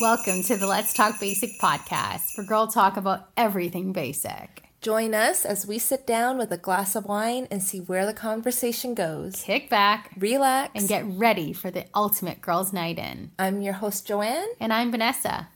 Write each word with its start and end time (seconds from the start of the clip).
Welcome 0.00 0.42
to 0.44 0.56
the 0.56 0.66
Let's 0.66 0.92
Talk 0.94 1.20
Basic 1.20 1.60
podcast, 1.60 2.36
where 2.36 2.46
girl 2.46 2.66
talk 2.66 2.96
about 2.96 3.28
everything 3.36 3.92
basic. 3.92 4.64
Join 4.80 5.14
us 5.14 5.44
as 5.44 5.66
we 5.66 5.78
sit 5.78 6.06
down 6.06 6.38
with 6.38 6.50
a 6.50 6.56
glass 6.56 6.96
of 6.96 7.04
wine 7.04 7.46
and 7.50 7.62
see 7.62 7.78
where 7.80 8.06
the 8.06 8.14
conversation 8.14 8.94
goes. 8.94 9.42
Kick 9.42 9.68
back 9.68 10.10
Relax. 10.16 10.70
and 10.74 10.88
get 10.88 11.04
ready 11.06 11.52
for 11.52 11.70
the 11.70 11.84
ultimate 11.94 12.40
girls' 12.40 12.72
night 12.72 12.98
in. 12.98 13.32
I'm 13.38 13.60
your 13.60 13.74
host, 13.74 14.06
Joanne. 14.06 14.48
And 14.58 14.72
I'm 14.72 14.90
Vanessa. 14.90 15.48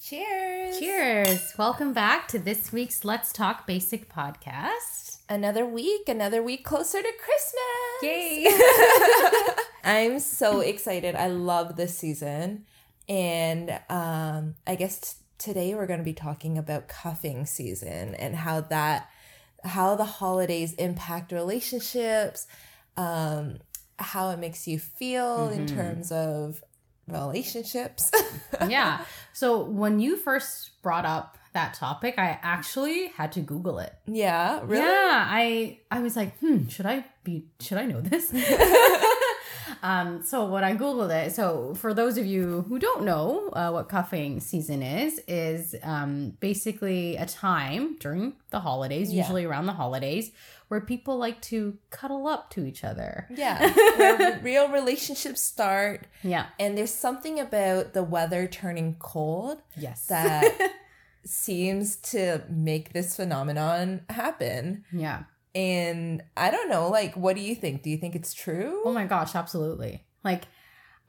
Cheers. 0.00 0.78
Cheers. 0.78 1.54
Welcome 1.58 1.92
back 1.92 2.28
to 2.28 2.38
this 2.38 2.72
week's 2.72 3.04
Let's 3.04 3.32
Talk 3.32 3.66
Basic 3.66 4.08
podcast. 4.12 5.17
Another 5.30 5.66
week, 5.66 6.08
another 6.08 6.42
week 6.42 6.64
closer 6.64 7.02
to 7.02 7.12
Christmas. 7.22 8.02
Yay. 8.02 8.48
I'm 9.84 10.20
so 10.20 10.60
excited. 10.72 11.14
I 11.14 11.26
love 11.26 11.76
this 11.76 11.98
season. 11.98 12.64
And 13.10 13.78
um, 13.90 14.54
I 14.66 14.74
guess 14.74 14.98
t- 15.00 15.16
today 15.36 15.74
we're 15.74 15.86
going 15.86 15.98
to 15.98 16.04
be 16.04 16.14
talking 16.14 16.56
about 16.56 16.88
cuffing 16.88 17.44
season 17.44 18.14
and 18.14 18.36
how 18.36 18.62
that, 18.62 19.10
how 19.64 19.96
the 19.96 20.04
holidays 20.04 20.72
impact 20.74 21.30
relationships, 21.30 22.46
um, 22.96 23.58
how 23.98 24.30
it 24.30 24.38
makes 24.38 24.66
you 24.66 24.78
feel 24.78 25.48
in 25.50 25.66
terms 25.66 26.10
of 26.10 26.64
relationships. 27.06 28.10
yeah. 28.66 29.04
So 29.34 29.62
when 29.62 30.00
you 30.00 30.16
first 30.16 30.82
brought 30.82 31.04
up 31.04 31.38
that 31.58 31.74
topic, 31.74 32.14
I 32.18 32.38
actually 32.42 33.08
had 33.18 33.30
to 33.32 33.40
Google 33.40 33.78
it. 33.86 33.92
yeah, 34.06 34.60
really? 34.64 34.82
Yeah, 34.84 35.26
I 35.42 35.78
I 35.90 35.98
was 36.00 36.14
like, 36.16 36.38
hmm, 36.38 36.68
should 36.68 36.86
I 36.86 37.04
be 37.24 37.34
should 37.60 37.78
I 37.78 37.86
know 37.90 38.00
this? 38.00 38.24
um, 39.82 40.22
so 40.22 40.46
when 40.46 40.64
I 40.64 40.74
googled 40.76 41.10
it, 41.10 41.34
so 41.34 41.74
for 41.74 41.94
those 41.94 42.18
of 42.18 42.26
you 42.26 42.64
who 42.68 42.78
don't 42.78 43.04
know 43.04 43.48
uh, 43.52 43.70
what 43.70 43.88
cuffing 43.88 44.40
season 44.40 44.82
is, 44.82 45.20
is 45.28 45.74
um, 45.82 46.36
basically 46.40 47.16
a 47.16 47.26
time 47.26 47.96
during 48.00 48.34
the 48.50 48.60
holidays, 48.60 49.12
Yeah. 49.12 49.22
usually 49.22 49.44
around 49.44 49.66
the 49.66 49.72
holidays, 49.74 50.30
where 50.68 50.80
people 50.80 51.16
like 51.18 51.40
to 51.52 51.78
cuddle 51.90 52.26
up 52.26 52.50
to 52.50 52.64
each 52.66 52.82
other. 52.84 53.26
Yeah, 53.34 53.70
where 53.98 54.40
real 54.42 54.68
relationships 54.68 55.40
start. 55.40 56.06
Yeah. 56.22 56.46
And 56.58 56.76
there's 56.76 56.94
something 56.94 57.38
about 57.40 57.92
the 57.94 58.02
weather 58.02 58.46
turning 58.46 58.96
cold 58.98 59.58
Yes. 59.76 60.06
that 60.06 60.44
seems 61.28 61.96
to 61.96 62.42
make 62.48 62.92
this 62.92 63.16
phenomenon 63.16 64.02
happen. 64.08 64.84
yeah. 64.92 65.24
And 65.54 66.22
I 66.36 66.50
don't 66.50 66.68
know, 66.68 66.88
like, 66.88 67.16
what 67.16 67.34
do 67.34 67.42
you 67.42 67.54
think? 67.54 67.82
Do 67.82 67.90
you 67.90 67.96
think 67.96 68.14
it's 68.14 68.32
true? 68.32 68.82
Oh 68.84 68.92
my 68.92 69.06
gosh, 69.06 69.34
absolutely. 69.34 70.04
Like, 70.22 70.44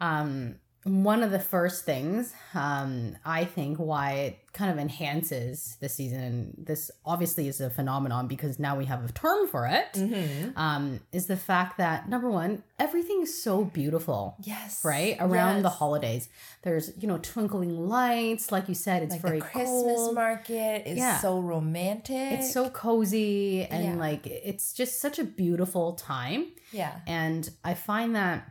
um, 0.01 0.55
one 0.85 1.23
of 1.23 1.31
the 1.31 1.39
first 1.39 1.83
things 1.83 2.33
um, 2.53 3.17
I 3.25 3.43
think 3.45 3.77
why 3.77 4.11
it 4.13 4.39
kind 4.53 4.71
of 4.71 4.77
enhances 4.79 5.77
the 5.81 5.89
season, 5.89 6.21
and 6.21 6.53
this 6.57 6.89
obviously 7.05 7.47
is 7.47 7.59
a 7.61 7.69
phenomenon 7.69 8.27
because 8.27 8.57
now 8.59 8.77
we 8.77 8.85
have 8.85 9.03
a 9.07 9.11
term 9.11 9.47
for 9.47 9.67
it, 9.67 9.93
Mhm. 9.93 10.57
um, 10.57 10.99
is 11.11 11.27
the 11.27 11.35
fact 11.37 11.77
that 11.77 12.07
number 12.09 12.29
one, 12.29 12.63
everything 12.79 13.21
is 13.21 13.43
so 13.43 13.65
beautiful. 13.65 14.35
Yes. 14.41 14.83
Right 14.83 15.17
around 15.19 15.61
the 15.63 15.69
holidays, 15.69 16.29
there's 16.63 16.91
you 16.97 17.07
know 17.07 17.17
twinkling 17.19 17.87
lights, 17.87 18.51
like 18.51 18.67
you 18.69 18.75
said, 18.75 19.03
it's 19.03 19.11
Like 19.13 19.21
very 19.21 19.39
the 19.39 19.45
Christmas 19.45 19.95
cold. 19.97 20.15
market 20.15 20.87
is 20.87 20.97
Yeah. 20.97 21.19
so 21.19 21.39
romantic. 21.39 22.39
It's 22.39 22.53
so 22.53 22.69
cozy 22.69 23.63
and 23.65 23.83
Yeah. 23.83 23.95
like 23.95 24.25
it's 24.25 24.73
just 24.73 24.99
such 25.01 25.19
a 25.19 25.23
beautiful 25.25 25.93
time. 25.93 26.47
yeah. 26.71 26.99
and 27.07 27.49
i 27.63 27.73
find 27.73 28.15
that 28.15 28.47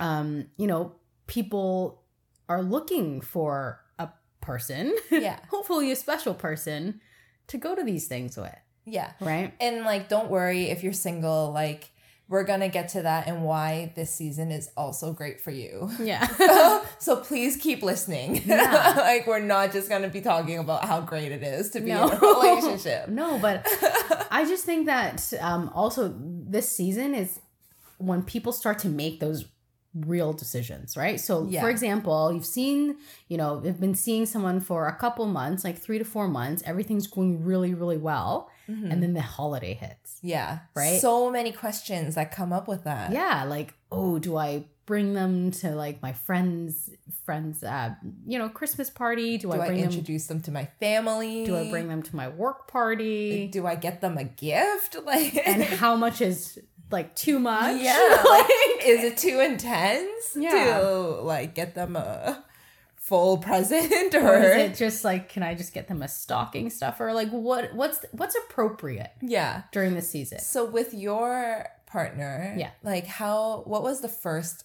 um 0.00 0.46
you 0.56 0.66
know 0.66 0.92
people 1.28 2.02
are 2.48 2.62
looking 2.62 3.20
for 3.20 3.80
a 4.00 4.08
person 4.40 4.94
Yeah. 5.10 5.38
hopefully 5.50 5.92
a 5.92 5.96
special 5.96 6.34
person 6.34 7.00
to 7.46 7.56
go 7.58 7.74
to 7.76 7.84
these 7.84 8.08
things 8.08 8.36
with 8.36 8.54
Yeah. 8.84 9.12
right 9.20 9.54
And 9.60 9.84
like, 9.84 10.08
don't 10.08 10.28
worry 10.30 10.64
if 10.70 10.82
you're 10.82 10.92
single. 10.92 11.52
Like, 11.52 11.90
we're 12.30 12.44
gonna 12.44 12.68
get 12.68 12.90
to 12.90 13.02
that 13.02 13.26
and 13.26 13.42
why 13.42 13.90
this 13.96 14.12
season 14.12 14.50
is 14.50 14.68
also 14.76 15.14
great 15.14 15.40
for 15.40 15.50
you. 15.50 15.90
yeah 15.98 16.26
so, 16.26 16.84
so 16.98 17.16
please 17.16 17.56
keep 17.56 17.82
listening. 17.82 18.42
Yeah. 18.46 18.94
like 18.98 19.26
we're 19.26 19.38
not 19.40 19.72
just 19.72 19.88
gonna 19.88 20.08
be 20.10 20.20
talking 20.20 20.58
about 20.58 20.84
how 20.84 21.00
great 21.00 21.32
it 21.32 21.42
is 21.42 21.70
to 21.70 21.80
be 21.80 21.90
No. 21.90 22.08
in 22.08 22.16
a 22.16 22.20
relationship. 22.20 23.08
no 23.08 23.38
but 23.38 23.66
i 24.30 24.44
just 24.46 24.64
think 24.66 24.86
that 24.86 25.32
um 25.40 25.70
also 25.74 26.14
this 26.18 26.68
season 26.68 27.14
is 27.14 27.40
when 27.96 28.22
people 28.22 28.52
start 28.52 28.78
to 28.80 28.88
make 28.88 29.20
those 29.20 29.46
real 29.94 30.32
decisions 30.32 30.96
right 30.96 31.18
so 31.18 31.46
Yeah. 31.48 31.60
for 31.62 31.70
example 31.70 32.30
you've 32.32 32.44
seen 32.46 32.96
you 33.28 33.36
know 33.38 33.60
you've 33.64 33.80
been 33.80 33.94
seeing 33.94 34.26
someone 34.26 34.60
for 34.60 34.86
a 34.86 34.94
couple 34.94 35.26
months 35.26 35.64
like 35.64 35.78
three 35.78 35.98
to 35.98 36.04
four 36.04 36.28
months 36.28 36.62
everything's 36.66 37.06
going 37.06 37.42
really 37.44 37.74
really 37.74 37.96
well 37.96 38.50
Mhm. 38.68 38.92
and 38.92 39.02
then 39.02 39.14
the 39.14 39.22
holiday 39.22 39.72
hits 39.74 40.18
yeah, 40.20 40.58
Right? 40.74 41.00
So 41.00 41.30
many 41.30 41.52
questions 41.52 42.16
that 42.16 42.32
come 42.32 42.52
up 42.52 42.68
with 42.68 42.84
that. 42.84 43.12
yeah 43.12 43.44
like 43.44 43.72
oh 43.90 44.18
do 44.18 44.36
i 44.36 44.64
bring 44.84 45.14
them 45.14 45.50
to 45.50 45.70
like 45.74 46.02
my 46.02 46.12
friends 46.12 46.90
friends 47.24 47.62
uh 47.62 47.94
you 48.26 48.38
know 48.38 48.48
christmas 48.48 48.88
party 48.90 49.36
do, 49.38 49.48
Do 49.48 49.52
i 49.52 49.64
I, 49.64 49.66
bring 49.68 49.80
them 49.80 49.86
introduce 49.90 50.26
them 50.26 50.40
to 50.42 50.50
my 50.50 50.66
family? 50.80 51.44
do 51.46 51.56
i 51.56 51.70
bring 51.70 51.88
them 51.88 52.02
to 52.02 52.16
my 52.16 52.28
work 52.28 52.68
party 52.68 53.48
Do 53.48 53.66
I 53.66 53.74
get 53.74 54.00
them 54.02 54.18
a 54.18 54.24
gift? 54.24 54.96
Like, 55.04 55.34
and 55.46 55.62
how 55.62 55.96
much 55.96 56.20
is 56.20 56.58
like 56.90 57.14
too 57.14 57.38
much 57.38 57.80
yeah, 57.80 58.22
like, 58.28 58.46
is 58.84 59.04
it 59.04 59.16
too 59.16 59.40
intense 59.40 60.36
Yeah. 60.36 60.78
to 60.80 60.88
like 61.22 61.54
get 61.54 61.74
them 61.74 61.96
a 61.96 62.44
full 62.96 63.38
present 63.38 64.14
or, 64.14 64.20
or 64.36 64.42
is 64.42 64.56
it 64.56 64.76
just 64.76 65.02
like 65.04 65.28
can 65.30 65.42
i 65.42 65.54
just 65.54 65.72
get 65.72 65.88
them 65.88 66.02
a 66.02 66.08
stocking 66.08 66.68
stuffer 66.68 67.08
or 67.08 67.14
like 67.14 67.30
what 67.30 67.72
what's 67.74 68.04
what's 68.12 68.36
appropriate 68.36 69.12
yeah? 69.22 69.62
during 69.72 69.94
the 69.94 70.02
season 70.02 70.38
So 70.40 70.64
with 70.66 70.92
your 70.92 71.66
partner, 71.86 72.54
Yeah. 72.58 72.70
like 72.82 73.06
how 73.06 73.62
what 73.66 73.82
was 73.82 74.00
the 74.02 74.08
first 74.10 74.64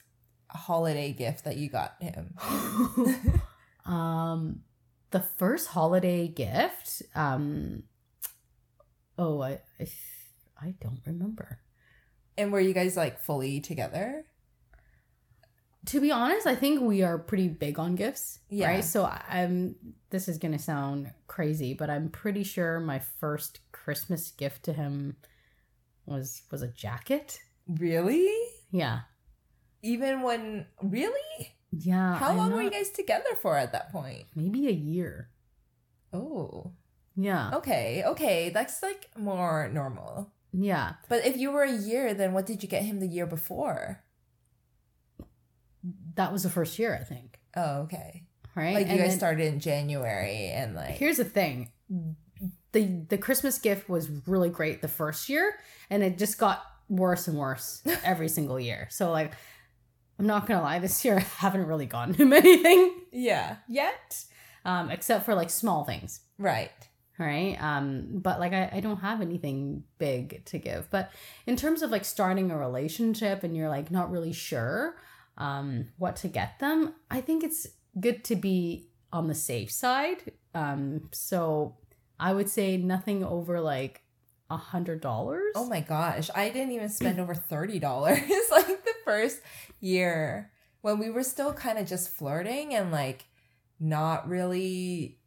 holiday 0.49 1.13
gift 1.13 1.45
that 1.45 1.55
you 1.57 1.69
got 1.69 1.95
him? 2.01 2.35
um 3.85 4.61
the 5.11 5.21
first 5.21 5.67
holiday 5.67 6.27
gift 6.27 7.01
um 7.15 7.83
oh 9.17 9.41
i 9.41 9.59
i, 9.79 9.87
I 10.61 10.73
don't 10.81 11.01
remember 11.05 11.59
And 12.37 12.51
were 12.51 12.59
you 12.59 12.73
guys 12.73 12.97
like 12.97 13.19
fully 13.19 13.59
together? 13.59 14.25
to 15.87 15.99
be 15.99 16.11
honest, 16.11 16.47
I 16.47 16.55
think 16.55 16.81
we 16.81 17.01
are 17.03 17.17
pretty 17.17 17.49
big 17.49 17.77
on 17.77 17.95
gifts. 17.95 18.39
Yeah. 18.49 18.67
Right. 18.67 18.83
So 18.83 19.05
I'm 19.05 19.75
this 20.09 20.27
is 20.27 20.37
gonna 20.37 20.59
sound 20.59 21.11
crazy, 21.27 21.73
but 21.73 21.89
I'm 21.89 22.09
pretty 22.09 22.43
sure 22.43 22.79
my 22.79 22.99
first 22.99 23.59
Christmas 23.71 24.31
gift 24.31 24.63
to 24.63 24.73
him 24.73 25.17
was 26.05 26.43
was 26.51 26.61
a 26.61 26.67
jacket. 26.69 27.39
Really? 27.67 28.31
Yeah. 28.71 29.01
Even 29.81 30.21
when 30.21 30.67
really? 30.81 31.55
Yeah. 31.71 32.15
How 32.15 32.29
I'm 32.29 32.37
long 32.37 32.51
were 32.51 32.61
you 32.61 32.71
guys 32.71 32.89
together 32.89 33.35
for 33.41 33.57
at 33.57 33.73
that 33.73 33.91
point? 33.91 34.25
Maybe 34.35 34.67
a 34.67 34.71
year. 34.71 35.29
Oh. 36.13 36.71
Yeah. 37.15 37.51
Okay, 37.55 38.03
okay. 38.05 38.49
That's 38.49 38.81
like 38.81 39.09
more 39.17 39.69
normal. 39.71 40.31
Yeah. 40.53 40.93
But 41.09 41.25
if 41.25 41.35
you 41.37 41.51
were 41.51 41.63
a 41.63 41.71
year, 41.75 42.13
then 42.13 42.31
what 42.33 42.45
did 42.45 42.61
you 42.63 42.69
get 42.69 42.83
him 42.83 42.99
the 42.99 43.07
year 43.07 43.25
before? 43.25 44.03
That 46.15 46.31
was 46.31 46.43
the 46.43 46.49
first 46.49 46.79
year, 46.79 46.97
I 46.99 47.03
think. 47.03 47.39
Oh, 47.55 47.81
okay. 47.81 48.23
Right. 48.55 48.75
Like 48.75 48.85
you 48.85 48.91
And 48.91 48.99
guys 48.99 49.09
then- 49.09 49.17
started 49.17 49.47
in 49.53 49.59
January 49.59 50.47
and 50.49 50.75
like 50.75 50.91
Here's 50.95 51.17
the 51.17 51.25
thing. 51.25 51.71
The 52.71 53.05
the 53.09 53.17
Christmas 53.17 53.57
gift 53.59 53.89
was 53.89 54.09
really 54.27 54.49
great 54.49 54.81
the 54.81 54.87
first 54.87 55.27
year 55.29 55.55
and 55.89 56.03
it 56.03 56.17
just 56.17 56.37
got 56.37 56.63
worse 56.89 57.27
and 57.27 57.37
worse 57.37 57.81
every 58.03 58.29
single 58.29 58.59
year. 58.59 58.87
So 58.91 59.11
like 59.11 59.33
I'm 60.19 60.27
not 60.27 60.45
gonna 60.45 60.61
lie, 60.61 60.79
this 60.79 61.03
year 61.03 61.17
I 61.17 61.21
haven't 61.21 61.65
really 61.65 61.85
gotten 61.87 62.13
him 62.13 62.31
anything 62.33 62.95
Yeah. 63.11 63.57
yet. 63.67 64.23
Um, 64.65 64.89
except 64.91 65.25
for 65.25 65.33
like 65.35 65.49
small 65.49 65.83
things. 65.83 66.21
Right. 66.37 66.71
Right. 67.19 67.55
Um, 67.61 68.07
but 68.13 68.39
like 68.39 68.53
I, 68.53 68.69
I 68.73 68.79
don't 68.79 68.97
have 68.97 69.21
anything 69.21 69.83
big 69.99 70.43
to 70.45 70.57
give. 70.57 70.89
But 70.89 71.11
in 71.45 71.55
terms 71.55 71.83
of 71.83 71.91
like 71.91 72.05
starting 72.05 72.49
a 72.49 72.57
relationship 72.57 73.43
and 73.43 73.55
you're 73.55 73.69
like 73.69 73.91
not 73.91 74.11
really 74.11 74.33
sure 74.33 74.95
um 75.37 75.87
what 75.97 76.15
to 76.17 76.27
get 76.27 76.59
them, 76.59 76.93
I 77.11 77.21
think 77.21 77.43
it's 77.43 77.67
good 77.99 78.23
to 78.25 78.35
be 78.35 78.89
on 79.11 79.27
the 79.27 79.35
safe 79.35 79.71
side. 79.71 80.31
Um, 80.55 81.09
so 81.11 81.77
I 82.19 82.33
would 82.33 82.49
say 82.49 82.77
nothing 82.77 83.23
over 83.23 83.61
like 83.61 84.01
a 84.49 84.57
hundred 84.57 85.01
dollars. 85.01 85.53
Oh 85.55 85.67
my 85.67 85.81
gosh, 85.81 86.29
I 86.33 86.49
didn't 86.49 86.71
even 86.71 86.89
spend 86.89 87.19
over 87.19 87.33
$30 87.35 87.81
like 88.51 88.67
the 88.67 88.93
first 89.05 89.41
year 89.79 90.51
when 90.81 90.99
we 90.99 91.09
were 91.09 91.23
still 91.23 91.53
kind 91.53 91.77
of 91.77 91.87
just 91.87 92.09
flirting 92.09 92.73
and 92.73 92.91
like 92.91 93.25
not 93.79 94.27
really 94.27 95.19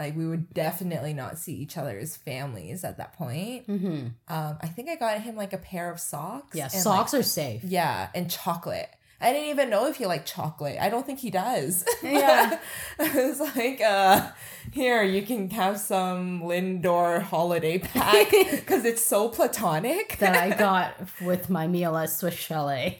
like 0.00 0.16
we 0.16 0.26
would 0.26 0.52
definitely 0.54 1.12
not 1.12 1.38
see 1.38 1.54
each 1.54 1.76
other's 1.76 2.16
families 2.16 2.84
at 2.84 2.96
that 2.96 3.12
point. 3.12 3.66
Mm-hmm. 3.68 4.06
Um, 4.28 4.58
I 4.60 4.66
think 4.66 4.88
I 4.88 4.96
got 4.96 5.20
him 5.20 5.36
like 5.36 5.52
a 5.52 5.58
pair 5.58 5.90
of 5.90 6.00
socks. 6.00 6.56
Yeah, 6.56 6.68
socks 6.68 7.12
like, 7.12 7.20
are 7.20 7.22
safe. 7.22 7.62
yeah, 7.64 8.08
and 8.14 8.30
chocolate. 8.30 8.88
I 9.22 9.32
didn't 9.34 9.48
even 9.50 9.68
know 9.68 9.86
if 9.86 9.96
he 9.96 10.06
liked 10.06 10.26
chocolate. 10.26 10.78
I 10.80 10.88
don't 10.88 11.04
think 11.04 11.18
he 11.18 11.28
does. 11.30 11.84
Yeah. 12.02 12.58
I 12.98 13.14
was 13.14 13.38
like, 13.56 13.82
uh, 13.82 14.30
here, 14.72 15.02
you 15.02 15.20
can 15.22 15.50
have 15.50 15.78
some 15.78 16.40
Lindor 16.42 17.20
holiday 17.20 17.78
pack 17.80 18.30
because 18.30 18.86
it's 18.86 19.04
so 19.04 19.28
platonic. 19.28 20.16
that 20.20 20.34
I 20.34 20.56
got 20.58 20.94
with 21.20 21.50
my 21.50 21.66
meal 21.66 21.94
at 21.98 22.08
Swiss 22.08 22.34
Chalet. 22.34 22.96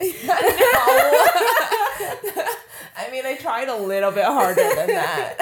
I 2.97 3.09
mean, 3.11 3.25
I 3.25 3.37
tried 3.41 3.69
a 3.69 3.77
little 3.77 4.11
bit 4.11 4.25
harder 4.25 4.57
than 4.75 4.89
that. 4.89 5.39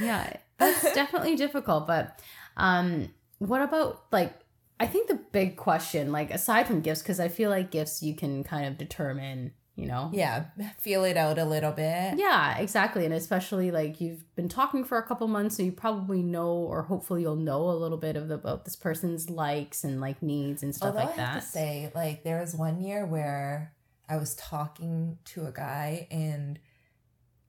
yeah, 0.00 0.36
that's 0.58 0.94
definitely 0.94 1.36
difficult. 1.36 1.86
But 1.86 2.20
um, 2.56 3.08
what 3.38 3.62
about 3.62 4.04
like? 4.12 4.34
I 4.80 4.86
think 4.86 5.08
the 5.08 5.16
big 5.32 5.56
question, 5.56 6.12
like 6.12 6.30
aside 6.30 6.66
from 6.66 6.80
gifts, 6.82 7.02
because 7.02 7.18
I 7.18 7.28
feel 7.28 7.50
like 7.50 7.70
gifts 7.70 8.02
you 8.02 8.14
can 8.14 8.44
kind 8.44 8.64
of 8.64 8.78
determine, 8.78 9.52
you 9.74 9.86
know. 9.86 10.08
yeah, 10.12 10.44
feel 10.78 11.02
it 11.02 11.16
out 11.16 11.36
a 11.36 11.44
little 11.44 11.72
bit. 11.72 12.16
Yeah, 12.16 12.56
exactly. 12.58 13.04
And 13.04 13.12
especially 13.12 13.72
like 13.72 14.00
you've 14.00 14.22
been 14.36 14.48
talking 14.48 14.84
for 14.84 14.96
a 14.96 15.02
couple 15.02 15.26
months, 15.26 15.56
so 15.56 15.64
you 15.64 15.72
probably 15.72 16.22
know, 16.22 16.52
or 16.52 16.82
hopefully 16.82 17.22
you'll 17.22 17.34
know 17.34 17.68
a 17.70 17.74
little 17.74 17.98
bit 17.98 18.14
of 18.14 18.28
the, 18.28 18.34
about 18.34 18.64
this 18.64 18.76
person's 18.76 19.28
likes 19.28 19.82
and 19.82 20.00
like 20.00 20.22
needs 20.22 20.62
and 20.62 20.72
stuff 20.72 20.94
Although 20.94 21.00
like 21.10 21.18
I 21.18 21.22
have 21.22 21.34
that. 21.34 21.40
to 21.42 21.48
say, 21.48 21.90
like, 21.92 22.22
there 22.22 22.38
was 22.40 22.54
one 22.54 22.80
year 22.80 23.04
where 23.04 23.74
I 24.08 24.16
was 24.16 24.36
talking 24.36 25.18
to 25.24 25.46
a 25.46 25.50
guy 25.50 26.06
and 26.12 26.60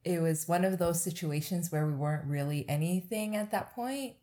it 0.04 0.22
was 0.22 0.48
one 0.48 0.66
of 0.66 0.78
those 0.78 1.02
situations 1.02 1.72
where 1.72 1.86
we 1.86 1.94
weren't 1.94 2.26
really 2.26 2.66
anything 2.70 3.36
at 3.36 3.52
that 3.52 3.74
point. 3.74 4.16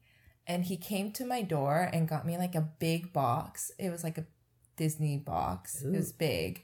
And 0.46 0.64
he 0.64 0.76
came 0.76 1.10
to 1.12 1.24
my 1.24 1.42
door 1.42 1.90
and 1.92 2.08
got 2.08 2.24
me 2.26 2.38
like 2.38 2.54
a 2.54 2.60
big 2.60 3.12
box. 3.12 3.72
It 3.78 3.90
was 3.90 4.04
like 4.04 4.16
a 4.16 4.24
Disney 4.76 5.16
box. 5.18 5.82
It 5.82 5.90
was 5.90 6.12
big. 6.12 6.62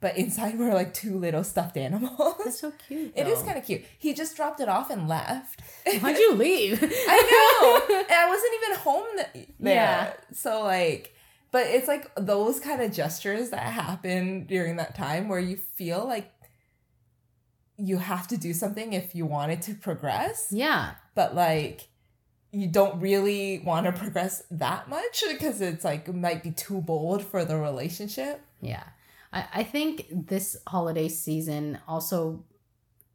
But 0.00 0.16
inside 0.16 0.58
were 0.58 0.74
like 0.74 0.92
two 0.92 1.18
little 1.18 1.44
stuffed 1.44 1.76
animals. 1.76 2.34
That's 2.44 2.60
so 2.60 2.72
cute. 2.88 3.12
It 3.14 3.28
is 3.28 3.42
kind 3.42 3.56
of 3.56 3.64
cute. 3.64 3.82
He 3.98 4.12
just 4.12 4.36
dropped 4.36 4.60
it 4.60 4.68
off 4.68 4.90
and 4.90 5.08
left. 5.08 5.60
Why'd 6.00 6.18
you 6.18 6.34
leave? 6.36 6.82
I 6.82 7.86
know. 7.88 7.96
and 7.96 8.06
I 8.10 8.28
wasn't 8.28 8.52
even 8.62 8.76
home 8.78 9.06
th- 9.34 9.48
there. 9.60 9.74
Yeah. 9.74 10.12
So 10.32 10.62
like 10.64 11.14
but 11.52 11.66
it's 11.66 11.86
like 11.86 12.10
those 12.16 12.58
kind 12.58 12.80
of 12.82 12.92
gestures 12.92 13.50
that 13.50 13.60
happen 13.60 14.46
during 14.46 14.76
that 14.76 14.94
time 14.96 15.28
where 15.28 15.38
you 15.38 15.56
feel 15.56 16.04
like 16.04 16.32
you 17.82 17.98
have 17.98 18.28
to 18.28 18.36
do 18.36 18.52
something 18.52 18.92
if 18.92 19.12
you 19.14 19.26
want 19.26 19.50
it 19.50 19.60
to 19.62 19.74
progress, 19.74 20.48
yeah. 20.52 20.92
but 21.16 21.34
like 21.34 21.88
you 22.52 22.68
don't 22.68 23.00
really 23.00 23.58
want 23.60 23.86
to 23.86 23.92
progress 23.92 24.44
that 24.50 24.88
much 24.88 25.24
because 25.28 25.60
it's 25.60 25.84
like 25.84 26.06
it 26.06 26.14
might 26.14 26.42
be 26.44 26.52
too 26.52 26.80
bold 26.80 27.24
for 27.24 27.44
the 27.44 27.56
relationship. 27.56 28.40
Yeah. 28.60 28.84
I, 29.32 29.44
I 29.54 29.62
think 29.64 30.06
this 30.28 30.56
holiday 30.66 31.08
season 31.08 31.78
also 31.88 32.44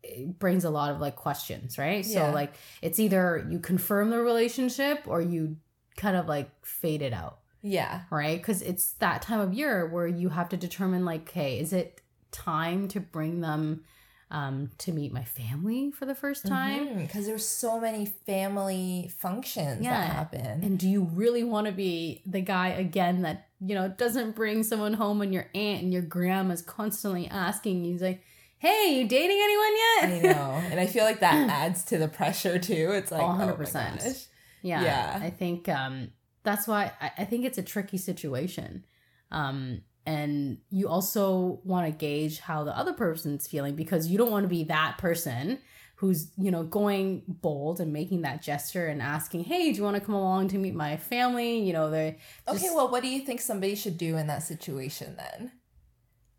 eh, 0.04 0.26
brings 0.26 0.66
a 0.66 0.70
lot 0.70 0.92
of 0.92 1.00
like 1.00 1.16
questions, 1.16 1.78
right? 1.78 2.06
Yeah. 2.06 2.28
So 2.30 2.34
like 2.34 2.54
it's 2.82 3.00
either 3.00 3.48
you 3.50 3.60
confirm 3.60 4.10
the 4.10 4.20
relationship 4.22 5.04
or 5.06 5.22
you 5.22 5.56
kind 5.96 6.18
of 6.18 6.28
like 6.28 6.50
fade 6.66 7.02
it 7.02 7.14
out, 7.14 7.40
Yeah. 7.62 8.02
right? 8.10 8.38
Because 8.38 8.62
it's 8.62 8.94
that 8.94 9.22
time 9.22 9.40
of 9.40 9.54
year 9.54 9.88
where 9.88 10.08
you 10.08 10.30
have 10.30 10.50
to 10.50 10.58
determine 10.58 11.06
like, 11.06 11.32
hey, 11.32 11.58
is 11.60 11.72
it 11.72 12.02
time 12.32 12.88
to 12.90 13.00
bring 13.00 13.40
them 13.40 13.84
um 14.30 14.70
to 14.80 14.92
meet 14.92 15.14
my 15.14 15.24
family 15.24 15.90
for 15.92 16.06
the 16.06 16.16
first 16.16 16.46
time? 16.46 16.98
Because 16.98 17.26
there's 17.26 17.48
so 17.48 17.80
many 17.80 18.06
family 18.06 19.10
functions 19.18 19.84
Yeah. 19.84 19.92
that 20.02 20.10
happen. 20.14 20.64
And 20.64 20.78
do 20.78 20.88
you 20.90 21.04
really 21.14 21.44
want 21.44 21.68
to 21.68 21.74
be 21.74 22.22
the 22.26 22.42
guy 22.42 22.70
again 22.70 23.22
that, 23.22 23.48
you 23.62 23.74
know, 23.74 23.88
doesn't 23.88 24.36
bring 24.36 24.64
someone 24.64 24.94
home 24.94 25.22
and 25.22 25.34
your 25.34 25.48
aunt 25.56 25.84
and 25.84 25.94
your 25.94 26.02
grandma's 26.02 26.62
constantly 26.62 27.28
asking 27.28 27.86
you, 27.86 27.98
like, 27.98 28.22
hey, 28.60 29.00
you 29.00 29.08
dating 29.08 29.40
anyone 29.42 29.74
yet? 29.78 30.34
I 30.34 30.34
know. 30.34 30.52
And 30.72 30.80
I 30.80 30.88
feel 30.88 31.06
like 31.06 31.22
that 31.22 31.50
adds 31.50 31.84
to 31.86 31.98
the 31.98 32.08
pressure 32.10 32.60
too. 32.60 32.92
It's 32.94 33.12
like, 33.12 33.22
Oh, 33.22 33.38
oh, 33.40 33.56
100%. 33.58 33.72
100%. 34.02 34.28
yeah. 34.62 34.84
Yeah. 34.84 35.20
I 35.24 35.30
think 35.30 35.70
um, 35.70 36.10
that's 36.44 36.68
why 36.68 36.92
I, 37.00 37.12
I 37.20 37.26
think 37.26 37.46
it's 37.46 37.58
a 37.58 37.64
tricky 37.64 37.98
situation. 37.98 38.84
Um, 39.32 39.82
and 40.08 40.60
you 40.72 40.88
also 40.88 41.60
want 41.66 41.86
to 41.86 41.92
gauge 41.92 42.40
how 42.40 42.64
the 42.64 42.76
other 42.76 42.94
person's 42.94 43.46
feeling 43.46 43.76
because 43.76 44.08
you 44.08 44.18
don't 44.18 44.32
want 44.32 44.46
to 44.46 44.48
be 44.48 44.64
that 44.64 44.98
person 44.98 45.60
who's 45.98 46.32
you 46.38 46.50
know 46.50 46.64
going 46.64 47.24
bold 47.28 47.82
and 47.82 47.92
making 47.92 48.22
that 48.22 48.42
gesture 48.42 48.88
and 48.88 49.02
asking 49.02 49.44
hey 49.44 49.72
do 49.72 49.78
you 49.78 49.84
want 49.84 49.96
to 49.96 50.02
come 50.02 50.16
along 50.16 50.48
to 50.48 50.58
meet 50.58 50.74
my 50.74 50.96
family? 50.96 51.60
You 51.60 51.74
know 51.74 51.92
they 51.92 52.18
Okay, 52.48 52.70
well, 52.74 52.90
what 52.90 53.04
do 53.04 53.10
you 53.10 53.20
think 53.20 53.42
somebody 53.42 53.76
should 53.76 53.98
do 53.98 54.16
in 54.18 54.28
that 54.28 54.44
situation 54.44 55.18
then? 55.18 55.52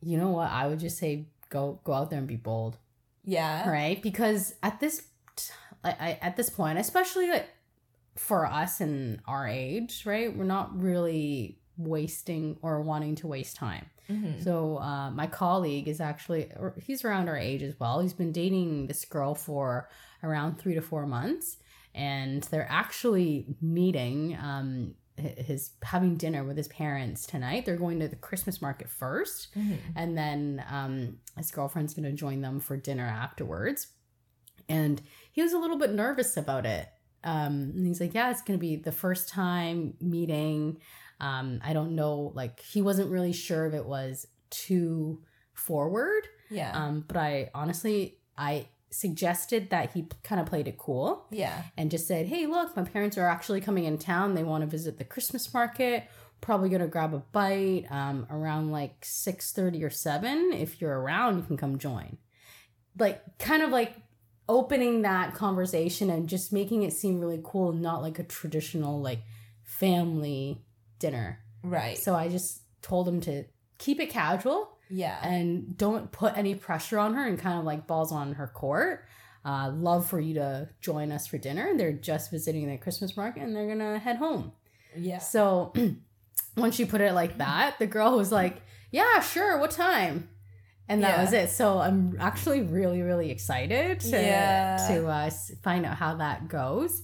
you 0.01 0.17
know 0.17 0.31
what? 0.31 0.51
I 0.51 0.69
would 0.69 0.79
just 0.79 0.97
say 0.97 1.27
go 1.51 1.81
go 1.85 1.93
out 1.93 2.11
there 2.11 2.19
and 2.19 2.29
be 2.29 2.37
bold. 2.37 2.79
Yeah. 3.25 3.69
right? 3.69 4.03
Because 4.03 4.55
at 4.63 4.81
this 4.81 5.03
I 5.85 6.19
at 6.23 6.37
this 6.37 6.49
point 6.49 6.79
especially 6.79 7.29
like 7.29 7.49
for 8.17 8.47
us 8.47 8.81
in 8.81 9.21
our 9.27 9.47
age 9.47 10.05
right? 10.07 10.35
We're 10.35 10.45
not 10.45 10.81
really 10.81 11.59
wasting 11.79 12.57
or 12.63 12.83
wanting 12.83 13.15
to 13.15 13.27
waste 13.27 13.57
time 13.57 13.87
Mhm. 14.11 14.43
so 14.43 14.79
uh, 14.79 15.11
my 15.11 15.27
colleague 15.27 15.87
is 15.89 16.01
actually 16.01 16.51
he's 16.83 17.05
around 17.05 17.29
our 17.29 17.37
age 17.37 17.63
as 17.63 17.79
well 17.79 18.01
he's 18.01 18.13
been 18.15 18.33
dating 18.33 18.87
this 18.89 19.05
girl 19.05 19.35
for 19.35 19.89
around 20.23 20.59
three 20.59 20.75
to 20.75 20.81
four 20.83 21.07
months 21.07 21.59
and 21.95 22.43
they're 22.45 22.67
actually 22.71 23.47
meeting 23.61 24.37
um 24.43 24.95
his 25.17 25.73
having 25.83 26.15
dinner 26.17 26.45
with 26.45 26.57
his 26.57 26.69
parents 26.69 27.27
tonight 27.27 27.67
they're 27.67 27.77
going 27.77 27.99
to 28.01 28.09
the 28.09 28.17
christmas 28.17 28.63
market 28.63 28.89
first 28.89 29.49
Mhm. 29.57 29.79
and 29.97 30.17
then 30.17 30.65
um, 30.71 31.19
his 31.37 31.51
girlfriend's 31.51 31.93
going 31.95 32.09
to 32.11 32.13
join 32.17 32.41
them 32.41 32.61
for 32.61 32.77
dinner 32.77 33.05
afterwards. 33.07 33.89
And 34.69 35.01
he 35.33 35.43
was 35.43 35.53
a 35.55 35.59
little 35.59 35.79
bit 35.79 35.93
nervous 35.93 36.37
about 36.37 36.67
it. 36.67 36.87
Um, 37.25 37.73
and 37.75 37.87
he's 37.87 38.01
like, 38.01 38.15
"Yeah, 38.15 38.31
it's 38.31 38.43
going 38.43 38.59
to 38.59 38.61
be 38.61 38.77
the 38.77 38.93
first 38.93 39.29
time 39.29 39.95
meeting. 40.01 40.79
Um, 41.21 41.61
I 41.65 41.73
don't 41.73 41.95
know. 41.95 42.33
Like, 42.35 42.61
he 42.61 42.83
wasn't 42.83 43.11
really 43.11 43.33
sure 43.33 43.67
if 43.67 43.75
it 43.75 43.85
was 43.85 44.27
too 44.51 45.23
forward. 45.53 46.29
Yeah. 46.51 46.73
Um, 46.73 47.05
but 47.07 47.17
I 47.17 47.51
honestly, 47.55 48.19
I 48.37 48.67
suggested 48.91 49.71
that 49.71 49.93
he 49.93 50.07
kind 50.23 50.41
of 50.41 50.47
played 50.47 50.67
it 50.67 50.79
cool 50.79 51.27
yeah. 51.31 51.63
and 51.77 51.91
just 51.91 52.07
said, 52.07 52.27
"Hey, 52.27 52.47
look, 52.47 52.77
my 52.77 52.85
parents 52.85 53.19
are 53.19 53.29
actually 53.29 53.61
coming 53.61 53.85
in 53.85 53.99
town. 53.99 54.35
They 54.35 54.45
want 54.45 54.63
to 54.63 54.67
visit 54.67 54.99
the 54.99 55.05
Christmas 55.05 55.53
market. 55.53 56.09
Probably 56.41 56.69
gonna 56.69 56.87
grab 56.87 57.13
a 57.15 57.19
bite 57.19 57.87
um, 57.91 58.27
around 58.31 58.71
like 58.71 59.05
six 59.05 59.53
thirty 59.53 59.85
or 59.85 59.91
seven. 59.91 60.53
If 60.55 60.81
you're 60.81 60.99
around, 60.99 61.37
you 61.37 61.43
can 61.43 61.57
come 61.57 61.79
join." 61.79 62.19
Like, 62.99 63.39
kind 63.39 63.63
of 63.63 63.71
like 63.71 63.95
opening 64.49 65.03
that 65.03 65.35
conversation 65.35 66.11
and 66.11 66.29
just 66.29 66.53
making 66.53 66.83
it 66.83 66.93
seem 66.93 67.21
really 67.21 67.41
cool, 67.45 67.73
not 67.73 68.03
like 68.03 68.19
a 68.19 68.25
traditional 68.25 69.01
like 69.01 69.21
family 69.63 70.63
dinner. 70.99 71.41
Right. 71.63 71.99
So 71.99 72.15
I 72.15 72.29
just 72.29 72.63
told 72.83 73.09
him 73.09 73.21
to 73.23 73.45
keep 73.79 74.01
it 74.01 74.11
casual 74.11 74.77
yeah. 74.91 75.19
and 75.23 75.77
don't 75.77 76.11
put 76.13 76.37
any 76.37 76.55
pressure 76.55 76.99
on 76.99 77.15
her 77.15 77.27
and 77.27 77.39
kind 77.39 77.59
of 77.59 77.65
like 77.65 77.87
balls 77.87 78.13
on 78.13 78.35
her 78.35 78.47
court. 78.49 79.05
Uh, 79.45 79.71
love 79.75 80.07
for 80.07 80.21
you 80.21 80.35
to 80.35 80.69
join 80.81 81.11
us 81.13 81.27
for 81.27 81.39
dinner. 81.39 81.77
They're 81.77 81.93
just 81.93 82.31
visiting 82.31 82.69
the 82.69 82.77
Christmas 82.77 83.17
market 83.17 83.43
and 83.43 83.55
they're 83.57 83.69
gonna 83.69 83.99
head 83.99 84.17
home. 84.17 84.53
yeah. 84.97 85.19
So 85.19 85.73
once 86.57 86.79
you 86.79 86.87
put 86.87 87.01
it 87.01 87.13
like 87.13 87.39
that, 87.39 87.79
the 87.79 87.87
girl 87.87 88.17
was 88.17 88.33
like, 88.33 88.61
"Yeah, 88.91 89.21
sure. 89.21 89.59
What 89.59 89.71
time?" 89.71 90.29
And 90.89 91.03
that 91.03 91.17
Yeah. 91.17 91.23
was 91.23 91.33
it. 91.33 91.51
So 91.51 91.79
I'm 91.79 92.17
actually 92.19 92.63
really, 92.63 93.03
really 93.03 93.31
excited 93.31 94.01
to 94.01 94.09
Yeah. 94.11 94.77
to 94.89 95.07
uh, 95.07 95.31
find 95.63 95.87
out 95.87 95.97
how 95.97 96.17
that 96.17 96.49
goes, 96.49 97.03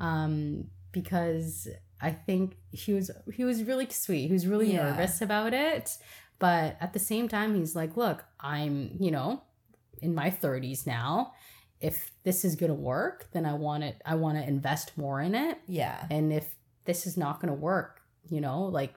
um, 0.00 0.68
because 0.92 1.68
I 2.02 2.10
think 2.10 2.56
he 2.72 2.92
was 2.92 3.10
he 3.32 3.44
was 3.44 3.62
really 3.64 3.88
sweet. 3.90 4.26
He 4.26 4.32
was 4.32 4.46
really 4.46 4.72
Yeah. 4.72 4.90
nervous 4.90 5.22
about 5.22 5.54
it, 5.54 5.96
but 6.38 6.76
at 6.80 6.92
the 6.92 6.98
same 6.98 7.28
time, 7.28 7.54
he's 7.54 7.76
like, 7.76 7.96
"Look, 7.96 8.24
I'm 8.40 8.96
you 8.98 9.10
know 9.10 9.42
in 10.00 10.14
my 10.14 10.30
30s 10.30 10.86
now. 10.86 11.32
If 11.80 12.12
this 12.24 12.44
is 12.44 12.56
gonna 12.56 12.74
work, 12.74 13.28
then 13.32 13.46
I 13.46 13.54
want 13.54 13.84
it. 13.84 14.00
I 14.04 14.16
want 14.16 14.38
to 14.38 14.44
invest 14.46 14.96
more 14.98 15.20
in 15.20 15.34
it. 15.34 15.58
Yeah. 15.66 16.04
And 16.10 16.32
if 16.32 16.54
this 16.84 17.06
is 17.06 17.16
not 17.16 17.40
going 17.40 17.52
to 17.54 17.60
work, 17.60 18.00
you 18.28 18.40
know, 18.40 18.64
like 18.64 18.94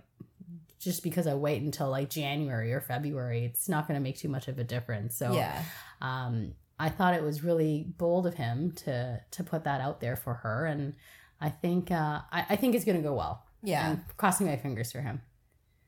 just 0.79 1.03
because 1.03 1.27
I 1.27 1.33
wait 1.35 1.61
until 1.61 1.89
like 1.89 2.09
January 2.09 2.73
or 2.73 2.81
February, 2.81 3.45
it's 3.45 3.69
not 3.69 3.87
going 3.87 3.99
to 3.99 4.03
make 4.03 4.17
too 4.17 4.29
much 4.29 4.47
of 4.47 4.57
a 4.59 4.63
difference. 4.63 5.15
So, 5.17 5.33
yeah. 5.33 5.63
um, 6.01 6.53
I 6.79 6.89
thought 6.89 7.13
it 7.13 7.23
was 7.23 7.43
really 7.43 7.85
bold 7.97 8.27
of 8.27 8.33
him 8.33 8.71
to 8.83 9.21
to 9.31 9.43
put 9.43 9.63
that 9.63 9.81
out 9.81 10.01
there 10.01 10.15
for 10.15 10.33
her, 10.33 10.65
and 10.65 10.93
I 11.39 11.49
think 11.49 11.91
uh, 11.91 12.21
I, 12.31 12.45
I 12.49 12.55
think 12.55 12.75
it's 12.75 12.85
going 12.85 12.97
to 12.97 13.03
go 13.03 13.13
well. 13.13 13.43
Yeah. 13.63 13.89
I'm 13.89 14.05
crossing 14.17 14.47
my 14.47 14.57
fingers 14.57 14.91
for 14.91 15.01
him. 15.01 15.21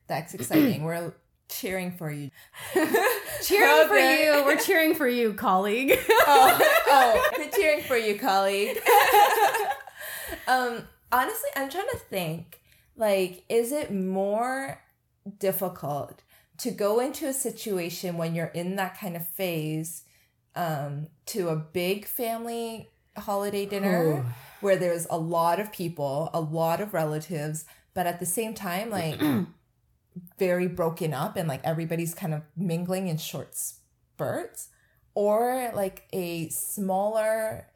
That's 0.06 0.34
exciting. 0.34 0.82
We're 0.84 1.14
cheering 1.48 1.92
for 1.92 2.10
you. 2.10 2.30
Cheering 3.42 3.88
for 3.88 3.96
you. 3.96 4.42
We're 4.44 4.58
cheering 4.58 4.94
for 4.94 5.08
you, 5.08 5.32
colleague. 5.34 5.92
oh, 6.10 6.58
oh, 6.86 7.30
we're 7.38 7.50
cheering 7.50 7.82
for 7.84 7.96
you, 7.96 8.18
colleague. 8.18 8.76
um, 10.48 10.82
honestly, 11.12 11.50
I'm 11.56 11.70
trying 11.70 11.88
to 11.92 11.98
think. 11.98 12.60
Like, 12.96 13.44
is 13.48 13.70
it 13.70 13.92
more 13.92 14.82
difficult 15.38 16.22
to 16.58 16.72
go 16.72 16.98
into 16.98 17.28
a 17.28 17.32
situation 17.32 18.16
when 18.16 18.34
you're 18.34 18.46
in 18.46 18.76
that 18.76 18.98
kind 18.98 19.14
of 19.14 19.26
phase 19.26 20.02
um, 20.56 21.06
to 21.26 21.48
a 21.48 21.56
big 21.56 22.04
family 22.04 22.90
holiday 23.16 23.66
dinner 23.66 24.24
where 24.60 24.76
there's 24.76 25.06
a 25.10 25.18
lot 25.18 25.60
of 25.60 25.72
people, 25.72 26.30
a 26.32 26.40
lot 26.40 26.80
of 26.80 26.94
relatives, 26.94 27.64
but 27.94 28.06
at 28.06 28.20
the 28.20 28.26
same 28.26 28.54
time, 28.54 28.90
like 28.90 29.20
very 30.38 30.68
broken 30.68 31.14
up 31.14 31.36
and 31.36 31.48
like 31.48 31.60
everybody's 31.64 32.14
kind 32.14 32.34
of 32.34 32.42
mingling 32.56 33.08
in 33.08 33.18
short 33.18 33.54
spurts, 33.54 34.68
or 35.14 35.70
like 35.74 36.06
a 36.12 36.48
smaller, 36.50 37.66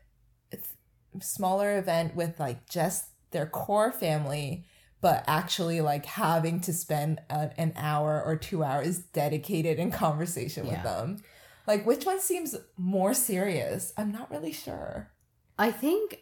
smaller 1.21 1.79
event 1.79 2.15
with 2.15 2.39
like 2.39 2.69
just 2.69 3.07
their 3.31 3.47
core 3.47 3.91
family 3.93 4.65
but 5.03 5.25
actually 5.27 5.81
like 5.81 6.07
having 6.07 6.61
to 6.61 6.73
spend 6.73 7.21
a, 7.29 7.51
an 7.59 7.73
hour 7.77 8.23
or 8.25 8.37
two 8.37 8.63
hours 8.63 9.01
dedicated 9.01 9.79
in 9.79 9.91
conversation 9.91 10.65
with 10.65 10.75
Yeah. 10.75 10.83
them. 10.85 11.23
Like, 11.67 11.85
which 11.85 12.07
one 12.07 12.21
seems 12.21 12.57
more 12.77 13.13
serious? 13.13 13.93
I'm 13.97 14.13
not 14.13 14.31
really 14.31 14.53
sure. 14.53 15.11
I 15.59 15.71
think 15.73 16.21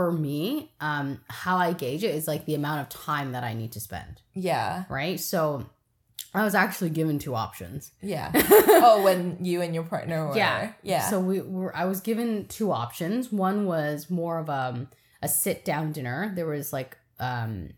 for 0.00 0.10
me, 0.10 0.72
um, 0.80 1.20
how 1.28 1.58
I 1.58 1.74
gauge 1.74 2.04
it 2.04 2.14
is 2.14 2.26
like 2.26 2.46
the 2.46 2.54
amount 2.54 2.80
of 2.80 2.88
time 2.88 3.32
that 3.32 3.44
I 3.44 3.52
need 3.52 3.72
to 3.72 3.80
spend, 3.80 4.22
Yeah, 4.32 4.84
right? 4.88 5.20
So 5.20 5.66
I 6.32 6.42
was 6.42 6.54
actually 6.54 6.88
given 6.88 7.18
two 7.18 7.34
options. 7.34 7.92
yeah. 8.00 8.30
oh, 8.34 9.02
when 9.04 9.44
you 9.44 9.60
and 9.60 9.74
your 9.74 9.84
partner 9.84 10.28
were. 10.28 10.34
Yeah. 10.34 10.72
Yeah. 10.82 11.10
So 11.10 11.20
we 11.20 11.42
were 11.42 11.76
I 11.76 11.84
was 11.84 12.00
given 12.00 12.46
two 12.46 12.72
options. 12.72 13.30
One 13.30 13.66
was 13.66 14.08
more 14.08 14.38
of 14.38 14.48
a 14.48 14.88
a 15.20 15.28
sit 15.28 15.66
down 15.66 15.92
dinner. 15.92 16.32
There 16.34 16.46
was 16.46 16.72
like 16.72 16.96
um 17.18 17.68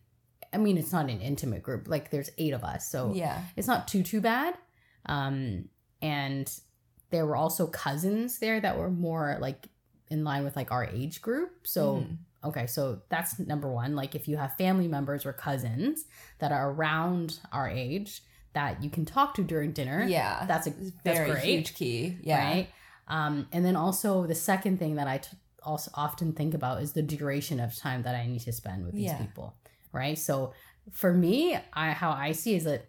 I 0.52 0.59
mean 0.59 0.79
it's 0.79 0.93
not 0.93 1.11
an 1.11 1.21
intimate 1.21 1.64
group. 1.64 1.88
Like 1.88 2.11
there's 2.11 2.31
8 2.38 2.55
of 2.55 2.62
us. 2.62 2.88
So 2.88 3.12
yeah. 3.17 3.41
it's 3.57 3.67
not 3.67 3.88
too 3.88 4.05
too 4.05 4.21
bad. 4.21 4.55
Um 5.07 5.71
and 6.00 6.49
there 7.11 7.26
were 7.26 7.37
also 7.37 7.67
cousins 7.67 8.38
there 8.38 8.61
that 8.61 8.79
were 8.79 8.91
more 8.91 9.38
like 9.41 9.67
in 10.12 10.23
line 10.25 10.45
with 10.45 10.54
like 10.57 10.71
our 10.71 10.85
age 10.85 11.21
group. 11.23 11.50
So 11.66 11.83
Mhm. 11.97 12.19
Okay, 12.45 12.66
so 12.66 12.83
that's 13.09 13.38
number 13.38 13.69
one. 13.71 13.95
Like 13.95 14.16
if 14.16 14.26
you 14.26 14.37
have 14.37 14.57
family 14.57 14.88
members 14.88 15.25
or 15.25 15.33
cousins 15.33 16.04
that 16.40 16.50
are 16.50 16.71
around 16.73 17.38
our 17.52 17.69
age 17.69 18.21
that 18.52 18.83
you 18.83 18.90
can 18.90 19.04
talk 19.04 19.35
to 19.35 19.42
during 19.45 19.71
dinner, 19.73 20.02
yeah. 20.04 20.45
that's 20.47 20.66
a 20.66 20.71
that's 21.04 21.19
very 21.19 21.31
great, 21.31 21.45
huge 21.45 21.75
key. 21.75 22.16
Yeah. 22.23 22.45
right? 22.45 22.69
Um, 23.07 23.47
and 23.52 23.64
then 23.64 23.76
also 23.76 24.26
the 24.26 24.35
second 24.35 24.78
thing 24.81 24.97
that 24.97 25.07
I 25.07 25.19
t- 25.19 25.37
also 25.62 25.90
often 25.95 26.33
think 26.33 26.52
about 26.54 26.83
is 26.83 26.92
the 26.92 27.02
duration 27.02 27.61
of 27.61 27.76
time 27.76 28.02
that 28.02 28.14
I 28.16 28.26
need 28.26 28.40
to 28.40 28.52
spend 28.52 28.85
with 28.85 28.95
these 28.95 29.12
Yeah. 29.12 29.19
people, 29.19 29.54
right? 29.92 30.19
So 30.19 30.52
for 30.90 31.12
me, 31.12 31.57
I 31.73 31.92
how 31.92 32.11
I 32.11 32.33
see 32.33 32.57
is 32.57 32.64
that 32.64 32.83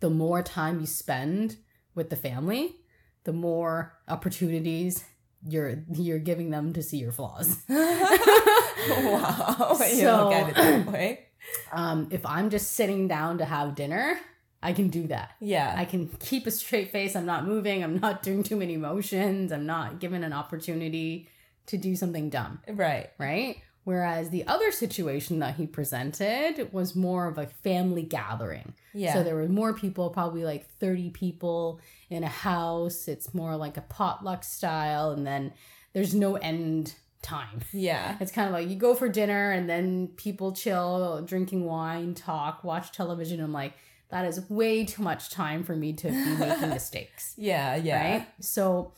the 0.00 0.10
more 0.24 0.42
time 0.42 0.80
you 0.80 0.86
spend 0.86 1.58
with 1.94 2.08
the 2.08 2.16
family, 2.16 2.76
the 3.24 3.34
more 3.34 3.72
opportunities 4.08 5.04
you're 5.46 5.84
you're 5.92 6.18
giving 6.18 6.50
them 6.50 6.72
to 6.74 6.82
see 6.82 6.98
your 6.98 7.12
flaws. 7.12 7.56
wow. 7.68 9.76
When 9.78 9.90
you 9.96 10.10
look 10.10 10.32
at 10.32 10.48
it 10.50 10.54
that 10.54 10.86
way. 10.86 11.26
um, 11.72 12.08
if 12.10 12.24
I'm 12.26 12.50
just 12.50 12.72
sitting 12.72 13.08
down 13.08 13.38
to 13.38 13.44
have 13.44 13.74
dinner, 13.74 14.18
I 14.62 14.72
can 14.72 14.88
do 14.88 15.06
that. 15.06 15.32
Yeah. 15.40 15.74
I 15.76 15.84
can 15.84 16.08
keep 16.18 16.46
a 16.46 16.50
straight 16.50 16.92
face. 16.92 17.16
I'm 17.16 17.26
not 17.26 17.46
moving. 17.46 17.82
I'm 17.82 17.98
not 17.98 18.22
doing 18.22 18.42
too 18.42 18.56
many 18.56 18.76
motions. 18.76 19.52
I'm 19.52 19.66
not 19.66 20.00
given 20.00 20.22
an 20.22 20.32
opportunity 20.32 21.28
to 21.66 21.78
do 21.78 21.96
something 21.96 22.30
dumb, 22.30 22.60
right. 22.68 23.10
right? 23.18 23.56
Whereas 23.84 24.30
the 24.30 24.46
other 24.46 24.70
situation 24.70 25.38
that 25.38 25.54
he 25.56 25.66
presented 25.66 26.72
was 26.72 26.94
more 26.94 27.26
of 27.26 27.38
a 27.38 27.46
family 27.46 28.02
gathering. 28.02 28.74
Yeah. 28.92 29.14
So 29.14 29.22
there 29.22 29.34
were 29.34 29.48
more 29.48 29.72
people, 29.72 30.10
probably 30.10 30.44
like 30.44 30.68
30 30.78 31.10
people 31.10 31.80
in 32.10 32.22
a 32.22 32.28
house. 32.28 33.08
It's 33.08 33.32
more 33.32 33.56
like 33.56 33.76
a 33.76 33.82
potluck 33.82 34.44
style. 34.44 35.12
And 35.12 35.26
then 35.26 35.52
there's 35.94 36.14
no 36.14 36.36
end 36.36 36.94
time. 37.22 37.60
yeah. 37.72 38.16
It's 38.20 38.32
kind 38.32 38.46
of 38.48 38.52
like 38.52 38.68
you 38.68 38.76
go 38.76 38.94
for 38.94 39.08
dinner 39.08 39.50
and 39.50 39.68
then 39.68 40.08
people 40.16 40.52
chill, 40.52 41.22
drinking 41.22 41.64
wine, 41.64 42.14
talk, 42.14 42.62
watch 42.62 42.92
television. 42.92 43.40
I'm 43.40 43.52
like, 43.52 43.74
that 44.10 44.24
is 44.26 44.48
way 44.50 44.84
too 44.84 45.02
much 45.02 45.30
time 45.30 45.64
for 45.64 45.74
me 45.74 45.92
to 45.94 46.08
be 46.08 46.36
making 46.36 46.68
mistakes. 46.78 47.34
Yeah. 47.38 47.76
Yeah. 47.76 48.10
Right. 48.18 48.26
So, 48.40 48.92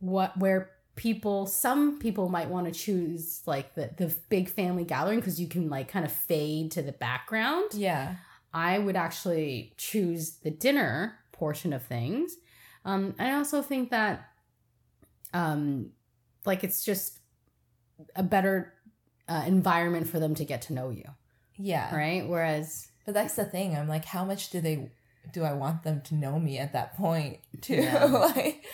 what, 0.00 0.36
where 0.36 0.70
people, 0.96 1.46
some 1.46 1.98
people 1.98 2.28
might 2.28 2.48
want 2.48 2.66
to 2.66 2.72
choose 2.72 3.42
like 3.46 3.74
the, 3.74 3.90
the 3.96 4.14
big 4.28 4.48
family 4.48 4.84
gathering 4.84 5.20
because 5.20 5.40
you 5.40 5.46
can 5.46 5.68
like 5.68 5.88
kind 5.88 6.04
of 6.04 6.10
fade 6.12 6.72
to 6.72 6.82
the 6.82 6.92
background. 6.92 7.70
Yeah. 7.74 8.16
I 8.52 8.78
would 8.78 8.96
actually 8.96 9.74
choose 9.76 10.38
the 10.42 10.50
dinner 10.50 11.18
portion 11.32 11.72
of 11.72 11.82
things. 11.82 12.36
Um, 12.84 13.14
I 13.18 13.32
also 13.32 13.60
think 13.62 13.90
that, 13.90 14.30
um, 15.34 15.90
like 16.46 16.64
it's 16.64 16.84
just 16.84 17.18
a 18.14 18.22
better 18.22 18.72
uh, 19.28 19.44
environment 19.46 20.08
for 20.08 20.18
them 20.18 20.34
to 20.36 20.44
get 20.44 20.62
to 20.62 20.72
know 20.72 20.90
you, 20.90 21.04
Yeah. 21.58 21.94
right? 21.94 22.26
Whereas, 22.26 22.88
But 23.04 23.14
that's 23.14 23.34
the 23.34 23.44
thing. 23.44 23.76
I'm 23.76 23.88
like, 23.88 24.04
how 24.06 24.24
much 24.24 24.50
do 24.50 24.60
they 24.60 24.90
do 25.32 25.42
I 25.42 25.52
want 25.54 25.82
them 25.82 26.00
to 26.02 26.14
know 26.14 26.38
me 26.38 26.58
at 26.58 26.72
that 26.72 26.96
point 26.96 27.38
too? 27.60 27.74
Yeah. 27.74 28.04
like 28.34 28.64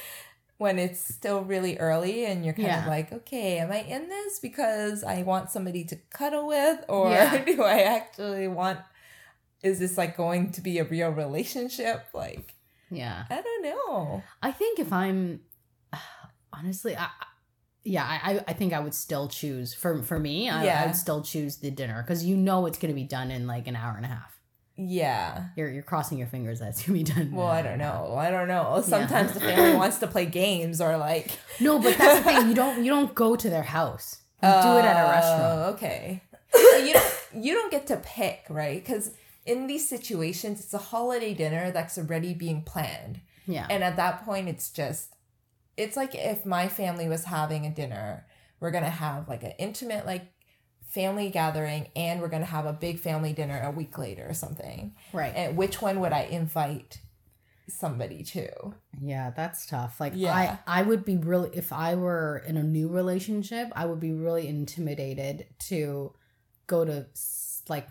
when 0.62 0.78
it's 0.78 1.00
still 1.14 1.42
really 1.42 1.76
early 1.78 2.24
and 2.24 2.44
you're 2.44 2.54
kind 2.54 2.68
of 2.82 2.86
like, 2.86 3.12
okay, 3.12 3.58
am 3.58 3.70
I 3.70 3.80
in 3.82 4.08
this 4.08 4.38
because 4.38 5.02
I 5.04 5.22
want 5.22 5.50
somebody 5.50 5.84
to 5.84 5.96
cuddle 6.10 6.46
with 6.46 6.84
or 6.88 7.10
Yeah. 7.10 7.44
do 7.44 7.62
I 7.62 7.80
actually 7.82 8.48
want 8.48 8.78
is 9.62 9.78
this 9.78 9.96
like 9.98 10.16
going 10.16 10.50
to 10.52 10.60
be 10.60 10.78
a 10.78 10.84
real 10.84 11.10
relationship? 11.10 12.06
Like, 12.14 12.54
yeah, 12.90 13.24
I 13.30 13.40
don't 13.42 13.62
know. 13.62 14.22
I 14.42 14.50
think 14.52 14.78
if 14.78 14.92
I'm 14.92 15.40
honestly, 16.52 16.96
I, 16.96 17.08
yeah, 17.84 18.04
I, 18.04 18.42
I- 18.46 18.52
think 18.54 18.72
I 18.72 18.80
would 18.80 18.94
still 18.94 19.28
choose 19.28 19.74
for 19.74 20.02
for 20.02 20.18
me. 20.18 20.48
I, 20.48 20.64
I 20.82 20.86
would 20.86 20.96
still 20.96 21.22
choose 21.22 21.56
the 21.56 21.70
dinner 21.70 22.02
because 22.02 22.24
you 22.24 22.36
know 22.36 22.66
it's 22.66 22.78
going 22.78 22.92
to 22.94 23.00
be 23.00 23.04
done 23.06 23.30
in 23.30 23.46
like 23.46 23.66
an 23.66 23.76
hour 23.76 23.94
and 23.96 24.04
a 24.04 24.08
half. 24.08 24.38
Yeah. 24.88 25.46
You're 25.56 25.70
you're 25.70 25.82
crossing 25.82 26.18
your 26.18 26.26
fingers 26.26 26.60
that's 26.60 26.86
going 26.86 27.04
to 27.04 27.12
be 27.12 27.20
done. 27.20 27.32
Well, 27.32 27.46
I 27.46 27.62
don't 27.62 27.74
and 27.74 27.82
a 27.82 27.84
half. 27.84 28.08
know. 28.08 28.16
I 28.16 28.30
don't 28.30 28.48
know. 28.48 28.82
Sometimes 28.84 29.32
the 29.32 29.40
family 29.40 29.76
wants 29.82 29.98
to 29.98 30.06
play 30.06 30.26
games 30.26 30.80
or 30.80 30.96
like 30.96 31.30
No, 31.60 31.78
but 31.78 31.96
that's 31.96 32.18
the 32.18 32.24
thing. 32.24 32.48
You 32.48 32.54
don't 32.54 32.84
you 32.84 32.90
don't 32.90 33.14
go 33.14 33.36
to 33.36 33.50
their 33.50 33.62
house. 33.62 34.18
You 34.42 34.48
do 34.48 34.54
it 34.54 34.84
at 34.84 34.96
a 34.96 35.06
oh, 35.06 35.10
restaurant. 35.10 35.42
Oh, 35.42 35.70
Okay. 35.74 36.22
So 36.54 36.76
you 36.78 36.92
don't 36.94 37.14
you 37.34 37.54
don't 37.54 37.70
get 37.70 37.86
to 37.88 37.96
pick, 37.96 38.44
right? 38.50 38.82
Because 38.84 39.12
in 39.46 39.66
these 39.66 39.88
situations, 39.88 40.60
it's 40.60 40.74
a 40.74 40.78
holiday 40.78 41.34
dinner 41.34 41.70
that's 41.70 41.96
already 41.98 42.34
being 42.34 42.62
planned, 42.62 43.20
Yeah. 43.46 43.66
and 43.70 43.82
at 43.82 43.96
that 43.96 44.24
point, 44.24 44.48
it's 44.48 44.70
just 44.70 45.14
it's 45.76 45.96
like 45.96 46.14
if 46.14 46.44
my 46.44 46.68
family 46.68 47.08
was 47.08 47.24
having 47.24 47.66
a 47.66 47.70
dinner, 47.70 48.26
we're 48.60 48.70
gonna 48.70 48.90
have 48.90 49.28
like 49.28 49.42
an 49.42 49.52
intimate 49.58 50.06
like 50.06 50.31
family 50.92 51.30
gathering, 51.30 51.88
and 51.96 52.20
we're 52.20 52.28
gonna 52.28 52.44
have 52.44 52.66
a 52.66 52.72
big 52.72 52.98
family 53.00 53.32
dinner 53.32 53.60
a 53.64 53.70
week 53.70 53.96
later 53.98 54.26
or 54.28 54.34
something. 54.34 54.94
right. 55.12 55.32
And 55.34 55.56
which 55.56 55.80
one 55.80 56.00
would 56.00 56.12
I 56.12 56.22
invite 56.22 57.00
somebody 57.68 58.22
to? 58.24 58.74
Yeah, 59.00 59.30
that's 59.30 59.66
tough. 59.66 60.00
Like 60.00 60.12
Yeah. 60.16 60.58
I 60.66 60.80
I 60.80 60.82
would 60.82 61.04
be 61.04 61.16
really 61.16 61.50
if 61.54 61.72
I 61.72 61.94
were 61.94 62.42
in 62.46 62.56
a 62.56 62.62
new 62.62 62.88
relationship, 62.88 63.68
I 63.74 63.86
would 63.86 64.00
be 64.00 64.12
really 64.12 64.46
intimidated 64.48 65.46
to 65.68 66.12
go 66.66 66.84
to 66.84 67.06
like 67.68 67.86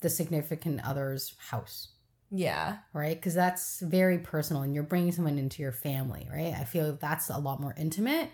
the 0.00 0.08
significant 0.08 0.80
other's 0.86 1.34
house, 1.50 1.88
Yeah. 2.30 2.78
right? 2.94 3.20
Cuz 3.20 3.34
that's 3.34 3.80
very 3.80 4.18
personal 4.18 4.62
and 4.62 4.74
you're 4.74 4.84
bringing 4.84 5.12
someone 5.12 5.38
into 5.38 5.60
your 5.60 5.72
family, 5.72 6.26
right? 6.32 6.54
I 6.54 6.64
feel 6.64 6.96
that's 6.96 7.28
a 7.28 7.38
lot 7.38 7.60
more 7.60 7.74
intimate. 7.76 8.30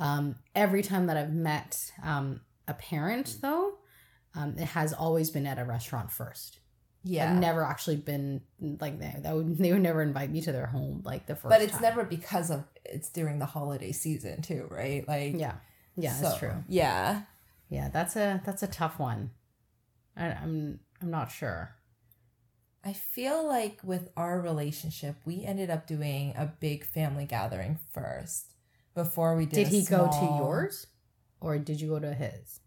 Um 0.00 0.36
every 0.54 0.82
time 0.82 1.06
that 1.08 1.16
I've 1.18 1.34
met 1.34 1.92
um 2.02 2.40
a 2.68 2.74
parent 2.74 3.38
though, 3.40 3.78
um 4.34 4.54
it 4.58 4.66
has 4.66 4.92
always 4.92 5.30
been 5.30 5.46
at 5.46 5.58
a 5.58 5.64
restaurant 5.64 6.10
first. 6.10 6.58
Yeah. 7.04 7.32
I've 7.32 7.40
never 7.40 7.64
actually 7.64 7.96
been 7.96 8.42
like 8.60 9.00
that. 9.00 9.24
That 9.24 9.34
would 9.34 9.58
they 9.64 9.72
would 9.72 9.82
never 9.82 10.02
invite 10.02 10.30
me 10.30 10.40
to 10.42 10.52
their 10.52 10.66
home 10.66 11.02
like 11.04 11.26
the 11.26 11.34
first. 11.34 11.50
but 11.50 11.62
it's 11.62 11.72
time. 11.72 11.82
never 11.82 12.04
because 12.04 12.50
of 12.50 12.64
it's 12.84 13.10
during 13.10 13.38
the 13.38 13.46
holiday 13.46 13.92
season 13.92 14.42
too, 14.42 14.66
right? 14.70 15.06
Like 15.06 15.34
Yeah, 15.36 15.54
yeah, 15.96 16.14
so, 16.14 16.22
that's 16.22 16.38
true. 16.38 16.64
Yeah. 16.68 17.22
Yeah, 17.68 17.88
that's 17.88 18.16
a 18.16 18.42
that's 18.44 18.62
a 18.62 18.66
tough 18.66 18.98
one. 18.98 19.30
I, 20.16 20.26
I'm 20.26 20.80
I'm 21.00 21.10
not 21.10 21.32
sure. 21.32 21.74
I 22.84 22.92
feel 22.92 23.46
like 23.46 23.78
with 23.82 24.10
our 24.16 24.40
relationship, 24.40 25.16
we 25.24 25.44
ended 25.44 25.70
up 25.70 25.86
doing 25.86 26.34
a 26.36 26.46
big 26.46 26.84
family 26.84 27.26
gathering 27.26 27.78
first 27.92 28.54
before 28.94 29.36
we 29.36 29.46
did. 29.46 29.64
Did 29.64 29.66
a 29.68 29.70
he 29.70 29.84
go 29.84 30.08
to 30.08 30.36
yours, 30.38 30.86
or 31.42 31.58
did 31.58 31.80
you 31.80 31.88
go 31.88 31.98
to 31.98 32.12
his? 32.14 32.60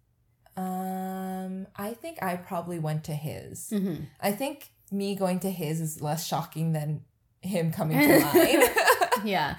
Um, 0.58 1.68
I 1.76 1.94
think 1.94 2.22
I 2.24 2.36
probably 2.38 2.80
went 2.80 3.04
to 3.06 3.14
his. 3.14 3.70
Mm-hmm. 3.72 4.04
I 4.22 4.32
think 4.32 4.70
me 4.92 5.16
going 5.16 5.40
to 5.42 5.52
his 5.52 5.82
is 5.82 6.02
less 6.02 6.26
shocking 6.26 6.72
than 6.74 7.02
him 7.42 7.72
coming 7.72 8.00
to 8.00 8.20
mine. 8.34 8.64
Yeah. 9.24 9.56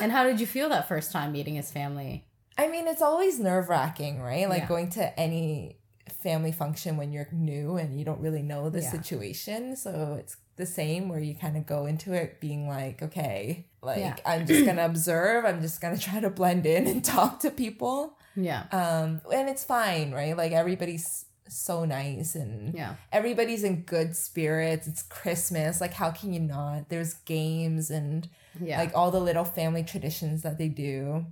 And 0.00 0.10
how 0.12 0.24
did 0.24 0.40
you 0.40 0.46
feel 0.46 0.68
that 0.70 0.88
first 0.88 1.10
time 1.12 1.32
meeting 1.32 1.56
his 1.56 1.70
family? 1.70 2.24
I 2.56 2.68
mean, 2.68 2.86
it's 2.86 3.02
always 3.02 3.38
nerve 3.40 3.68
wracking, 3.68 4.22
right? 4.22 4.48
Like 4.48 4.62
Yeah. 4.62 4.68
going 4.68 4.90
to 4.90 5.18
any 5.20 5.76
family 6.22 6.52
function 6.52 6.96
when 6.96 7.12
you're 7.12 7.28
new 7.32 7.76
and 7.76 7.98
you 7.98 8.04
don't 8.04 8.20
really 8.20 8.42
know 8.42 8.70
the 8.70 8.80
Yeah. 8.80 8.90
situation. 8.90 9.76
So 9.76 10.16
it's 10.20 10.36
the 10.56 10.66
same 10.66 11.08
where 11.08 11.18
you 11.20 11.34
kind 11.34 11.56
of 11.56 11.66
go 11.66 11.86
into 11.86 12.12
it 12.12 12.40
being 12.40 12.68
like, 12.68 13.02
okay, 13.02 13.66
like 13.82 13.98
Yeah. 13.98 14.16
I'm 14.24 14.46
just 14.46 14.64
gonna 14.64 14.84
observe. 14.86 15.44
I'm 15.44 15.60
just 15.60 15.80
gonna 15.80 15.98
try 15.98 16.20
to 16.20 16.30
blend 16.30 16.64
in 16.64 16.86
and 16.86 17.04
talk 17.16 17.40
to 17.40 17.50
people. 17.50 18.16
Yeah. 18.36 18.64
Um, 18.72 19.20
and 19.32 19.48
it's 19.48 19.64
fine, 19.64 20.12
right? 20.12 20.36
Like 20.36 20.52
everybody's 20.52 21.24
so 21.48 21.84
nice 21.84 22.34
and 22.36 22.72
Yeah. 22.74 22.94
everybody's 23.12 23.64
in 23.64 23.82
good 23.82 24.14
spirits. 24.16 24.86
It's 24.86 25.02
Christmas. 25.02 25.80
Like, 25.80 25.92
how 25.94 26.10
can 26.12 26.32
you 26.32 26.40
not? 26.40 26.88
There's 26.88 27.14
games 27.14 27.90
and 27.90 28.28
Yeah. 28.60 28.78
like 28.78 28.92
all 28.94 29.10
the 29.10 29.20
little 29.20 29.44
family 29.44 29.82
traditions 29.82 30.42
that 30.42 30.58
they 30.58 30.68
do. 30.68 31.26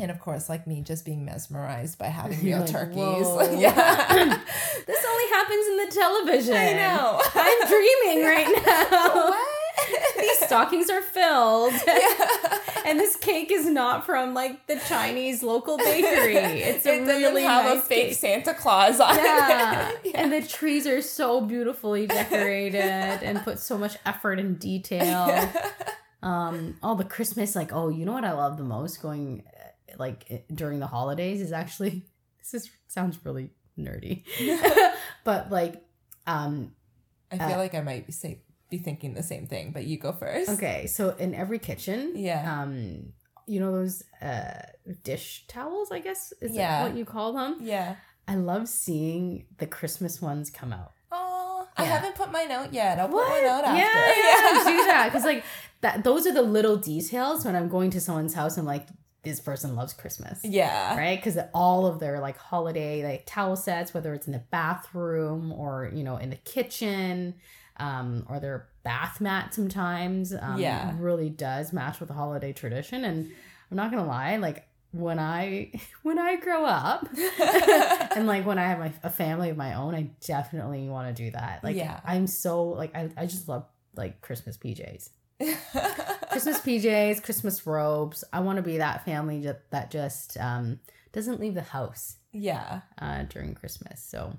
And 0.00 0.10
of 0.12 0.20
course, 0.20 0.48
like 0.48 0.66
me 0.66 0.80
just 0.80 1.04
being 1.04 1.24
mesmerized 1.24 1.98
by 1.98 2.06
having 2.06 2.40
You're 2.42 2.58
real 2.60 2.60
like, 2.60 2.70
turkeys. 2.70 3.58
Yeah. 3.60 3.74
this 4.86 5.04
only 5.10 5.28
happens 5.30 5.66
in 5.66 5.76
the 5.76 5.90
television. 5.92 6.54
I 6.56 6.72
know. 6.72 7.20
I'm 7.34 7.68
dreaming 7.68 8.24
right 8.24 8.62
now. 8.66 9.14
what? 9.28 10.18
These 10.20 10.38
stockings 10.40 10.88
are 10.90 11.02
filled. 11.02 11.72
yeah. 11.86 12.57
And 12.86 12.98
this 12.98 13.16
cake 13.16 13.50
is 13.52 13.66
not 13.66 14.06
from 14.06 14.34
like 14.34 14.66
the 14.66 14.76
Chinese 14.88 15.42
local 15.42 15.76
bakery. 15.78 16.36
It's 16.36 16.86
a 16.86 17.02
it 17.02 17.06
really 17.06 17.42
have 17.42 17.64
nice 17.64 17.78
a 17.78 17.82
fake 17.82 18.08
cake. 18.08 18.16
Santa 18.16 18.54
Claus 18.54 19.00
on 19.00 19.16
Yeah. 19.16 19.90
it. 20.04 20.14
And 20.14 20.32
the 20.32 20.42
trees 20.42 20.86
are 20.86 21.02
so 21.02 21.40
beautifully 21.40 22.06
decorated 22.06 22.80
and 23.22 23.42
put 23.42 23.58
so 23.58 23.76
much 23.78 23.96
effort 24.06 24.38
and 24.38 24.58
detail. 24.58 25.50
Um, 26.22 26.76
all 26.82 26.94
the 26.96 27.04
Christmas, 27.04 27.54
like, 27.54 27.72
oh, 27.72 27.88
you 27.90 28.04
know 28.04 28.12
what 28.12 28.24
I 28.24 28.32
love 28.32 28.56
the 28.58 28.64
most 28.64 29.00
going 29.00 29.44
uh, 29.46 29.92
like 29.98 30.46
during 30.52 30.80
the 30.80 30.86
holidays 30.86 31.40
is 31.40 31.52
actually 31.52 32.04
this 32.38 32.54
is 32.54 32.70
sounds 32.88 33.18
really 33.24 33.50
nerdy. 33.78 34.24
but 35.24 35.50
like 35.50 35.82
um 36.26 36.72
I 37.30 37.38
feel 37.38 37.58
like 37.58 37.74
I 37.74 37.82
might 37.82 38.06
be 38.06 38.12
say 38.12 38.40
be 38.70 38.78
thinking 38.78 39.14
the 39.14 39.22
same 39.22 39.46
thing, 39.46 39.72
but 39.72 39.84
you 39.84 39.98
go 39.98 40.12
first. 40.12 40.50
okay, 40.50 40.86
so 40.86 41.10
in 41.18 41.34
every 41.34 41.58
kitchen, 41.58 42.12
Yeah. 42.14 42.60
um 42.62 43.12
you 43.46 43.60
know 43.60 43.72
those 43.72 44.02
uh 44.20 44.60
dish 45.04 45.44
towels, 45.48 45.90
I 45.90 46.00
guess 46.00 46.32
is 46.40 46.52
Yeah. 46.54 46.82
that 46.82 46.88
what 46.90 46.98
you 46.98 47.04
call 47.04 47.32
them? 47.32 47.58
Yeah. 47.60 47.96
I 48.26 48.34
love 48.34 48.68
seeing 48.68 49.46
the 49.56 49.66
Christmas 49.66 50.20
ones 50.20 50.50
come 50.50 50.72
out. 50.72 50.92
Oh, 51.10 51.66
I 51.78 51.84
haven't 51.84 52.14
put 52.14 52.30
mine 52.30 52.50
out 52.50 52.74
yet. 52.74 52.98
I'll 52.98 53.08
put 53.08 53.26
one 53.26 53.44
out 53.44 53.64
after. 53.64 53.78
yeah, 53.78 54.64
do 54.76 54.84
that 54.86 55.06
because 55.10 55.24
like 55.24 55.44
that. 55.80 56.04
Those 56.04 56.26
are 56.26 56.34
the 56.34 56.42
little 56.42 56.76
details 56.76 57.46
when 57.46 57.56
I'm 57.56 57.68
going 57.68 57.90
to 57.92 58.00
someone's 58.02 58.34
house 58.34 58.58
and 58.58 58.66
like 58.66 58.86
this 59.22 59.40
person 59.40 59.74
loves 59.74 59.94
Christmas, 59.94 60.40
Yeah. 60.44 60.96
right? 60.96 61.18
Because 61.18 61.38
all 61.54 61.86
of 61.86 62.00
their 62.00 62.20
like 62.20 62.36
holiday 62.36 63.02
like 63.02 63.24
towel 63.26 63.56
sets, 63.56 63.94
whether 63.94 64.12
it's 64.12 64.26
in 64.26 64.32
the 64.34 64.44
bathroom 64.50 65.52
or 65.52 65.90
you 65.94 66.04
know 66.04 66.18
in 66.18 66.28
the 66.28 66.36
kitchen, 66.36 67.34
um, 67.78 68.26
or 68.28 68.40
their 68.40 68.68
bath 68.82 69.20
mat 69.20 69.54
sometimes, 69.54 70.34
um, 70.40 70.60
Yeah. 70.60 70.94
really 70.98 71.30
does 71.30 71.72
match 71.72 72.00
with 72.00 72.08
the 72.08 72.14
holiday 72.14 72.52
tradition. 72.52 73.04
And 73.04 73.30
I'm 73.70 73.76
not 73.76 73.90
gonna 73.90 74.06
lie, 74.06 74.36
like 74.36 74.64
when 74.92 75.18
I 75.18 75.72
when 76.02 76.18
I 76.18 76.36
grow 76.36 76.64
up. 76.64 77.08
and 78.16 78.26
like 78.26 78.46
when 78.46 78.58
I 78.58 78.64
have 78.68 78.78
my 78.78 78.92
a 79.02 79.10
family 79.10 79.50
of 79.50 79.56
my 79.56 79.74
own, 79.74 79.94
I 79.94 80.10
definitely 80.24 80.88
want 80.88 81.14
to 81.14 81.22
do 81.24 81.30
that. 81.32 81.62
Like 81.62 81.76
Yeah. 81.76 82.00
I'm 82.04 82.26
so 82.26 82.64
like 82.64 82.94
I, 82.96 83.10
I 83.16 83.26
just 83.26 83.48
love 83.48 83.66
like 83.96 84.20
Christmas 84.20 84.56
PJs. 84.56 85.10
Christmas 86.30 86.60
PJs, 86.60 87.22
Christmas 87.22 87.66
robes. 87.66 88.24
I 88.32 88.40
want 88.40 88.56
to 88.56 88.62
be 88.62 88.78
that 88.78 89.04
family 89.04 89.40
that, 89.42 89.70
that 89.70 89.90
just 89.90 90.36
um 90.38 90.80
doesn't 91.12 91.40
leave 91.40 91.54
the 91.54 91.62
house 91.62 92.16
yeah. 92.32 92.80
uh 92.98 93.22
during 93.24 93.54
Christmas. 93.54 94.02
So 94.02 94.36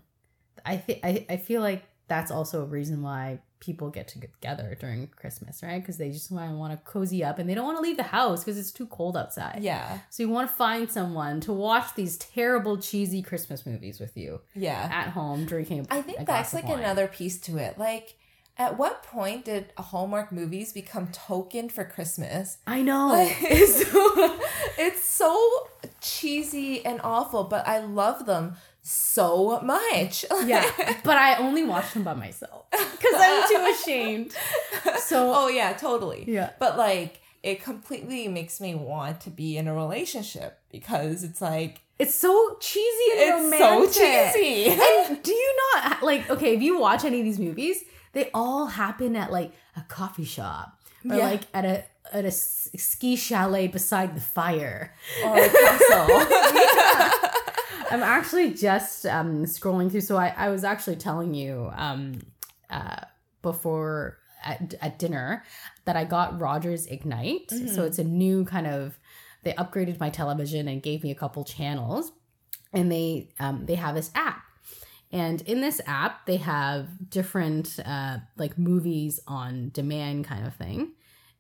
I 0.66 0.78
think 0.78 1.00
I 1.04 1.26
I 1.30 1.38
feel 1.38 1.62
like 1.62 1.84
that's 2.10 2.32
also 2.32 2.62
a 2.62 2.66
reason 2.66 3.02
why 3.02 3.40
people 3.60 3.90
get 3.90 4.08
together 4.08 4.76
during 4.80 5.08
Christmas, 5.08 5.62
right? 5.62 5.82
Because 5.82 5.98
they 5.98 6.12
just 6.12 6.32
want 6.32 6.72
to 6.72 6.78
cozy 6.90 7.24
up 7.24 7.40
and 7.40 7.50
they 7.50 7.54
don't 7.54 7.66
want 7.66 7.78
to 7.78 7.82
leave 7.82 7.98
the 7.98 8.04
house 8.04 8.44
because 8.44 8.58
it's 8.58 8.72
too 8.72 8.86
cold 8.88 9.16
outside. 9.18 9.60
Yeah. 9.62 10.00
So 10.10 10.24
you 10.24 10.30
want 10.30 10.50
to 10.50 10.56
find 10.56 10.90
someone 10.90 11.42
to 11.42 11.54
watch 11.54 11.94
these 11.96 12.18
terrible 12.18 12.78
cheesy 12.78 13.22
Christmas 13.22 13.66
movies 13.66 14.00
with 14.00 14.16
you 14.18 14.42
Yeah. 14.56 14.90
at 14.92 15.10
home 15.10 15.46
drinking. 15.46 15.88
I 15.92 16.02
think 16.02 16.26
that's 16.26 16.54
like 16.54 16.68
wine. 16.68 16.80
another 16.80 17.08
piece 17.08 17.38
to 17.42 17.58
it. 17.58 17.78
Like, 17.78 18.16
at 18.58 18.78
what 18.78 19.04
point 19.04 19.46
did 19.46 19.72
Hallmark 19.78 20.32
movies 20.34 20.74
become 20.74 21.08
token 21.08 21.70
for 21.70 21.84
Christmas? 21.86 22.58
I 22.68 22.82
know. 22.82 23.08
Like, 23.10 23.38
it's, 23.42 23.90
so, 23.92 24.40
it's 24.78 25.04
so 25.04 25.68
cheesy 26.02 26.86
and 26.86 27.00
awful, 27.04 27.44
but 27.44 27.68
I 27.68 27.80
love 27.80 28.26
them 28.26 28.56
so 28.82 29.60
much. 29.62 30.26
yeah, 30.46 30.70
but 31.04 31.18
I 31.18 31.36
only 31.38 31.64
watch 31.64 31.94
them 31.94 32.04
by 32.04 32.14
myself 32.14 32.66
because 32.72 33.14
I'm 33.16 33.48
too 33.48 33.76
ashamed. 33.82 34.36
So 35.00 35.34
oh 35.36 35.48
yeah, 35.48 35.74
totally. 35.74 36.26
yeah, 36.28 36.52
But 36.60 36.78
like, 36.78 37.22
it 37.44 37.64
completely 37.64 38.28
makes 38.28 38.60
me 38.60 38.76
want 38.76 39.22
to 39.22 39.30
be 39.30 39.58
in 39.58 39.68
a 39.68 39.74
relationship 39.74 40.60
because 40.72 41.24
it's 41.24 41.42
like 41.42 41.82
it's 42.00 42.16
so 42.16 42.58
cheesy 42.62 43.12
and 43.22 43.22
it's 43.22 43.62
romantic. 43.62 43.94
so 43.94 44.00
cheesy. 44.34 44.66
And 45.08 45.22
do 45.24 45.32
you 45.32 45.58
not 45.76 46.02
like? 46.04 46.30
Okay, 46.30 46.56
if 46.56 46.62
you 46.62 46.80
watch 46.80 47.04
any 47.06 47.20
of 47.20 47.26
these 47.26 47.40
movies, 47.40 47.84
they 48.14 48.30
all 48.34 48.68
happen 48.68 49.16
at 49.16 49.32
like 49.32 49.52
a 49.76 49.82
coffee 49.82 50.24
shop 50.26 50.78
or 51.10 51.16
Yeah. 51.18 51.24
like 51.30 51.42
at 51.54 51.66
a 51.66 51.84
at 52.12 52.26
a 52.26 52.32
ski 52.32 53.16
chalet 53.16 53.68
beside 53.68 54.16
the 54.16 54.22
fire. 54.22 54.96
or 55.24 55.38
a 55.38 55.50
castle. 55.50 57.29
I'm 57.92 58.04
actually 58.04 58.54
just 58.54 59.06
um, 59.06 59.46
scrolling 59.46 59.92
through. 59.92 60.02
So 60.02 60.18
I, 60.18 60.34
I 60.38 60.50
was 60.50 60.64
actually 60.64 60.96
telling 60.96 61.34
you 61.34 61.72
um, 61.76 62.20
uh, 62.70 63.02
before 63.42 64.18
at, 64.44 64.74
at 64.82 65.00
dinner 65.00 65.44
that 65.86 65.96
I 65.96 66.06
got 66.06 66.40
Rogers 66.40 66.86
Ignite. 66.86 67.52
So 67.74 67.84
it's 67.84 68.00
a 68.00 68.04
new 68.04 68.46
kind 68.46 68.68
of. 68.68 68.98
They 69.44 69.54
upgraded 69.54 70.00
my 70.00 70.10
television 70.10 70.68
and 70.68 70.84
gave 70.84 71.02
me 71.02 71.12
a 71.12 71.16
couple 71.16 71.46
channels, 71.46 72.12
and 72.74 72.92
they 72.92 73.30
um, 73.40 73.66
they 73.66 73.76
have 73.76 73.96
this 73.96 74.12
app. 74.14 74.44
And 75.12 75.42
in 75.42 75.62
this 75.62 75.82
app, 75.88 76.26
they 76.26 76.38
have 76.38 77.10
different 77.10 77.80
uh, 77.84 78.18
like 78.38 78.58
movies 78.58 79.20
on 79.28 79.72
demand 79.74 80.26
kind 80.26 80.46
of 80.46 80.56
thing. 80.56 80.94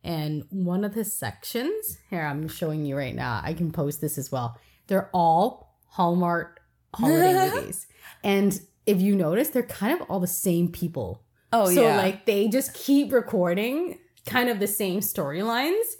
And 0.03 0.45
one 0.49 0.83
of 0.83 0.93
the 0.93 1.03
sections 1.03 1.99
here, 2.09 2.21
I'm 2.21 2.47
showing 2.47 2.85
you 2.85 2.97
right 2.97 3.13
now. 3.13 3.41
I 3.43 3.53
can 3.53 3.71
post 3.71 4.01
this 4.01 4.17
as 4.17 4.31
well. 4.31 4.57
They're 4.87 5.09
all 5.13 5.68
Hallmark 5.89 6.61
holiday 6.93 7.49
movies. 7.55 7.87
And 8.23 8.59
if 8.85 9.01
you 9.01 9.15
notice, 9.15 9.49
they're 9.49 9.63
kind 9.63 9.99
of 9.99 10.09
all 10.09 10.19
the 10.19 10.27
same 10.27 10.69
people. 10.69 11.23
oh 11.53 11.65
so 11.65 11.81
yeah. 11.81 11.97
So, 11.97 12.03
like 12.03 12.25
they 12.25 12.47
just 12.47 12.73
keep 12.73 13.11
recording 13.11 13.99
kind 14.25 14.49
of 14.49 14.59
the 14.59 14.67
same 14.67 14.99
storylines 14.99 15.95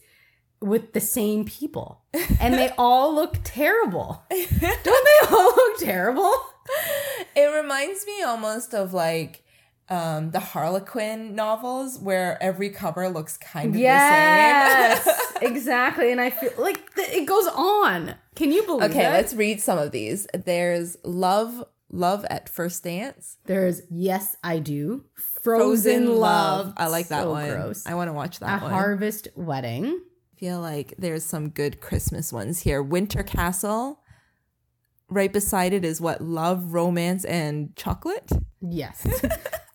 with 0.62 0.93
the 0.93 0.99
same 0.99 1.45
people. 1.45 2.02
And 2.41 2.54
they 2.54 2.69
all 2.78 3.13
look 3.13 3.38
terrible. 3.43 4.23
Don't 4.30 4.49
they 4.60 5.36
all 5.36 5.56
look 5.56 5.80
terrible? 5.80 6.32
It 7.36 7.47
reminds 7.56 8.06
me 8.06 8.21
almost 8.21 8.73
of 8.75 8.93
like 8.93 9.43
um 9.89 10.32
the 10.32 10.39
Harlequin 10.39 11.34
novels 11.36 11.97
where 11.99 12.41
every 12.41 12.69
cover 12.69 13.10
looks 13.10 13.38
kind 13.38 13.73
of 13.73 13.80
Yes, 13.82 15.04
the 15.04 15.12
same. 15.12 15.15
Yes, 15.15 15.34
exactly. 15.41 16.12
And 16.12 16.21
I 16.21 16.30
feel 16.30 16.52
like 16.58 16.80
it 16.97 17.25
goes 17.25 17.47
on. 17.47 18.15
Can 18.36 18.52
you 18.52 18.63
believe 18.63 18.84
it? 18.84 18.91
okay, 18.91 19.08
it? 19.08 19.12
let's 19.12 19.34
read 19.34 19.60
some 19.62 19.78
of 19.80 19.91
these. 19.91 20.28
There's 20.34 20.95
Love 21.04 21.63
Love 21.91 22.23
at 22.30 22.47
First 22.49 22.84
Dance. 22.84 23.38
There's 23.45 23.82
Yes, 23.89 24.36
I 24.43 24.60
Do. 24.60 25.06
Frozen, 25.41 26.17
Love. 26.17 26.73
I 26.78 26.88
like 26.88 27.08
that 27.08 27.23
So 27.23 27.32
one. 27.32 27.49
Gross. 27.49 27.86
I 27.88 27.95
want 27.95 28.10
to 28.10 28.13
watch 28.13 28.38
A 28.38 28.39
that 28.41 28.62
one. 28.62 28.71
Harvest 28.71 29.28
Wedding. 29.36 29.86
I 29.86 30.39
feel 30.39 30.62
like 30.62 30.93
there's 30.99 31.25
some 31.25 31.49
good 31.49 31.82
Christmas 31.82 32.32
ones 32.32 32.60
here. 32.62 32.84
Winter 32.84 33.23
Castle. 33.23 34.02
Right 35.10 35.34
beside 35.34 35.73
it 35.73 35.84
is 35.84 35.99
what 35.99 36.21
Love, 36.21 36.73
Romance, 36.73 37.25
and 37.25 37.75
Chocolate. 37.75 38.30
Yes. 38.62 39.06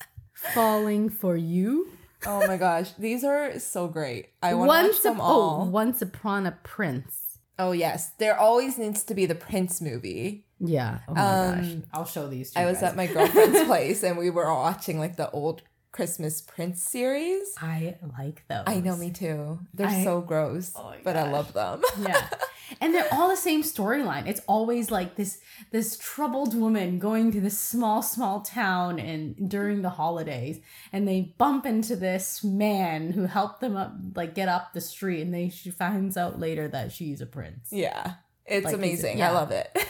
Falling 0.53 1.09
for 1.09 1.37
You. 1.37 1.89
Oh 2.27 2.47
my 2.47 2.57
gosh, 2.57 2.91
these 2.99 3.23
are 3.25 3.59
so 3.59 3.87
great. 3.89 4.31
I 4.43 4.55
want 4.55 4.69
to 4.69 4.69
watch 4.69 4.85
Once, 4.87 5.01
them 5.01 5.21
all. 5.21 5.63
oh, 5.63 5.71
Once 5.71 6.03
Upon 6.03 6.47
a 6.47 6.53
Prince. 6.53 7.39
Oh 7.59 7.73
yes, 7.73 8.11
there 8.19 8.39
always 8.39 8.79
needs 8.79 9.05
to 9.05 9.15
be 9.15 9.27
the 9.27 9.35
Prince 9.35 9.81
movie. 9.81 10.45
Yeah. 10.59 10.99
Oh 11.09 11.15
my 11.15 11.21
Um, 11.21 11.55
gosh. 11.61 11.75
I'll 11.93 12.05
show 12.07 12.29
these 12.29 12.53
to 12.53 12.59
I 12.59 12.63
you 12.63 12.69
was 12.69 12.79
guys. 12.81 12.91
at 12.91 12.97
my 12.97 13.07
girlfriend's 13.07 13.65
place 13.67 14.03
and 14.03 14.17
we 14.19 14.31
were 14.31 14.47
watching 14.53 14.99
like 14.99 15.17
the 15.17 15.31
old 15.31 15.63
Christmas 15.93 16.41
Prince 16.41 16.83
series. 16.83 17.55
I 17.61 17.97
like 18.19 18.43
those. 18.49 18.65
I 18.67 18.81
know, 18.81 18.97
me 18.97 19.11
too. 19.11 19.61
They're 19.75 19.87
I- 19.87 20.03
so 20.05 20.21
gross, 20.21 20.73
Oh 20.75 20.85
my 20.91 20.99
but 21.05 21.17
I 21.17 21.31
love 21.31 21.53
them. 21.53 21.83
yeah 22.01 22.29
and 22.81 22.95
they're 22.95 23.09
all 23.13 23.29
the 23.29 23.37
same 23.37 23.63
storyline 23.63 24.27
it's 24.27 24.41
always 24.47 24.91
like 24.91 25.17
this 25.17 25.39
this 25.71 25.97
troubled 25.99 26.55
woman 26.59 26.99
going 26.99 27.31
to 27.33 27.41
this 27.41 27.59
small 27.59 28.03
small 28.03 28.41
town 28.41 28.99
and 28.99 29.49
during 29.51 29.83
the 29.83 29.91
holidays 29.91 30.61
and 30.93 31.07
they 31.09 31.35
bump 31.39 31.67
into 31.67 31.97
this 31.97 32.43
man 32.45 33.13
who 33.13 33.25
helped 33.27 33.61
them 33.61 33.77
up 33.77 33.93
like 34.15 34.35
get 34.35 34.49
up 34.49 34.73
the 34.73 34.81
street 34.81 35.23
and 35.23 35.33
they 35.35 35.49
she 35.49 35.71
finds 35.71 36.17
out 36.17 36.39
later 36.41 36.69
that 36.69 36.93
she's 36.93 37.21
a 37.21 37.27
prince 37.27 37.69
yeah, 37.71 38.15
It's 38.47 38.65
Like, 38.67 38.75
amazing. 38.75 39.19
yeah. 39.19 39.31
I 39.31 39.33
love 39.33 39.51
it. 39.51 39.71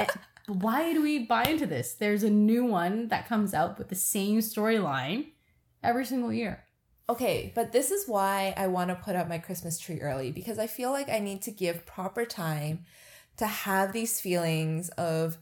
Eh, 0.00 0.06
why 0.46 0.92
do 0.92 1.02
we 1.02 1.26
buy 1.26 1.42
into 1.44 1.66
this? 1.66 1.94
There's 1.94 2.22
a 2.22 2.30
new 2.30 2.64
one 2.64 3.08
that 3.08 3.28
comes 3.28 3.52
out 3.52 3.76
with 3.78 3.88
the 3.88 3.94
same 3.96 4.38
storyline 4.38 5.32
every 5.82 6.06
single 6.06 6.32
year. 6.32 6.64
Okay, 7.10 7.52
but 7.54 7.72
this 7.72 7.90
is 7.90 8.06
why 8.06 8.52
I 8.56 8.66
want 8.66 8.90
to 8.90 8.94
put 8.96 9.16
up 9.16 9.28
my 9.28 9.38
Christmas 9.38 9.78
tree 9.78 10.00
early 10.00 10.30
because 10.30 10.58
I 10.58 10.66
feel 10.66 10.90
like 10.90 11.08
I 11.08 11.20
need 11.20 11.40
to 11.42 11.50
give 11.50 11.86
proper 11.86 12.24
time 12.26 12.84
to 13.38 13.46
have 13.46 13.92
these 13.92 14.20
feelings 14.20 14.90
of 14.90 15.38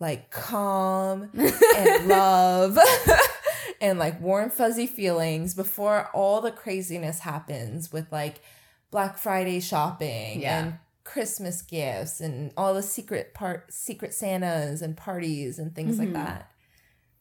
like 0.00 0.30
calm 0.30 1.30
and 1.34 2.08
love 2.08 2.78
and 3.80 3.98
like 3.98 4.20
warm 4.20 4.48
fuzzy 4.50 4.86
feelings 4.86 5.54
before 5.54 6.08
all 6.14 6.40
the 6.40 6.50
craziness 6.50 7.20
happens 7.20 7.92
with 7.92 8.10
like 8.10 8.36
Black 8.90 9.18
Friday 9.18 9.60
shopping 9.60 10.40
Yeah. 10.40 10.58
and 10.64 10.74
Christmas 11.04 11.60
gifts 11.62 12.20
and 12.20 12.52
all 12.56 12.72
the 12.74 12.82
secret 12.82 13.34
part 13.34 13.72
secret 13.72 14.14
Santas 14.14 14.80
and 14.82 14.96
parties 14.96 15.58
and 15.58 15.74
things 15.74 15.98
like 15.98 16.08
Mhm. 16.08 16.14
that. 16.14 16.50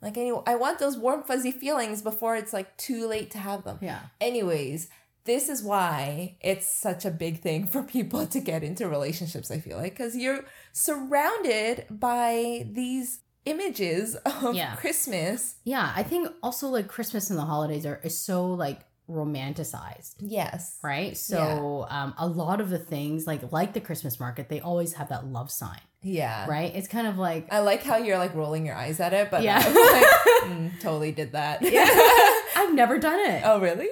Like 0.05 0.17
anyway, 0.17 0.41
I 0.45 0.55
want 0.55 0.77
those 0.79 0.97
warm 0.97 1.23
fuzzy 1.23 1.51
feelings 1.51 2.03
before 2.03 2.35
it's 2.37 2.53
like 2.53 2.77
too 2.77 3.07
late 3.07 3.31
to 3.31 3.39
have 3.39 3.63
them. 3.63 3.79
Yeah. 3.81 4.01
Anyways, 4.21 4.87
this 5.25 5.49
is 5.49 5.63
why 5.63 6.37
it's 6.41 6.69
such 6.69 7.03
a 7.05 7.09
big 7.11 7.41
thing 7.41 7.65
for 7.65 7.81
people 7.81 8.27
to 8.27 8.39
get 8.39 8.63
into 8.63 8.87
relationships, 8.87 9.49
I 9.49 9.59
feel 9.59 9.77
like, 9.77 9.93
because 9.97 10.15
you're 10.15 10.45
surrounded 10.71 11.85
by 11.89 12.67
these 12.71 13.21
images 13.45 14.15
of 14.15 14.53
Yeah. 14.55 14.75
Christmas. 14.75 15.55
Yeah. 15.63 15.91
I 15.95 16.03
think 16.03 16.29
also 16.43 16.67
like 16.69 16.87
Christmas 16.87 17.31
and 17.31 17.39
the 17.39 17.43
holidays 17.45 17.85
are 17.85 17.99
is 18.03 18.17
so 18.17 18.45
like 18.53 18.81
romanticized. 19.09 20.15
Yes. 20.19 20.77
Right. 20.83 21.15
So 21.17 21.85
um 21.89 22.13
a 22.17 22.27
lot 22.27 22.61
of 22.61 22.69
the 22.69 22.79
things 22.79 23.27
like 23.27 23.51
like 23.51 23.73
the 23.73 23.81
Christmas 23.81 24.19
market, 24.19 24.49
they 24.49 24.59
always 24.59 24.93
have 24.93 25.09
that 25.09 25.25
love 25.27 25.51
sign. 25.51 25.79
Yeah. 26.01 26.47
Right? 26.47 26.71
It's 26.75 26.87
kind 26.87 27.07
of 27.07 27.17
like 27.17 27.47
I 27.51 27.59
like 27.59 27.83
how 27.83 27.97
you're 27.97 28.17
like 28.17 28.35
rolling 28.35 28.65
your 28.65 28.75
eyes 28.75 28.99
at 28.99 29.13
it, 29.13 29.29
but 29.31 29.43
Yeah. 29.43 29.57
Like, 29.57 29.65
mm, 30.51 30.79
totally 30.79 31.11
did 31.11 31.31
that. 31.33 31.61
Yeah. 31.61 31.87
I've 32.55 32.73
never 32.73 32.97
done 32.97 33.19
it. 33.19 33.41
oh, 33.45 33.59
really? 33.59 33.89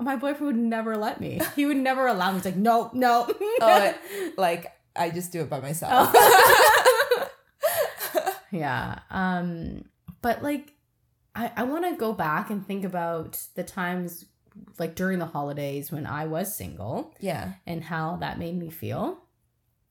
My 0.00 0.16
boyfriend 0.16 0.46
would 0.46 0.56
never 0.56 0.96
let 0.96 1.20
me. 1.20 1.40
He 1.54 1.64
would 1.66 1.76
never 1.76 2.06
allow 2.06 2.30
me. 2.30 2.38
He's 2.38 2.44
like, 2.46 2.56
no, 2.56 2.90
no. 2.92 3.28
Oh, 3.60 3.94
like 4.36 4.72
I 4.96 5.10
just 5.10 5.32
do 5.32 5.40
it 5.40 5.50
by 5.50 5.60
myself. 5.60 6.10
Oh. 6.14 7.28
yeah. 8.50 8.98
Um, 9.10 9.84
but 10.20 10.42
like 10.42 10.72
I, 11.34 11.52
I 11.56 11.62
wanna 11.64 11.96
go 11.96 12.12
back 12.12 12.50
and 12.50 12.66
think 12.66 12.84
about 12.84 13.40
the 13.54 13.62
times 13.64 14.26
like 14.78 14.94
during 14.94 15.18
the 15.18 15.26
holidays 15.26 15.90
when 15.90 16.06
I 16.06 16.26
was 16.26 16.54
single 16.54 17.14
yeah. 17.20 17.54
and 17.66 17.84
how 17.84 18.16
that 18.16 18.38
made 18.38 18.58
me 18.58 18.70
feel. 18.70 19.18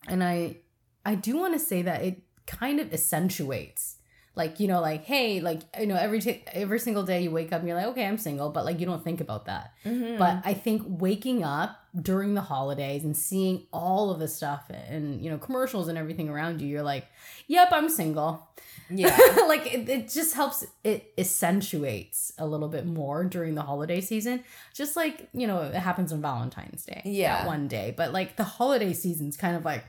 And 0.08 0.24
I 0.24 0.58
I 1.06 1.16
do 1.16 1.38
want 1.38 1.54
to 1.54 1.60
say 1.60 1.82
that 1.82 2.04
it 2.04 2.22
kind 2.46 2.80
of 2.80 2.94
accentuates 2.94 3.98
like 4.36 4.60
you 4.62 4.68
know 4.68 4.80
like 4.80 5.04
hey 5.04 5.42
like 5.42 5.60
you 5.80 5.86
know 5.86 5.96
every 5.98 6.22
t- 6.22 6.42
every 6.54 6.80
single 6.80 7.04
day 7.04 7.22
you 7.24 7.32
wake 7.32 7.52
up 7.52 7.60
and 7.60 7.68
you're 7.68 7.78
like 7.78 7.88
okay 7.88 8.06
I'm 8.06 8.18
single 8.18 8.50
but 8.50 8.64
like 8.64 8.80
you 8.80 8.86
don't 8.86 9.04
think 9.04 9.20
about 9.22 9.46
that. 9.46 9.74
Mhm. 9.86 10.18
But 10.18 10.42
I 10.46 10.54
think 10.54 10.84
waking 10.88 11.44
up 11.44 11.78
during 12.00 12.34
the 12.36 12.42
holidays 12.42 13.04
and 13.04 13.16
seeing 13.18 13.68
all 13.74 14.10
of 14.12 14.20
the 14.20 14.28
stuff 14.30 14.70
and 14.70 15.22
you 15.22 15.30
know 15.30 15.38
commercials 15.38 15.90
and 15.90 15.98
everything 15.98 16.30
around 16.30 16.62
you 16.62 16.68
you're 16.68 16.82
like 16.84 17.06
yep 17.48 17.70
I'm 17.74 17.90
single. 17.90 18.48
yeah. 18.90 19.18
like 19.48 19.74
it, 19.74 19.90
it 19.90 20.10
just 20.10 20.34
helps 20.34 20.66
it 20.86 21.14
accentuates 21.18 22.32
a 22.38 22.46
little 22.48 22.70
bit 22.70 22.86
more 22.86 23.24
during 23.26 23.56
the 23.56 23.62
holiday 23.62 24.00
season 24.02 24.44
just 24.74 24.96
like 24.96 25.28
you 25.34 25.46
know 25.48 25.62
it 25.64 25.76
happens 25.76 26.14
on 26.14 26.22
valentine's 26.22 26.86
day 26.86 27.02
Yeah. 27.04 27.46
one 27.46 27.68
day 27.68 27.94
but 27.96 28.14
like 28.14 28.38
the 28.38 28.44
holiday 28.46 28.94
season's 28.94 29.36
kind 29.36 29.56
of 29.58 29.66
like 29.66 29.84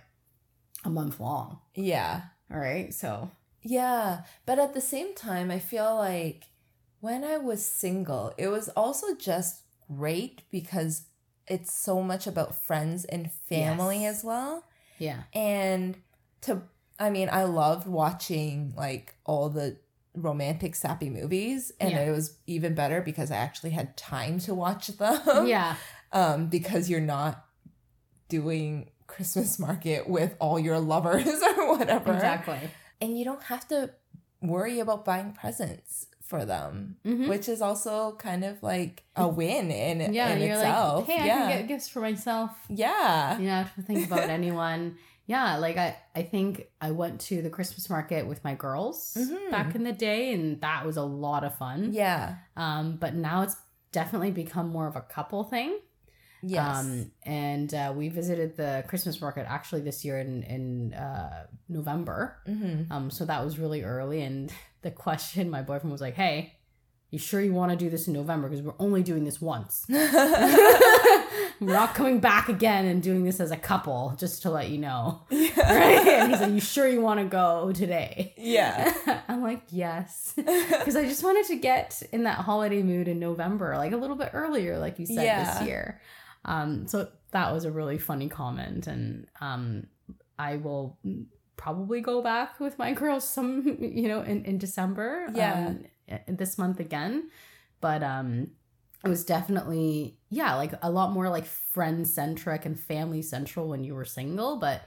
a 0.85 0.91
month 0.91 1.21
long 1.21 1.59
Yeah. 1.77 2.23
all 2.53 2.59
right 2.59 2.93
so 2.93 3.31
Yeah, 3.63 4.23
but 4.47 4.59
at 4.59 4.75
the 4.75 4.81
same 4.81 5.15
time, 5.15 5.51
I 5.51 5.59
feel 5.59 5.97
like 5.97 6.45
when 7.01 7.25
I 7.25 7.39
was 7.39 7.65
single, 7.65 8.33
it 8.39 8.49
was 8.49 8.69
also 8.71 9.15
just 9.17 9.63
great 9.89 10.43
because 10.51 11.03
it's 11.47 11.73
so 11.73 12.03
much 12.03 12.27
about 12.27 12.65
friends 12.65 13.05
and 13.05 13.31
family 13.33 14.03
Yes. 14.03 14.19
as 14.19 14.25
well. 14.25 14.65
yeah 14.99 15.23
And 15.35 15.97
to, 16.43 16.63
I 16.99 17.11
mean, 17.11 17.29
I 17.33 17.45
loved 17.45 17.87
watching 17.87 18.75
like 18.77 19.15
all 19.25 19.49
the 19.49 19.79
romantic 20.15 20.75
sappy 20.77 21.09
movies, 21.11 21.73
and 21.81 21.93
Yeah. 21.93 22.03
it 22.03 22.11
was 22.11 22.37
even 22.47 22.75
better 22.75 23.01
because 23.01 23.31
I 23.31 23.37
actually 23.37 23.71
had 23.71 23.97
time 23.97 24.39
to 24.41 24.55
watch 24.55 24.87
them. 24.99 25.47
yeah 25.47 25.77
Um, 26.13 26.49
because 26.49 26.91
you're 26.91 27.01
not 27.01 27.45
doing 28.29 28.91
Christmas 29.07 29.59
market 29.59 30.09
with 30.09 30.35
all 30.39 30.59
your 30.59 30.79
lovers 30.79 31.27
or 31.59 31.77
whatever 31.77 32.13
exactly 32.15 32.61
and 33.03 33.19
you 33.19 33.25
don't 33.25 33.43
have 33.53 33.65
to 33.69 33.79
worry 34.41 34.79
about 34.81 35.05
buying 35.05 35.33
presents 35.33 36.07
for 36.31 36.45
them, 36.47 36.97
Mhm. 37.05 37.29
which 37.29 37.47
is 37.55 37.61
also 37.61 37.95
kind 38.29 38.43
of 38.45 38.63
like 38.63 38.95
a 39.17 39.29
win 39.29 39.71
in, 39.71 40.15
yeah 40.19 40.31
in 40.33 40.41
you're 40.43 40.57
itself. 40.57 41.07
like 41.09 41.17
hey 41.19 41.23
i 41.23 41.27
yeah. 41.27 41.39
can 41.49 41.59
get 41.59 41.69
gifts 41.69 41.89
for 41.93 42.01
myself 42.01 42.51
yeah. 42.71 43.39
you 43.39 43.47
don't 43.49 43.57
have 43.65 43.75
to 43.75 43.83
think 43.83 44.07
about 44.07 44.31
anyone 44.39 44.97
yeah 45.27 45.57
like 45.65 45.77
i 45.77 45.89
i 46.21 46.23
think 46.23 46.67
i 46.81 46.91
went 46.91 47.21
to 47.29 47.43
the 47.43 47.51
christmas 47.57 47.85
market 47.97 48.23
with 48.27 48.41
my 48.49 48.55
girls 48.67 48.99
Mhm. 49.21 49.51
back 49.51 49.75
in 49.79 49.83
the 49.85 49.93
day 49.93 50.33
and 50.35 50.61
that 50.63 50.81
was 50.89 50.97
a 50.97 51.03
lot 51.27 51.45
of 51.45 51.53
fun 51.65 51.79
Yeah. 51.93 52.37
um 52.57 52.97
but 53.03 53.13
now 53.15 53.43
it's 53.43 53.57
definitely 54.01 54.31
become 54.45 54.69
more 54.77 54.87
of 54.93 54.97
a 54.97 55.03
couple 55.17 55.45
thing 55.45 55.71
Yes. 56.43 56.79
Um, 56.81 57.13
and 57.25 57.73
uh, 57.73 57.93
we 57.97 58.09
visited 58.09 58.57
the 58.57 58.85
Christmas 58.89 59.21
market 59.21 59.47
actually 59.49 59.83
this 59.83 60.05
year 60.05 60.19
in 60.19 60.43
in 60.43 60.95
uh, 60.95 61.47
November. 61.69 62.37
hmm 62.47 62.83
Um, 62.91 63.11
so 63.11 63.25
that 63.25 63.45
was 63.45 63.59
really 63.59 63.83
early. 63.85 64.23
And 64.23 64.53
the 64.83 64.91
question, 64.91 65.51
my 65.51 65.63
boyfriend 65.63 65.93
was 65.93 66.01
like, 66.01 66.15
"Hey, 66.15 66.55
you 67.11 67.19
sure 67.19 67.41
you 67.41 67.53
want 67.53 67.71
to 67.71 67.77
do 67.77 67.89
this 67.91 68.09
in 68.09 68.13
November? 68.15 68.49
Because 68.49 68.65
we're 68.65 68.75
only 68.81 69.03
doing 69.03 69.25
this 69.25 69.41
once. 69.41 69.87
we're 69.89 71.73
not 71.73 71.95
coming 71.95 72.19
back 72.21 72.49
again 72.49 72.87
and 72.87 73.03
doing 73.03 73.25
this 73.25 73.39
as 73.41 73.51
a 73.51 73.57
couple, 73.57 74.15
just 74.19 74.43
to 74.43 74.51
let 74.51 74.69
you 74.69 74.79
know." 74.79 75.23
Right? 75.31 76.07
And 76.07 76.33
he's 76.33 76.41
like, 76.41 76.53
"You 76.53 76.61
sure 76.61 76.89
you 76.89 77.01
want 77.01 77.21
to 77.21 77.27
go 77.27 77.73
today?" 77.73 78.35
yeah. 78.37 78.93
I'm 79.29 79.43
like, 79.43 79.63
"Yes." 79.71 80.33
because 80.37 80.97
I 80.97 81.05
just 81.05 81.23
wanted 81.23 81.47
to 81.47 81.57
get 81.57 82.03
in 82.13 82.25
that 82.25 82.39
holiday 82.39 82.83
mood 82.83 83.09
in 83.09 83.19
November, 83.19 83.77
like 83.77 83.93
a 83.93 83.97
little 83.97 84.17
bit 84.17 84.31
earlier, 84.33 84.79
like 84.79 84.99
you 84.99 85.07
said 85.07 85.25
Yeah. 85.25 85.59
this 85.59 85.69
year. 85.69 86.01
Um, 86.45 86.87
so 86.87 87.09
that 87.31 87.53
was 87.53 87.65
a 87.65 87.71
really 87.71 87.99
funny 87.99 88.29
comment, 88.29 88.87
and 88.87 89.27
um, 89.41 89.87
I 90.39 90.57
will 90.57 90.99
probably 91.57 92.01
go 92.01 92.23
back 92.23 92.59
with 92.61 92.79
my 92.79 92.93
girls 93.03 93.29
some, 93.29 93.77
you 93.81 94.09
know, 94.09 94.23
in 94.23 94.45
in 94.45 94.59
December, 94.59 95.29
Yeah. 95.35 95.75
um, 96.09 96.25
this 96.29 96.59
month 96.59 96.81
again, 96.81 97.31
but 97.81 98.03
um. 98.03 98.51
It 99.05 99.09
was 99.09 99.25
definitely, 99.25 100.17
yeah, 100.31 100.55
like 100.55 100.75
a 100.81 100.89
lot 100.89 101.11
more 101.11 101.29
like 101.29 101.45
friend 101.45 102.07
centric 102.07 102.65
and 102.65 102.79
family 102.79 103.21
central 103.21 103.67
when 103.69 103.83
you 103.83 103.97
were 103.97 104.05
single, 104.05 104.59
but 104.61 104.83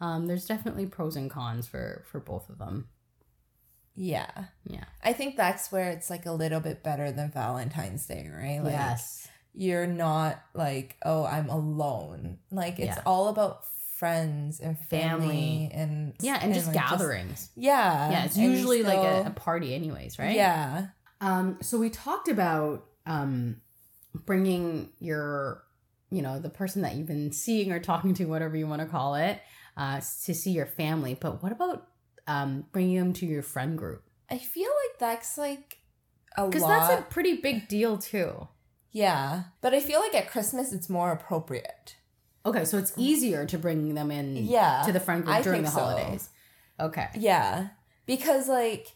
um, 0.00 0.26
there's 0.26 0.44
definitely 0.46 0.86
pros 0.86 1.14
and 1.14 1.30
cons 1.30 1.68
for 1.68 2.02
for 2.10 2.18
both 2.18 2.48
of 2.50 2.58
them. 2.58 2.88
yeah. 3.94 4.46
Yeah. 4.66 4.84
I 5.04 5.12
think 5.12 5.36
that's 5.36 5.70
where 5.70 5.90
it's 5.90 6.10
like 6.10 6.26
a 6.26 6.32
little 6.32 6.60
bit 6.60 6.82
better 6.82 7.12
than 7.12 7.30
Valentine's 7.30 8.06
Day, 8.06 8.28
right? 8.32 8.58
Like 8.58 8.72
yes. 8.72 9.28
You're 9.54 9.86
not 9.86 10.40
like, 10.54 10.96
oh, 11.04 11.24
I'm 11.24 11.48
alone. 11.48 12.38
Like 12.50 12.78
it's 12.78 12.96
Yeah. 12.96 13.02
all 13.06 13.28
about 13.28 13.64
friends 13.96 14.60
and 14.60 14.78
family, 14.78 15.28
Family. 15.28 15.70
and 15.74 16.14
Yeah, 16.20 16.38
and, 16.40 16.54
just 16.54 16.68
like, 16.68 16.76
gatherings. 16.76 17.50
yeah. 17.56 18.10
yeah, 18.10 18.24
it's 18.24 18.36
and 18.36 18.44
you 18.46 18.50
usually 18.52 18.82
like 18.82 18.98
a, 18.98 19.26
a 19.26 19.30
party, 19.30 19.74
anyways, 19.74 20.18
right? 20.18 20.34
Yeah. 20.34 20.86
Um. 21.20 21.58
So 21.60 21.78
we 21.78 21.90
talked 21.90 22.28
about 22.28 22.86
um 23.06 23.60
bringing 24.14 24.88
your, 25.00 25.62
you 26.10 26.22
know, 26.22 26.38
the 26.38 26.48
person 26.50 26.82
that 26.82 26.94
you've 26.96 27.06
been 27.06 27.32
seeing 27.32 27.72
or 27.72 27.78
talking 27.78 28.14
to, 28.14 28.24
whatever 28.24 28.56
you 28.56 28.66
want 28.66 28.80
to 28.82 28.88
call 28.88 29.14
it, 29.14 29.40
uh, 29.76 30.00
to 30.24 30.34
see 30.34 30.50
your 30.52 30.66
family. 30.66 31.14
But 31.20 31.42
what 31.42 31.52
about 31.52 31.86
um 32.26 32.64
bringing 32.72 32.96
them 32.98 33.12
to 33.14 33.26
your 33.26 33.42
friend 33.42 33.76
group? 33.76 34.02
I 34.30 34.38
feel 34.38 34.68
like 34.70 34.98
that's 34.98 35.36
like 35.36 35.78
a 36.36 36.42
lot. 36.44 36.52
Because 36.52 36.66
that's 36.68 37.00
a 37.00 37.02
pretty 37.04 37.36
big 37.36 37.68
deal 37.68 37.98
too. 37.98 38.48
Yeah, 38.92 39.44
but 39.60 39.74
I 39.74 39.80
feel 39.80 40.00
like 40.00 40.14
at 40.14 40.30
Christmas 40.30 40.72
it's 40.72 40.88
more 40.88 41.12
appropriate. 41.12 41.96
Okay, 42.44 42.64
so 42.64 42.78
it's 42.78 42.92
easier 42.96 43.44
to 43.46 43.58
bring 43.58 43.94
them 43.94 44.10
in 44.10 44.36
Yeah, 44.36 44.82
to 44.86 44.92
the 44.92 45.00
friend 45.00 45.24
group 45.24 45.36
I 45.36 45.42
during 45.42 45.62
the 45.62 45.68
think 45.70 45.78
so. 45.78 45.84
holidays. 45.84 46.30
Okay. 46.78 47.08
Yeah, 47.16 47.68
because 48.06 48.48
like 48.48 48.92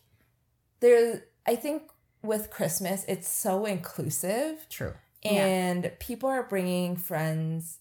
there's, 0.80 1.20
I 1.46 1.56
think 1.56 1.82
with 2.22 2.50
Christmas 2.50 3.04
it's 3.06 3.28
so 3.28 3.66
inclusive, 3.66 4.66
True. 4.70 4.94
Yeah. 5.22 5.44
and 5.44 5.92
people 6.00 6.28
are 6.28 6.42
bringing 6.42 6.96
friends 6.96 7.78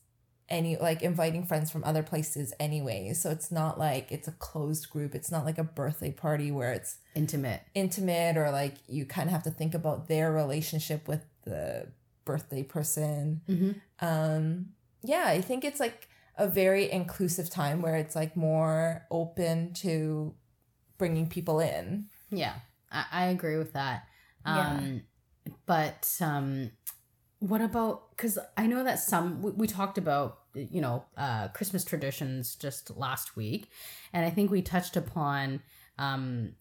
any 0.49 0.76
like 0.78 1.02
inviting 1.02 1.45
friends 1.45 1.71
from 1.71 1.84
other 1.86 2.04
places 2.04 2.54
anyway 2.60 3.13
so 3.13 3.32
it's 3.32 3.49
not 3.49 3.80
like 3.80 4.12
it's 4.12 4.28
a 4.28 4.32
closed 4.34 4.89
group 4.89 5.15
it's 5.15 5.32
not 5.32 5.45
like 5.45 5.58
a 5.58 5.63
birthday 5.63 6.12
party 6.12 6.52
where 6.52 6.73
it's 6.73 6.97
Intimate. 7.15 7.62
intimate 7.73 8.36
or 8.36 8.52
like 8.52 8.76
you 8.88 9.06
kind 9.06 9.28
of 9.30 9.34
have 9.34 9.43
to 9.43 9.49
think 9.49 9.73
about 9.73 10.10
their 10.10 10.32
relationship 10.34 11.08
with 11.08 11.23
the 11.45 11.88
birthday 12.25 12.63
person 12.63 13.41
Mm-hmm. 13.49 13.71
um 14.05 14.67
yeah 15.03 15.25
i 15.27 15.41
think 15.41 15.63
it's 15.65 15.79
like 15.79 16.07
a 16.38 16.47
very 16.47 16.91
inclusive 16.91 17.49
time 17.49 17.81
where 17.81 17.95
it's 17.95 18.15
like 18.15 18.36
more 18.36 19.05
open 19.12 19.73
to 19.73 20.33
bringing 20.97 21.27
people 21.27 21.59
in. 21.59 22.07
Yeah, 22.31 22.55
I, 22.91 23.05
I 23.12 23.25
agree 23.25 23.57
with 23.57 23.73
that. 23.73 24.07
Yeah. 24.43 24.77
Um, 24.77 25.01
But 25.67 26.17
um, 26.21 26.71
what 27.38 27.62
about, 27.62 28.09
because 28.12 28.39
I 28.57 28.65
know 28.65 28.83
that 28.83 28.99
some, 28.99 29.43
we, 29.43 29.51
we 29.51 29.67
talked 29.67 29.97
about, 29.99 30.39
you 30.55 30.81
know, 30.81 31.05
uh, 31.17 31.49
Christmas 31.49 31.83
traditions 31.86 32.55
just 32.55 32.95
last 32.97 33.36
week. 33.36 33.69
And 34.12 34.25
I 34.25 34.29
think 34.31 34.49
we 34.49 34.62
touched 34.63 34.95
upon 34.97 35.62
um, 35.99 36.53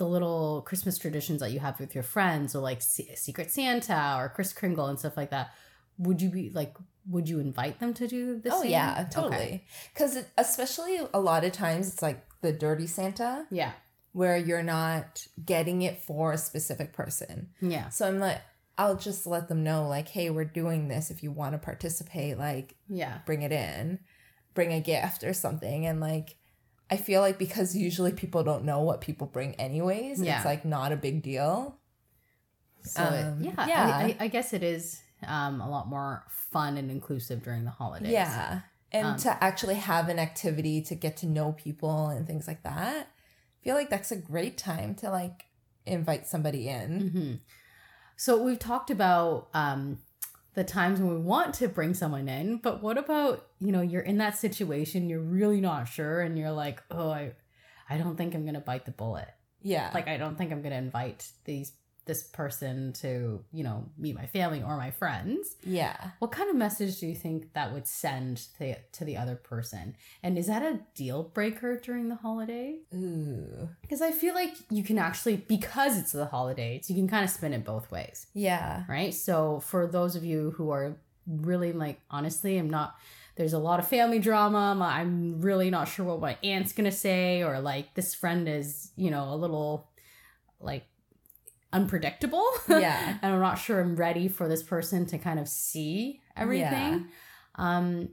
the 0.00 0.08
little 0.08 0.62
Christmas 0.62 0.96
traditions 0.98 1.40
that 1.40 1.52
you 1.52 1.60
have 1.60 1.78
with 1.78 1.94
your 1.94 2.02
friends, 2.02 2.54
or 2.56 2.60
like 2.60 2.80
Se- 2.80 3.14
Secret 3.16 3.50
Santa 3.50 4.16
or 4.18 4.30
Chris 4.30 4.52
Kringle 4.54 4.86
and 4.86 4.98
stuff 4.98 5.14
like 5.16 5.30
that. 5.30 5.50
Would 5.98 6.22
you 6.22 6.30
be 6.30 6.48
like, 6.50 6.74
would 7.06 7.28
you 7.28 7.38
invite 7.38 7.78
them 7.80 7.92
to 7.94 8.08
do 8.08 8.38
this? 8.40 8.52
Oh 8.56 8.62
yeah, 8.62 9.06
totally. 9.10 9.64
Because 9.92 10.16
especially 10.38 10.98
a 11.12 11.20
lot 11.20 11.44
of 11.44 11.52
times 11.52 11.92
it's 11.92 12.00
like 12.00 12.24
the 12.40 12.50
dirty 12.52 12.86
Santa 12.86 13.46
Yeah. 13.50 13.72
where 14.12 14.38
you're 14.38 14.62
not 14.62 15.26
getting 15.44 15.82
it 15.82 16.02
for 16.02 16.32
a 16.32 16.38
specific 16.38 16.94
person. 16.94 17.50
Yeah. 17.60 17.90
So 17.90 18.08
I'm 18.08 18.18
like, 18.18 18.40
I'll 18.78 18.96
just 18.96 19.26
let 19.26 19.48
them 19.48 19.62
know, 19.62 19.86
like, 19.86 20.08
hey, 20.08 20.30
we're 20.30 20.44
doing 20.46 20.88
this. 20.88 21.10
If 21.10 21.22
you 21.22 21.30
want 21.30 21.52
to 21.52 21.58
participate, 21.58 22.38
like, 22.38 22.76
Yeah. 22.88 23.18
bring 23.26 23.42
it 23.42 23.52
in, 23.52 23.98
bring 24.54 24.72
a 24.72 24.80
gift 24.80 25.22
or 25.22 25.34
something. 25.34 25.84
And 25.86 26.00
like, 26.00 26.36
I 26.90 26.96
feel 26.96 27.20
like 27.20 27.38
because 27.38 27.76
usually 27.76 28.12
people 28.12 28.42
don't 28.42 28.64
know 28.64 28.80
what 28.80 29.00
people 29.00 29.26
bring, 29.26 29.54
anyways, 29.54 30.20
Yeah. 30.20 30.36
it's 30.36 30.44
like 30.44 30.64
not 30.64 30.90
a 30.92 30.96
big 30.96 31.22
deal. 31.22 31.78
So 32.82 33.02
it- 33.04 33.24
Um, 33.24 33.42
yeah, 33.44 33.66
yeah. 33.66 33.86
I, 33.86 34.02
I, 34.02 34.16
I 34.20 34.28
guess 34.28 34.52
it 34.52 34.62
is 34.62 35.00
um, 35.26 35.60
a 35.60 35.68
lot 35.68 35.86
more 35.88 36.24
fun 36.50 36.76
and 36.78 36.90
inclusive 36.90 37.42
during 37.42 37.64
the 37.64 37.70
holidays. 37.70 38.10
Yeah. 38.12 38.60
And 38.92 39.06
Um, 39.06 39.16
to 39.18 39.44
actually 39.44 39.76
have 39.76 40.08
an 40.08 40.18
activity 40.18 40.80
to 40.82 40.94
get 40.94 41.16
to 41.18 41.26
know 41.26 41.52
people 41.52 42.08
and 42.08 42.26
things 42.26 42.48
like 42.48 42.62
that, 42.64 43.06
I 43.06 43.64
feel 43.64 43.74
like 43.76 43.90
that's 43.90 44.10
a 44.10 44.16
great 44.16 44.56
time 44.58 44.94
to 44.96 45.10
like 45.10 45.44
invite 45.86 46.26
somebody 46.26 46.68
in. 46.68 47.10
hmm 47.10 47.34
So 48.16 48.42
we've 48.42 48.58
talked 48.58 48.90
about 48.90 49.48
um, 49.54 49.98
the 50.54 50.64
times 50.64 51.00
when 51.00 51.10
we 51.10 51.20
want 51.20 51.54
to 51.54 51.68
bring 51.68 51.94
someone 51.94 52.28
in, 52.28 52.58
but 52.58 52.82
what 52.82 52.98
about 52.98 53.46
you 53.60 53.72
know 53.72 53.80
you're 53.80 54.02
in 54.02 54.18
that 54.18 54.36
situation, 54.36 55.08
you're 55.08 55.20
really 55.20 55.60
not 55.60 55.84
sure, 55.84 56.20
and 56.20 56.38
you're 56.38 56.50
like, 56.52 56.82
oh, 56.90 57.10
I, 57.10 57.32
I 57.88 57.98
don't 57.98 58.16
think 58.16 58.34
I'm 58.34 58.44
gonna 58.44 58.60
bite 58.60 58.84
the 58.84 58.92
bullet. 58.92 59.28
Yeah. 59.62 59.90
Like 59.92 60.08
I 60.08 60.16
don't 60.16 60.36
think 60.36 60.52
I'm 60.52 60.62
gonna 60.62 60.76
invite 60.76 61.30
these 61.44 61.72
this 62.06 62.22
person 62.22 62.92
to 62.94 63.44
you 63.52 63.62
know 63.64 63.88
meet 63.98 64.14
my 64.14 64.26
family 64.26 64.62
or 64.62 64.76
my 64.76 64.90
friends. 64.90 65.56
yeah. 65.62 66.10
What 66.18 66.32
kind 66.32 66.50
of 66.50 66.56
message 66.56 66.98
do 67.00 67.06
you 67.06 67.14
think 67.14 67.52
that 67.52 67.72
would 67.72 67.86
send 67.86 68.38
to, 68.58 68.74
to 68.92 69.04
the 69.04 69.16
other 69.16 69.36
person? 69.36 69.96
And 70.22 70.36
is 70.38 70.46
that 70.48 70.62
a 70.62 70.80
deal 70.94 71.22
breaker 71.22 71.76
during 71.76 72.08
the 72.08 72.16
holiday? 72.16 72.78
Ooh. 72.94 73.68
Because 73.82 74.02
I 74.02 74.10
feel 74.12 74.34
like 74.34 74.54
you 74.70 74.82
can 74.82 74.98
actually, 74.98 75.36
because 75.36 75.98
it's 75.98 76.12
the 76.12 76.26
holidays, 76.26 76.88
you 76.90 76.96
can 76.96 77.08
kind 77.08 77.24
of 77.24 77.30
spin 77.30 77.52
it 77.52 77.64
both 77.64 77.90
ways, 77.90 78.26
Yeah. 78.34 78.84
right? 78.88 79.14
So 79.14 79.60
for 79.60 79.86
those 79.86 80.16
of 80.16 80.24
you 80.24 80.52
who 80.56 80.70
are 80.70 80.96
really 81.26 81.72
like, 81.72 82.00
honestly, 82.10 82.56
I'm 82.58 82.70
not, 82.70 82.96
there's 83.36 83.52
a 83.52 83.58
lot 83.58 83.78
of 83.78 83.86
family 83.88 84.18
drama. 84.18 84.70
I'm- 84.70 84.82
I'm 84.82 85.40
really 85.40 85.70
not 85.70 85.86
sure 85.88 86.04
what 86.04 86.20
my 86.20 86.36
aunt's 86.42 86.72
going 86.72 86.90
to 86.90 86.96
say, 86.96 87.42
or 87.42 87.60
like 87.60 87.94
this 87.94 88.14
friend 88.14 88.48
is, 88.48 88.90
you 88.96 89.10
know, 89.10 89.32
a 89.32 89.36
little 89.36 89.88
like 90.60 90.84
unpredictable. 91.72 92.44
Yeah. 92.68 93.18
and 93.22 93.34
I'm 93.34 93.40
not 93.40 93.58
sure 93.58 93.80
I'm 93.80 93.96
ready 93.96 94.28
for 94.28 94.48
this 94.48 94.62
person 94.62 95.06
to 95.06 95.18
kind 95.18 95.38
of 95.38 95.48
see 95.48 96.20
everything. 96.36 97.08
Um, 97.56 98.10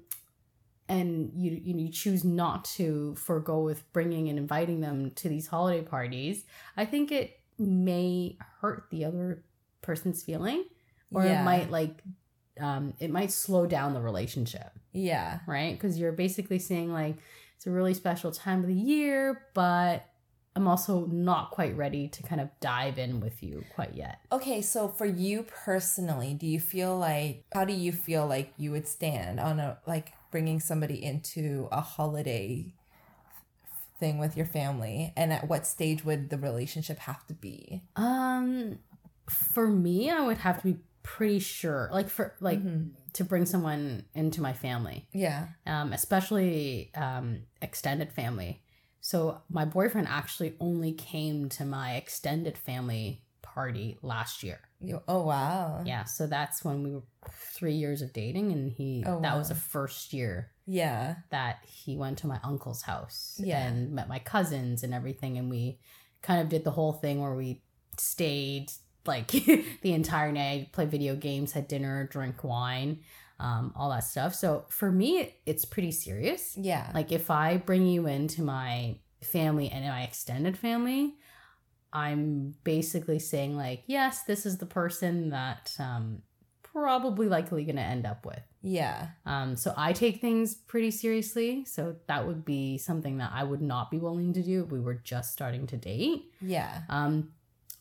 and 0.90 1.32
you, 1.36 1.52
you 1.52 1.78
you 1.80 1.90
choose 1.92 2.24
not 2.24 2.64
to 2.66 3.14
forego 3.16 3.60
with 3.62 3.92
bringing 3.92 4.30
and 4.30 4.40
inviting 4.40 4.80
them 4.80 5.12
to 5.16 5.28
these 5.30 5.48
holiday 5.48 5.82
parties. 5.84 6.46
I 6.78 6.86
think 6.86 7.12
it 7.12 7.40
may 7.60 8.38
hurt 8.62 8.86
the 8.90 9.04
other 9.06 9.44
person's 9.82 10.24
feeling, 10.24 10.64
or 11.12 11.26
Yeah. 11.26 11.42
it 11.42 11.44
might 11.46 11.72
like 11.72 12.02
um, 12.60 12.94
it 13.00 13.12
might 13.12 13.32
slow 13.32 13.66
down 13.68 13.94
the 13.94 14.02
relationship, 14.02 14.72
Yeah. 14.94 15.40
right? 15.46 15.74
Because 15.74 16.00
you're 16.00 16.12
basically 16.14 16.58
saying 16.60 16.92
like 16.92 17.18
it's 17.58 17.68
a 17.68 17.72
really 17.72 17.94
special 17.94 18.32
time 18.32 18.62
of 18.62 18.68
the 18.68 18.74
year, 18.74 19.42
but 19.54 20.06
I'm 20.58 20.68
also 20.68 21.06
not 21.06 21.52
quite 21.52 21.78
ready 21.78 22.08
to 22.08 22.24
kind 22.24 22.42
of 22.42 22.50
dive 22.60 22.98
in 22.98 23.20
with 23.20 23.44
you 23.44 23.64
quite 23.76 23.94
yet. 23.94 24.22
Okay, 24.32 24.64
so 24.64 24.88
for 24.88 25.06
you 25.06 25.44
personally, 25.44 26.34
do 26.34 26.48
you 26.48 26.60
feel 26.60 26.98
like 26.98 27.44
how 27.54 27.64
do 27.64 27.74
you 27.74 27.92
feel 27.92 28.26
like 28.26 28.54
you 28.58 28.72
would 28.72 28.88
stand 28.88 29.40
on 29.40 29.60
a 29.60 29.78
like 29.86 30.14
bringing 30.32 30.60
somebody 30.60 31.04
into 31.04 31.70
a 31.72 31.80
holiday 31.80 32.74
thing 34.00 34.18
with 34.18 34.36
your 34.36 34.48
family 34.48 35.14
and 35.16 35.32
at 35.32 35.48
what 35.48 35.68
stage 35.68 36.04
would 36.04 36.32
the 36.32 36.40
relationship 36.40 36.98
have 37.02 37.26
to 37.28 37.36
be? 37.36 37.84
Um, 37.96 38.80
for 39.30 39.68
me, 39.68 40.10
I 40.10 40.22
would 40.22 40.40
have 40.40 40.58
to 40.64 40.74
be 40.74 40.80
pretty 41.04 41.38
sure, 41.38 41.88
like 41.94 42.10
for 42.10 42.34
like 42.40 42.64
Mhm. 42.64 42.94
to 43.14 43.24
bring 43.24 43.46
someone 43.46 44.06
into 44.16 44.42
my 44.42 44.54
family, 44.54 45.08
Yeah. 45.14 45.50
um, 45.68 45.94
especially 45.94 46.90
um 46.96 47.44
extended 47.62 48.12
family. 48.12 48.64
So 49.08 49.40
my 49.50 49.64
boyfriend 49.64 50.10
actually 50.10 50.56
only 50.60 50.92
came 50.92 51.48
to 51.52 51.64
my 51.64 51.96
extended 51.96 52.58
family 52.58 53.22
party 53.42 53.98
last 54.02 54.44
year. 54.44 54.60
Oh 55.08 55.22
wow. 55.26 55.82
Yeah, 55.86 56.04
so 56.04 56.28
that's 56.28 56.66
when 56.66 56.84
we 56.84 56.92
were 56.92 57.04
three 57.30 57.76
years 57.76 58.02
of 58.02 58.12
dating, 58.12 58.52
and 58.52 58.70
he 58.70 59.06
Oh, 59.08 59.22
that 59.22 59.38
was 59.38 59.48
the 59.48 59.56
first 59.56 60.12
year 60.12 60.52
Yeah. 60.66 61.16
that 61.30 61.60
he 61.64 61.96
went 61.96 62.18
to 62.18 62.28
my 62.28 62.42
uncle's 62.44 62.82
house 62.82 63.40
Yeah. 63.42 63.66
and 63.66 63.94
met 63.94 64.10
my 64.10 64.20
cousins 64.20 64.84
and 64.84 64.94
everything 64.94 65.38
and 65.38 65.50
we 65.50 65.80
kind 66.22 66.42
of 66.42 66.50
did 66.50 66.66
the 66.66 66.72
whole 66.72 66.92
thing 66.92 67.22
where 67.22 67.34
we 67.34 67.62
stayed 67.98 68.74
like 69.06 69.28
the 69.84 69.94
entire 69.94 70.34
night 70.34 70.74
played 70.74 70.92
video 70.92 71.16
games 71.16 71.54
had 71.54 71.70
dinner 71.70 72.08
drank 72.08 72.44
wine 72.44 73.00
um, 73.40 73.72
all 73.76 73.90
that 73.92 74.00
stuff 74.04 74.34
so 74.34 74.66
for 74.70 74.92
me 74.92 75.36
it's 75.46 75.64
pretty 75.66 75.92
serious 75.92 76.56
Yeah. 76.58 76.90
like 76.94 77.12
if 77.12 77.30
i 77.30 77.58
bring 77.58 77.86
you 77.86 78.08
into 78.08 78.42
my 78.42 78.98
family 79.22 79.70
and 79.70 79.86
my 79.86 80.04
extended 80.04 80.58
family 80.58 81.16
i'm 81.94 82.56
basically 82.64 83.20
saying 83.20 83.56
like 83.56 83.84
yes 83.88 84.24
this 84.24 84.46
is 84.46 84.58
the 84.58 84.66
person 84.66 85.30
that 85.30 85.74
um 85.80 86.22
probably 86.64 87.28
likely 87.28 87.64
gonna 87.66 87.82
end 87.82 88.06
up 88.06 88.26
with 88.26 88.42
yeah. 88.62 89.10
um, 89.26 89.56
so 89.56 89.74
I 89.78 89.94
take 89.94 90.20
things 90.20 90.54
pretty 90.54 90.92
seriously. 90.92 91.64
So 91.64 91.96
that 92.08 92.28
would 92.28 92.44
be 92.44 92.78
something 92.78 93.18
that 93.20 93.32
I 93.34 93.44
would 93.46 93.62
not 93.62 93.90
be 93.90 93.98
willing 93.98 94.34
to 94.34 94.44
do 94.44 94.64
if 94.66 94.72
we 94.72 94.82
were 94.82 94.96
just 94.96 95.32
starting 95.32 95.68
to 95.68 95.78
date. 95.78 96.26
Yeah. 96.42 96.82
Um, 96.90 97.30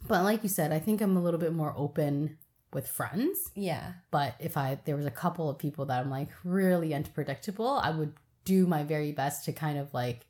but 0.06 0.22
like 0.22 0.44
you 0.44 0.48
said, 0.48 0.70
I 0.72 0.78
think 0.78 1.00
I'm 1.00 1.16
a 1.16 1.22
little 1.22 1.40
bit 1.40 1.52
more 1.52 1.74
open 1.76 2.38
with 2.72 2.88
friends. 2.88 3.50
Yeah. 3.54 3.92
But 4.10 4.34
if 4.40 4.56
I 4.56 4.78
there 4.84 4.96
was 4.96 5.06
a 5.06 5.10
couple 5.10 5.48
of 5.48 5.58
people 5.58 5.86
that 5.86 6.00
I'm 6.00 6.10
like 6.10 6.28
really 6.44 6.94
unpredictable, 6.94 7.68
I 7.82 7.90
would 7.90 8.12
do 8.44 8.66
my 8.66 8.84
very 8.84 9.12
best 9.12 9.44
to 9.46 9.52
kind 9.52 9.78
of 9.78 9.92
like 9.94 10.26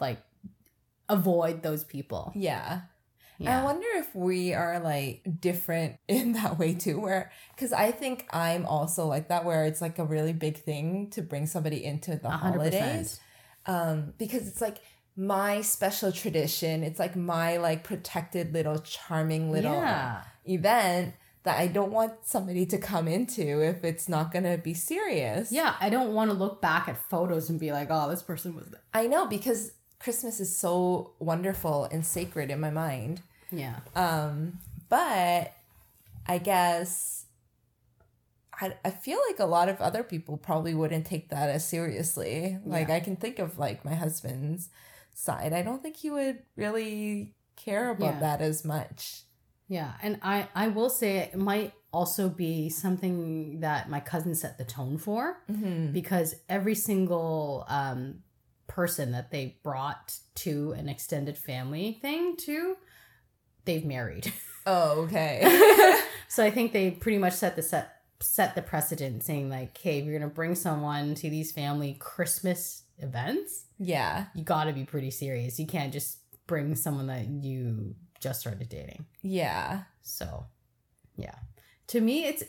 like 0.00 0.22
avoid 1.08 1.62
those 1.62 1.84
people. 1.84 2.32
Yeah. 2.34 2.82
I 3.46 3.62
wonder 3.64 3.86
if 3.96 4.14
we 4.14 4.54
are 4.54 4.80
like 4.80 5.22
different 5.40 5.98
in 6.08 6.32
that 6.32 6.58
way 6.58 6.74
too, 6.74 6.98
where 6.98 7.30
because 7.54 7.72
I 7.72 7.90
think 7.90 8.26
I'm 8.30 8.64
also 8.64 9.06
like 9.06 9.28
that, 9.28 9.44
where 9.44 9.64
it's 9.66 9.82
like 9.82 9.98
a 9.98 10.04
really 10.04 10.32
big 10.32 10.56
thing 10.56 11.10
to 11.10 11.22
bring 11.22 11.46
somebody 11.46 11.84
into 11.84 12.16
the 12.16 12.28
A 12.28 12.30
hundred 12.30 12.72
holidays. 12.72 13.20
Um, 13.66 14.14
because 14.16 14.48
it's 14.48 14.60
like 14.62 14.78
my 15.16 15.60
special 15.60 16.12
tradition. 16.12 16.82
It's 16.82 16.98
like 16.98 17.14
my 17.16 17.58
like 17.58 17.84
protected 17.84 18.54
little 18.54 18.78
charming 18.78 19.50
little 19.50 19.72
Yeah. 19.72 20.22
event 20.46 21.14
that 21.46 21.58
I 21.58 21.66
don't 21.68 21.90
want 21.92 22.12
somebody 22.24 22.66
to 22.66 22.76
come 22.78 23.08
into 23.08 23.62
if 23.62 23.82
it's 23.84 24.08
not 24.08 24.32
gonna 24.32 24.58
be 24.58 24.74
serious. 24.74 25.50
Yeah, 25.50 25.74
I 25.80 25.88
don't 25.88 26.12
want 26.12 26.30
to 26.30 26.36
look 26.36 26.60
back 26.60 26.88
at 26.88 26.96
photos 27.08 27.48
and 27.48 27.58
be 27.58 27.72
like, 27.72 27.88
"Oh, 27.90 28.10
this 28.10 28.22
person 28.22 28.54
was." 28.54 28.66
There. 28.66 28.80
I 28.92 29.06
know 29.06 29.26
because 29.26 29.72
Christmas 29.98 30.40
is 30.40 30.54
so 30.54 31.12
wonderful 31.18 31.84
and 31.84 32.04
sacred 32.04 32.50
in 32.50 32.60
my 32.60 32.70
mind. 32.70 33.22
Yeah, 33.50 33.76
Um, 33.94 34.58
but 34.88 35.52
I 36.26 36.38
guess 36.38 37.24
I, 38.60 38.74
I 38.84 38.90
feel 38.90 39.18
like 39.28 39.38
a 39.38 39.46
lot 39.46 39.68
of 39.68 39.80
other 39.80 40.02
people 40.02 40.36
probably 40.36 40.74
wouldn't 40.74 41.06
take 41.06 41.28
that 41.30 41.48
as 41.50 41.66
seriously. 41.68 42.58
Like 42.64 42.88
Yeah. 42.88 42.94
I 42.96 43.00
can 43.00 43.16
think 43.16 43.38
of 43.38 43.58
like 43.58 43.84
my 43.84 43.94
husband's 43.94 44.68
side. 45.14 45.52
I 45.52 45.62
don't 45.62 45.82
think 45.82 45.96
he 45.96 46.10
would 46.10 46.38
really 46.56 47.34
care 47.54 47.90
about 47.90 48.14
Yeah. 48.14 48.20
that 48.20 48.40
as 48.40 48.64
much. 48.64 49.22
Yeah, 49.68 49.92
and 50.02 50.18
I 50.22 50.48
I 50.54 50.68
will 50.68 50.90
say 50.90 51.18
it 51.18 51.36
might 51.36 51.72
also 51.92 52.28
be 52.28 52.68
something 52.68 53.60
that 53.60 53.88
my 53.90 54.00
cousin 54.00 54.34
set 54.34 54.58
the 54.58 54.64
tone 54.64 54.98
for 54.98 55.38
Mm-hmm. 55.50 55.92
because 55.92 56.34
every 56.48 56.74
single 56.74 57.64
um 57.68 58.20
person 58.66 59.12
that 59.12 59.30
they 59.30 59.58
brought 59.62 60.18
to 60.34 60.72
an 60.72 60.88
extended 60.88 61.38
family 61.38 61.98
thing 62.02 62.36
to 62.38 62.76
they've 63.64 63.84
married. 63.84 64.32
Oh, 64.68 65.02
okay. 65.02 65.42
so 66.28 66.42
I 66.42 66.50
think 66.50 66.72
they 66.72 66.90
pretty 66.90 67.18
much 67.18 67.34
set 67.34 67.54
the 67.54 67.62
set 67.62 68.02
set 68.20 68.56
the 68.56 68.62
precedent 68.62 69.22
saying 69.22 69.48
like, 69.48 69.78
hey, 69.78 70.00
if 70.00 70.04
you're 70.04 70.18
gonna 70.18 70.28
bring 70.28 70.56
someone 70.56 71.14
to 71.14 71.30
these 71.30 71.52
family 71.52 71.96
Christmas 72.00 72.82
events, 72.98 73.66
Yeah. 73.78 74.24
you 74.34 74.42
got 74.42 74.64
to 74.64 74.72
be 74.72 74.82
pretty 74.82 75.12
serious. 75.12 75.60
You 75.60 75.68
can't 75.68 75.92
just 75.92 76.18
bring 76.48 76.74
someone 76.74 77.06
that 77.06 77.28
you 77.28 77.94
just 78.20 78.40
started 78.40 78.68
dating. 78.68 79.06
Yeah. 79.22 79.82
So, 80.02 80.46
yeah. 81.16 81.34
To 81.88 82.00
me, 82.00 82.24
it's 82.24 82.44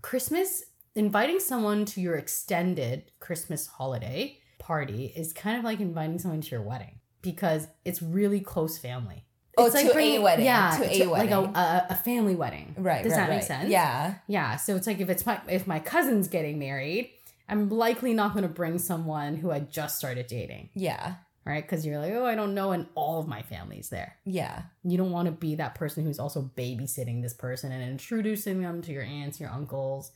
Christmas. 0.00 0.64
Inviting 0.94 1.40
someone 1.40 1.86
to 1.86 2.00
your 2.02 2.16
extended 2.16 3.10
Christmas 3.18 3.66
holiday 3.66 4.38
party 4.58 5.06
is 5.16 5.32
kind 5.32 5.58
of 5.58 5.64
like 5.64 5.80
inviting 5.80 6.18
someone 6.18 6.42
to 6.42 6.50
your 6.50 6.60
wedding 6.62 7.00
because 7.22 7.66
it's 7.84 8.02
really 8.02 8.40
close 8.40 8.76
family. 8.76 9.24
Oh, 9.56 9.66
It's 9.66 9.80
to 9.80 9.90
a 9.90 9.92
bringing- 9.92 10.22
wedding, 10.22 10.44
Yeah, 10.44 10.76
to 10.78 10.84
a 10.84 11.04
like 11.06 11.30
a, 11.30 11.40
wedding. 11.40 11.56
a, 11.56 11.86
a 11.90 11.94
family 11.96 12.34
wedding. 12.34 12.74
Right. 12.78 13.02
Does 13.02 13.12
right, 13.12 13.18
that 13.18 13.28
make 13.30 13.38
right. 13.38 13.44
sense? 13.44 13.70
Yeah. 13.70 14.14
Yeah. 14.26 14.56
So 14.56 14.76
it's 14.76 14.86
like 14.86 15.00
if 15.00 15.08
it's 15.08 15.24
my 15.24 15.40
if 15.48 15.66
my 15.66 15.78
cousin's 15.78 16.28
getting 16.28 16.58
married, 16.58 17.10
I'm 17.48 17.68
likely 17.70 18.12
not 18.14 18.32
going 18.32 18.44
to 18.44 18.48
bring 18.48 18.78
someone 18.78 19.36
who 19.36 19.50
I 19.50 19.60
just 19.60 19.96
started 19.98 20.26
dating, 20.26 20.70
Yeah. 20.74 21.14
Right? 21.44 21.62
Because 21.62 21.84
you're 21.84 21.98
like, 21.98 22.12
oh, 22.12 22.24
I 22.26 22.34
don't 22.34 22.54
know, 22.54 22.72
and 22.72 22.86
all 22.94 23.18
of 23.20 23.26
my 23.28 23.42
family's 23.42 23.88
there. 23.88 24.16
Yeah. 24.24 24.62
You 24.84 24.96
don't 24.96 25.10
want 25.12 25.26
to 25.26 25.32
be 25.32 25.54
that 25.56 25.74
person 25.74 26.04
who's 26.04 26.18
also 26.18 26.50
babysitting 26.56 27.22
this 27.22 27.34
person 27.34 27.72
and 27.72 27.82
introducing 27.82 28.62
them 28.62 28.82
to 28.82 28.92
your 28.92 29.02
aunts, 29.02 29.40
your 29.40 29.50
uncles, 29.50 30.12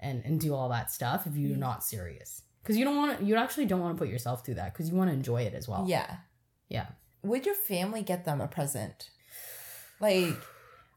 and 0.00 0.22
and 0.24 0.40
do 0.40 0.54
all 0.54 0.68
that 0.70 0.90
stuff 0.90 1.26
if 1.26 1.36
you're 1.36 1.56
Mm. 1.56 1.60
not 1.60 1.84
serious. 1.84 2.42
Because 2.62 2.76
you 2.76 2.84
don't 2.84 2.96
want 2.96 3.18
to, 3.18 3.24
you 3.24 3.36
actually 3.36 3.66
don't 3.66 3.80
want 3.80 3.96
to 3.96 3.98
put 3.98 4.08
yourself 4.08 4.44
through 4.44 4.54
that 4.54 4.72
because 4.72 4.88
you 4.88 4.94
want 4.96 5.10
to 5.10 5.14
enjoy 5.14 5.42
it 5.42 5.54
as 5.54 5.68
well. 5.68 5.84
Yeah. 5.88 6.16
Yeah. 6.68 6.86
Would 7.22 7.44
your 7.46 7.54
family 7.54 8.02
get 8.02 8.24
them 8.24 8.40
a 8.40 8.46
present? 8.48 9.10
Like, 10.00 10.36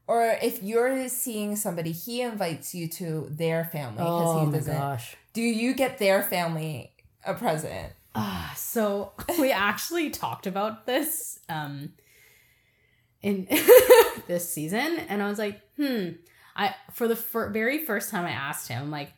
or 0.08 0.36
if 0.42 0.62
you're 0.62 1.08
seeing 1.08 1.56
somebody, 1.56 1.92
he 1.92 2.20
invites 2.22 2.74
you 2.74 2.88
to 2.88 3.26
their 3.30 3.64
family 3.64 3.98
because 3.98 4.28
Oh 4.36 4.40
he 4.40 4.46
my 4.46 4.52
doesn't. 4.58 4.76
gosh. 4.76 5.16
Do 5.32 5.42
you 5.42 5.74
get 5.74 5.98
their 5.98 6.22
family 6.22 6.92
a 7.24 7.34
present? 7.34 7.92
Ah, 8.18 8.52
so 8.56 9.12
we 9.38 9.52
actually 9.52 10.10
talked 10.10 10.46
about 10.46 10.86
this 10.86 11.38
um 11.48 11.90
in 13.22 13.46
this 14.26 14.50
season 14.52 14.98
and 15.08 15.22
I 15.22 15.28
was 15.28 15.38
like, 15.38 15.60
"Hmm, 15.76 16.10
I 16.56 16.74
for 16.92 17.06
the 17.08 17.16
fir- 17.16 17.50
very 17.50 17.84
first 17.84 18.10
time 18.10 18.24
I 18.24 18.30
asked 18.30 18.68
him 18.68 18.82
I'm 18.82 18.90
like, 18.90 19.12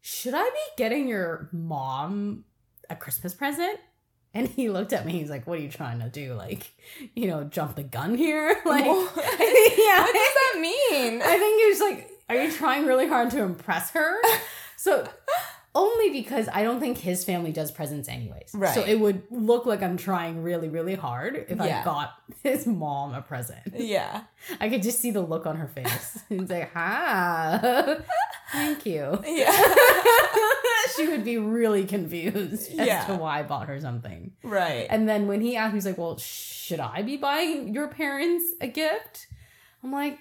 should 0.00 0.34
I 0.34 0.44
be 0.44 0.66
getting 0.76 1.06
your 1.08 1.48
mom 1.52 2.44
a 2.88 2.96
Christmas 2.96 3.34
present?" 3.34 3.78
And 4.32 4.46
he 4.46 4.68
looked 4.70 4.92
at 4.92 5.04
me. 5.06 5.12
He's 5.12 5.30
like, 5.30 5.46
"What 5.46 5.58
are 5.58 5.62
you 5.62 5.68
trying 5.68 6.00
to 6.00 6.08
do? 6.08 6.34
Like, 6.34 6.72
you 7.14 7.26
know, 7.28 7.44
jump 7.44 7.76
the 7.76 7.82
gun 7.84 8.16
here?" 8.16 8.56
Like, 8.64 8.84
yeah. 8.84 10.02
What 10.02 10.14
does 10.14 10.34
that 10.34 10.58
mean? 10.60 11.20
I 11.22 11.36
think 11.38 11.60
he 11.62 11.68
was 11.68 11.80
like, 11.80 12.10
are 12.28 12.36
you 12.36 12.52
trying 12.52 12.86
really 12.86 13.08
hard 13.08 13.30
to 13.32 13.42
impress 13.42 13.90
her? 13.90 14.16
So 14.76 15.06
only 15.74 16.10
because 16.10 16.48
I 16.52 16.62
don't 16.64 16.80
think 16.80 16.98
his 16.98 17.24
family 17.24 17.52
does 17.52 17.70
presents 17.70 18.08
anyways. 18.08 18.50
Right. 18.54 18.74
So 18.74 18.80
it 18.82 18.96
would 18.98 19.22
look 19.30 19.66
like 19.66 19.82
I'm 19.82 19.96
trying 19.96 20.42
really, 20.42 20.68
really 20.68 20.96
hard 20.96 21.46
if 21.48 21.58
Yeah. 21.58 21.80
I 21.80 21.84
got 21.84 22.14
his 22.42 22.66
mom 22.66 23.14
a 23.14 23.22
present. 23.22 23.60
yeah. 23.74 24.22
I 24.60 24.68
could 24.68 24.82
just 24.82 24.98
see 25.00 25.10
the 25.12 25.20
look 25.20 25.46
on 25.46 25.56
her 25.56 25.68
face. 25.68 26.18
He's 26.28 26.50
like, 26.50 26.72
ha, 26.72 27.98
thank 28.52 28.84
you. 28.84 29.20
Yeah. 29.24 29.74
she 30.96 31.06
would 31.08 31.24
be 31.24 31.38
really 31.38 31.84
confused 31.84 32.72
as 32.78 32.86
Yeah. 32.86 33.04
to 33.06 33.14
why 33.14 33.38
I 33.40 33.42
bought 33.44 33.68
her 33.68 33.80
something. 33.80 34.32
right. 34.42 34.86
And 34.90 35.08
then 35.08 35.28
when 35.28 35.40
he 35.40 35.56
asked 35.56 35.72
me, 35.72 35.76
he's 35.78 35.86
like, 35.86 35.98
Well, 35.98 36.16
should 36.18 36.80
I 36.80 37.02
be 37.02 37.16
buying 37.16 37.72
your 37.74 37.88
parents 37.88 38.44
a 38.60 38.66
gift? 38.66 39.28
I'm 39.84 39.92
like, 39.92 40.18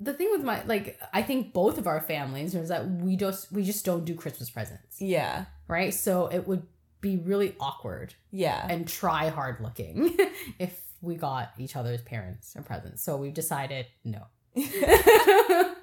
the 0.00 0.12
thing 0.14 0.28
with 0.30 0.42
my 0.44 0.62
like 0.64 0.98
I 1.12 1.22
think 1.22 1.52
both 1.52 1.76
of 1.78 1.86
our 1.86 2.00
families 2.00 2.54
is 2.54 2.68
that 2.68 2.88
we 2.88 3.16
just 3.16 3.50
we 3.52 3.64
just 3.64 3.84
don't 3.84 4.04
do 4.04 4.14
Christmas 4.14 4.48
presents. 4.50 5.00
yeah. 5.00 5.46
Right? 5.66 5.92
So 5.92 6.26
it 6.28 6.46
would 6.48 6.62
be 7.00 7.16
really 7.16 7.54
awkward 7.60 8.14
Yeah. 8.30 8.66
and 8.68 8.86
try 8.88 9.28
hard 9.28 9.60
looking 9.60 10.16
if 10.58 10.80
we 11.00 11.14
got 11.14 11.52
each 11.58 11.76
other's 11.76 12.02
parents 12.02 12.54
a 12.56 12.62
present. 12.62 12.98
So 12.98 13.16
we've 13.16 13.34
decided 13.34 13.86
no. 14.04 14.22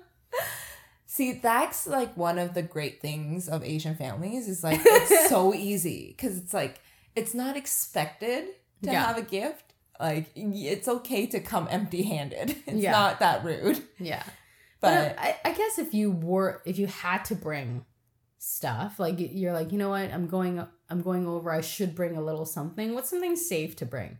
See, 1.07 1.33
that's 1.33 1.87
like 1.87 2.17
one 2.17 2.37
of 2.37 2.53
the 2.53 2.61
great 2.61 3.01
things 3.01 3.47
of 3.47 3.63
Asian 3.63 3.95
families 3.95 4.49
is 4.49 4.63
like 4.63 4.81
it's 4.83 5.29
so 5.29 5.53
easy 5.69 6.13
because 6.17 6.37
it's 6.37 6.53
like 6.53 6.81
it's 7.15 7.33
not 7.33 7.55
expected 7.55 8.45
to 8.83 8.91
Yeah. 8.91 9.05
have 9.05 9.17
a 9.17 9.21
gift. 9.21 9.64
Like 9.99 10.31
it's 10.35 10.87
okay 10.87 11.25
to 11.27 11.39
come 11.39 11.67
empty-handed. 11.69 12.55
It's 12.67 12.77
Yeah. 12.77 12.91
not 12.91 13.19
that 13.19 13.43
rude. 13.43 13.81
yeah. 13.99 14.23
But 14.81 15.15
But 15.15 15.17
uh, 15.17 15.21
I, 15.21 15.35
I 15.45 15.53
guess 15.53 15.79
if 15.79 15.93
you 15.93 16.11
were 16.11 16.61
if 16.65 16.77
you 16.77 16.87
had 16.87 17.23
to 17.25 17.35
bring 17.35 17.85
stuff 18.37 18.99
like 18.99 19.15
you're 19.17 19.53
like 19.53 19.71
you 19.71 19.77
know 19.79 19.89
what 19.89 20.11
i'm 20.13 20.27
going 20.27 20.63
i'm 20.89 21.01
going 21.01 21.25
over 21.25 21.49
i 21.51 21.61
should 21.61 21.95
bring 21.95 22.15
a 22.15 22.21
little 22.21 22.45
something 22.45 22.93
what's 22.93 23.09
something 23.09 23.35
safe 23.35 23.75
to 23.77 23.85
bring 23.87 24.19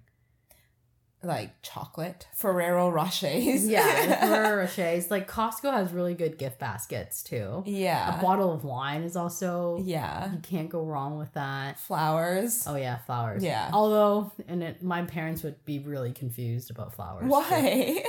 like 1.26 1.62
chocolate, 1.62 2.28
Ferrero 2.36 2.90
Rochers. 2.90 3.68
yeah 3.68 4.20
Ferrero 4.28 4.58
Rochers 4.66 5.10
like 5.10 5.30
costco 5.30 5.74
has 5.74 5.92
really 5.92 6.14
good 6.14 6.38
gift 6.38 6.60
baskets 6.60 7.24
too 7.24 7.64
yeah. 7.66 8.18
a 8.18 8.22
bottle 8.22 8.54
of 8.54 8.64
wine 8.64 9.02
is 9.04 9.16
also 9.16 9.82
yeah. 9.84 10.32
you 10.32 10.40
can't 10.40 10.70
go 10.70 10.84
wrong 10.86 11.18
with 11.18 11.34
that 11.34 11.80
Flowers. 11.80 12.66
oh 12.68 12.76
yeah 12.76 12.98
flowers 13.00 13.44
Yeah. 13.44 13.70
although 13.74 14.32
and 14.48 14.62
it, 14.64 14.84
my 14.84 15.02
parents 15.04 15.42
would 15.44 15.64
be 15.66 15.80
really 15.80 16.12
confused 16.14 16.70
about 16.72 16.94
flowers. 16.94 17.26
Why? 17.26 18.04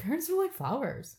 parents 0.00 0.28
don't 0.28 0.38
like 0.38 0.52
flowers 0.54 1.16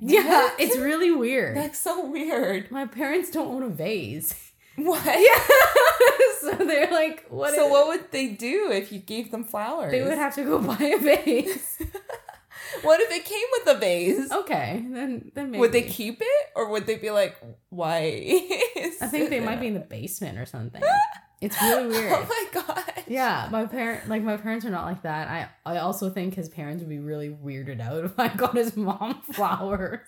yeah 0.00 0.50
it's 0.58 0.76
really 0.76 1.12
weird 1.12 1.56
That's 1.56 1.78
so 1.78 2.04
weird. 2.06 2.70
my 2.70 2.84
parents 2.86 3.30
don't 3.30 3.46
own 3.48 3.62
a 3.62 3.68
vase 3.68 4.34
What? 4.76 5.04
so 6.44 6.64
they're 6.64 6.90
like, 6.90 7.26
what? 7.28 7.54
so 7.54 7.68
what 7.68 7.88
would 7.88 8.10
they 8.10 8.28
do 8.28 8.70
if 8.70 8.92
you 8.92 8.98
gave 8.98 9.30
them 9.30 9.44
flowers? 9.44 9.90
They 9.92 10.02
would 10.02 10.18
have 10.18 10.34
to 10.36 10.44
go 10.44 10.58
buy 10.72 10.78
a 10.80 10.98
vase. 10.98 11.82
What 12.82 13.00
if 13.00 13.10
it 13.10 13.24
came 13.24 13.46
with 13.52 13.76
a 13.76 13.78
vase? 13.78 14.32
okay, 14.32 14.84
then 14.90 15.30
then 15.34 15.50
maybe. 15.50 15.60
Would 15.60 15.72
they 15.72 15.82
keep 15.82 16.18
it 16.20 16.46
or 16.56 16.70
would 16.70 16.86
they 16.86 16.96
be 16.96 17.10
like, 17.10 17.36
why? 17.68 18.00
I 19.00 19.06
think 19.06 19.30
they 19.30 19.38
might 19.38 19.60
be 19.60 19.68
in 19.68 19.74
the 19.74 19.80
basement 19.80 20.38
or 20.38 20.46
something. 20.46 20.82
It's 21.40 21.60
really 21.62 21.84
oh 21.84 21.88
weird. 21.88 22.12
Oh 22.12 22.26
my 22.26 22.62
god. 22.62 22.93
Yeah, 23.06 23.48
my 23.50 23.66
parent 23.66 24.08
like 24.08 24.22
my 24.22 24.36
parents 24.36 24.64
are 24.64 24.70
not 24.70 24.84
like 24.84 25.02
that. 25.02 25.28
I 25.28 25.48
I 25.74 25.78
also 25.78 26.10
think 26.10 26.34
his 26.34 26.48
parents 26.48 26.80
would 26.80 26.88
be 26.88 26.98
really 26.98 27.30
weirded 27.30 27.80
out 27.80 28.04
if 28.04 28.18
I 28.18 28.28
got 28.28 28.56
his 28.56 28.76
mom 28.76 29.22
flowers. 29.32 30.00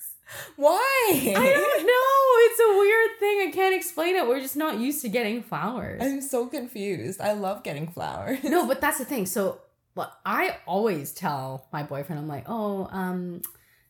Why? 0.56 1.06
I 1.12 1.52
don't 1.52 1.86
know. 1.86 2.50
It's 2.50 2.60
a 2.60 2.78
weird 2.78 3.18
thing. 3.20 3.48
I 3.48 3.50
can't 3.52 3.74
explain 3.74 4.16
it. 4.16 4.26
We're 4.26 4.40
just 4.40 4.56
not 4.56 4.78
used 4.78 5.02
to 5.02 5.08
getting 5.08 5.42
flowers. 5.42 6.02
I'm 6.02 6.20
so 6.20 6.46
confused. 6.46 7.20
I 7.20 7.32
love 7.32 7.62
getting 7.62 7.86
flowers. 7.88 8.42
No, 8.42 8.66
but 8.66 8.80
that's 8.80 8.98
the 8.98 9.04
thing. 9.04 9.26
So, 9.26 9.60
what 9.94 10.12
I 10.26 10.56
always 10.66 11.12
tell 11.12 11.68
my 11.72 11.84
boyfriend, 11.84 12.20
I'm 12.20 12.28
like, 12.28 12.44
oh, 12.48 12.88
um, 12.90 13.40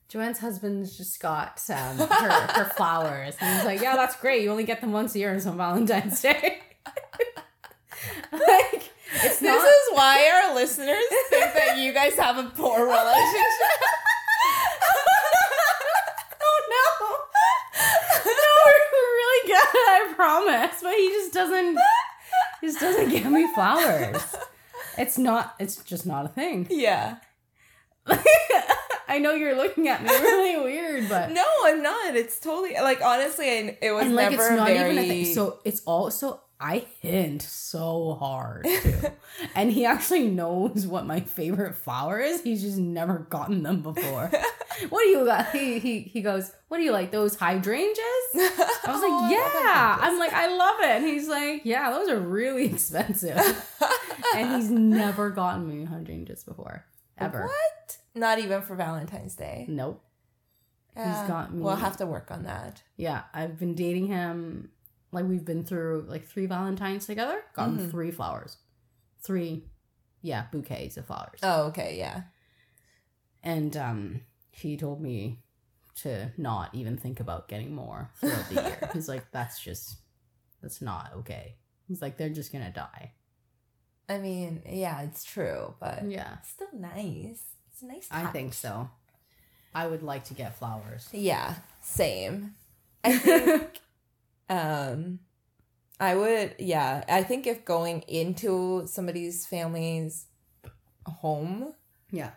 Joanne's 0.09 0.38
husband's 0.38 0.97
just 0.97 1.21
got 1.21 1.61
um, 1.69 1.99
her, 1.99 2.31
her 2.31 2.64
flowers. 2.77 3.35
And 3.40 3.57
he's 3.57 3.64
like, 3.64 3.81
yeah, 3.81 3.97
that's 3.97 4.16
great. 4.16 4.42
You 4.42 4.51
only 4.51 4.64
get 4.64 4.81
them 4.81 4.92
once 4.92 5.14
a 5.14 5.19
year 5.19 5.31
and 5.31 5.38
it's 5.38 5.47
on 5.47 5.57
Valentine's 5.57 6.21
Day. 6.21 6.59
like, 8.33 8.86
it's 9.24 9.38
This 9.40 9.62
is 9.64 9.88
why 9.94 10.42
our 10.44 10.55
listeners 10.55 10.96
think 11.31 11.52
that 11.55 11.79
you 11.79 11.92
guys 11.92 12.14
have 12.16 12.38
a 12.38 12.44
poor 12.50 12.85
relationship. 12.85 13.02
oh 16.42 16.61
no! 16.70 17.16
No, 18.24 18.52
we're 18.66 18.90
really 18.92 19.48
good. 19.48 19.57
I 19.57 20.12
promise. 20.14 20.81
But 20.83 20.94
he 20.94 21.09
just 21.09 21.33
doesn't. 21.33 21.79
He 22.61 22.66
just 22.66 22.81
doesn't 22.81 23.09
give 23.11 23.26
me 23.31 23.46
flowers. 23.55 24.37
It's 24.98 25.18
not. 25.18 25.55
It's 25.59 25.76
just 25.85 26.07
not 26.07 26.24
a 26.24 26.29
thing. 26.29 26.66
yeah. 26.70 27.16
I 29.09 29.18
know 29.18 29.33
you're 29.35 29.57
looking 29.57 29.88
at 29.88 30.02
me 30.02 30.09
really 30.11 30.57
weird, 30.62 31.09
but 31.09 31.31
No, 31.31 31.44
I'm 31.64 31.83
not. 31.83 32.16
It's 32.16 32.38
totally 32.40 32.74
like 32.74 33.00
honestly, 33.02 33.48
I, 33.48 33.79
it 33.81 33.92
was 33.92 34.07
and 34.07 34.16
like 34.16 34.31
never 34.31 34.42
it's 34.46 34.57
not 34.57 34.66
very. 34.68 34.92
even 34.92 35.05
a 35.05 35.09
thing. 35.09 35.35
So 35.35 35.59
it's 35.64 35.81
also 35.85 36.40
I 36.59 36.87
hint 37.01 37.42
so 37.42 38.14
hard 38.19 38.64
too, 38.83 38.95
and 39.55 39.70
he 39.70 39.85
actually 39.85 40.28
knows 40.28 40.87
what 40.87 41.05
my 41.07 41.20
favorite 41.20 41.74
flower 41.74 42.18
is. 42.18 42.43
He's 42.43 42.62
just 42.62 42.78
never 42.78 43.18
gotten 43.30 43.62
them 43.62 43.83
before. 43.83 44.30
what 44.89 45.03
do 45.03 45.09
you 45.09 45.24
got? 45.26 45.51
He 45.51 45.78
he 45.78 46.01
he 46.01 46.22
goes. 46.22 46.53
What 46.68 46.78
do 46.78 46.83
you 46.83 46.93
like? 46.93 47.11
Those 47.12 47.37
hydrangeas? 47.37 47.99
I 48.35 48.83
was 48.89 49.03
Oh, 49.05 49.20
like, 49.22 49.33
yeah. 49.33 49.99
I'm 50.01 50.18
like, 50.18 50.33
I 50.33 50.49
love 50.57 50.80
it. 50.80 50.97
And 50.97 51.05
he's 51.07 51.28
like, 51.28 51.61
yeah, 51.64 51.91
those 51.91 52.09
are 52.09 52.18
really 52.18 52.64
expensive. 52.66 53.37
and 54.35 54.57
he's 54.57 54.68
never 54.70 55.30
gotten 55.30 55.68
me 55.68 55.85
hydrangeas 55.85 56.43
before, 56.43 56.85
ever. 57.18 57.43
What? 57.45 57.99
Not 58.16 58.39
even 58.41 58.62
for 58.62 58.74
Valentine's 58.74 59.37
Day. 59.37 59.66
Nope. 59.68 60.03
Yeah, 60.97 61.24
got 61.28 61.53
me- 61.55 61.62
We'll 61.62 61.76
have 61.76 61.99
to 61.99 62.07
work 62.07 62.30
on 62.30 62.45
that. 62.45 62.83
Yeah, 62.97 63.24
I've 63.35 63.59
been 63.59 63.74
dating 63.74 64.07
him. 64.07 64.70
Like 65.12 65.24
we've 65.26 65.44
been 65.44 65.64
through 65.64 66.04
like 66.09 66.24
three 66.26 66.46
Valentines 66.46 67.07
together. 67.07 67.42
Gotten 67.54 67.78
Mhm. 67.78 67.90
three 67.90 68.11
flowers, 68.11 68.57
three, 69.22 69.64
yeah, 70.22 70.46
bouquets 70.52 70.96
of 70.96 71.07
flowers. 71.07 71.40
Oh, 71.42 71.64
okay, 71.68 71.96
yeah. 71.98 72.22
And 73.42 73.76
um, 73.76 74.20
he 74.50 74.76
told 74.76 75.00
me 75.00 75.42
to 76.02 76.30
not 76.36 76.74
even 76.74 76.96
think 76.96 77.20
about 77.20 77.48
getting 77.48 77.74
more 77.74 78.11
throughout 78.20 78.48
the 78.48 78.54
year. 78.54 78.90
He's 78.92 79.09
like, 79.09 79.30
that's 79.30 79.61
just, 79.61 79.96
that's 80.61 80.82
not 80.82 81.12
okay. 81.18 81.54
He's 81.88 82.02
like, 82.02 82.16
they're 82.18 82.28
just 82.28 82.52
gonna 82.52 82.72
die. 82.72 83.12
I 84.09 84.18
mean, 84.18 84.62
yeah, 84.68 85.02
it's 85.02 85.24
true, 85.24 85.74
but 85.80 86.04
Yeah, 86.11 86.34
it's 86.40 86.50
still 86.50 86.68
nice. 86.74 87.42
It's 87.72 87.82
a 87.82 87.86
nice. 87.86 88.09
I 88.11 88.26
think 88.26 88.52
so. 88.54 88.90
I 89.74 89.86
would 89.86 90.02
like 90.02 90.24
to 90.24 90.34
get 90.34 90.57
flowers. 90.59 91.09
Yeah, 91.12 91.54
same. 91.82 92.54
I 93.04 93.16
think 93.18 93.80
um 94.49 95.20
I 95.99 96.14
would 96.14 96.55
yeah, 96.59 97.05
I 97.09 97.22
think 97.22 97.47
if 97.47 97.64
going 97.64 98.03
into 98.03 98.86
somebody's 98.86 99.47
family's 99.47 100.26
home, 101.07 101.72
Yeah, 102.11 102.32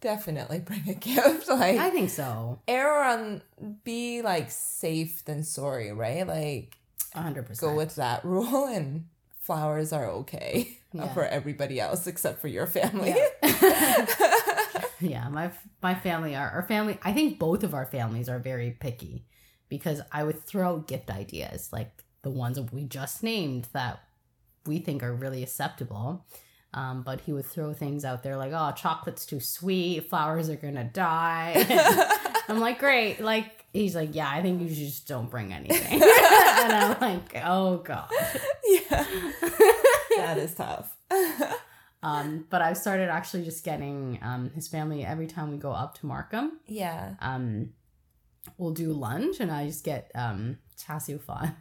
definitely 0.00 0.60
bring 0.60 0.82
a 0.88 0.94
gift. 1.08 1.48
Like 1.48 1.78
I 1.78 1.90
think 1.90 2.10
so. 2.10 2.60
err 2.66 3.04
on 3.04 3.42
be 3.84 4.22
like 4.22 4.50
safe 4.50 5.24
than 5.24 5.44
sorry, 5.44 5.92
right? 5.92 6.26
Like 6.26 6.76
A 7.14 7.22
hundred 7.22 7.46
percent. 7.46 7.70
go 7.72 7.76
with 7.76 7.94
that 7.96 8.24
rule 8.24 8.64
and 8.76 9.06
flowers 9.40 9.92
are 9.92 10.06
okay 10.10 10.78
Yeah. 10.92 11.12
for 11.12 11.24
everybody 11.24 11.78
else 11.78 12.06
except 12.06 12.40
for 12.40 12.48
your 12.48 12.66
family. 12.66 13.14
yeah 15.00 15.28
my 15.28 15.50
my 15.82 15.94
family 15.94 16.34
are 16.34 16.48
our 16.48 16.62
family 16.62 16.98
i 17.02 17.12
think 17.12 17.38
both 17.38 17.62
of 17.62 17.74
our 17.74 17.84
families 17.84 18.28
are 18.30 18.38
very 18.38 18.70
picky 18.70 19.26
because 19.68 20.00
i 20.12 20.22
would 20.22 20.42
throw 20.44 20.78
gift 20.78 21.10
ideas 21.10 21.72
like 21.72 22.04
the 22.22 22.30
ones 22.30 22.58
we 22.72 22.84
just 22.84 23.22
named 23.22 23.68
that 23.72 24.00
we 24.66 24.78
think 24.78 25.02
are 25.02 25.14
really 25.14 25.42
acceptable 25.42 26.24
um, 26.74 27.02
but 27.02 27.22
he 27.22 27.32
would 27.32 27.46
throw 27.46 27.72
things 27.72 28.04
out 28.04 28.22
there 28.22 28.36
like 28.36 28.52
oh 28.52 28.72
chocolate's 28.72 29.24
too 29.24 29.40
sweet 29.40 30.08
flowers 30.08 30.50
are 30.50 30.56
gonna 30.56 30.84
die 30.84 31.64
i'm 32.48 32.60
like 32.60 32.78
great 32.78 33.20
like 33.20 33.64
he's 33.72 33.94
like 33.94 34.14
yeah 34.14 34.28
i 34.28 34.42
think 34.42 34.60
you 34.60 34.68
just 34.68 35.06
don't 35.06 35.30
bring 35.30 35.52
anything 35.52 36.02
and 36.02 36.72
i'm 36.72 37.00
like 37.00 37.42
oh 37.44 37.78
god 37.78 38.08
yeah. 38.64 39.06
that 40.16 40.38
is 40.38 40.54
tough. 40.54 40.96
um, 42.02 42.44
but 42.50 42.60
i've 42.60 42.76
started 42.76 43.08
actually 43.08 43.44
just 43.44 43.64
getting 43.64 44.18
um, 44.22 44.50
his 44.50 44.68
family 44.68 45.04
every 45.04 45.26
time 45.26 45.50
we 45.50 45.56
go 45.56 45.72
up 45.72 45.96
to 45.98 46.06
markham 46.06 46.58
yeah. 46.66 47.14
um 47.20 47.70
we'll 48.58 48.72
do 48.72 48.92
lunch 48.92 49.40
and 49.40 49.50
I 49.50 49.66
just 49.66 49.84
get 49.84 50.10
um 50.14 50.58
char 50.76 51.00
siu 51.00 51.18
fan. 51.18 51.54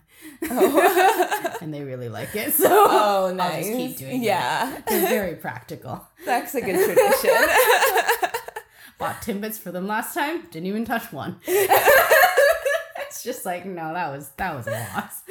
Oh. 0.50 1.56
and 1.62 1.74
they 1.74 1.84
really 1.84 2.10
like 2.10 2.36
it. 2.36 2.54
So 2.54 2.68
Oh, 2.70 3.36
I'll 3.40 3.58
just 3.58 3.72
keep 3.72 3.98
doing 3.98 4.24
yeah. 4.24 4.78
it. 4.78 4.84
It's 4.88 5.10
very 5.10 5.36
practical. 5.36 6.06
That's 6.26 6.54
a 6.56 6.62
good 6.62 6.84
tradition. 6.86 7.32
Bought 8.98 9.22
Timbits 9.22 9.58
for 9.60 9.72
them 9.72 9.88
last 9.88 10.14
time, 10.14 10.44
didn't 10.52 10.68
even 10.68 10.86
touch 10.86 11.12
one. 11.12 11.40
it's 11.48 13.24
just 13.24 13.46
like, 13.46 13.66
no, 13.66 13.94
that 13.94 14.10
was 14.12 14.30
that 14.38 14.56
was 14.56 14.68
a 14.68 14.72
loss. 14.72 15.22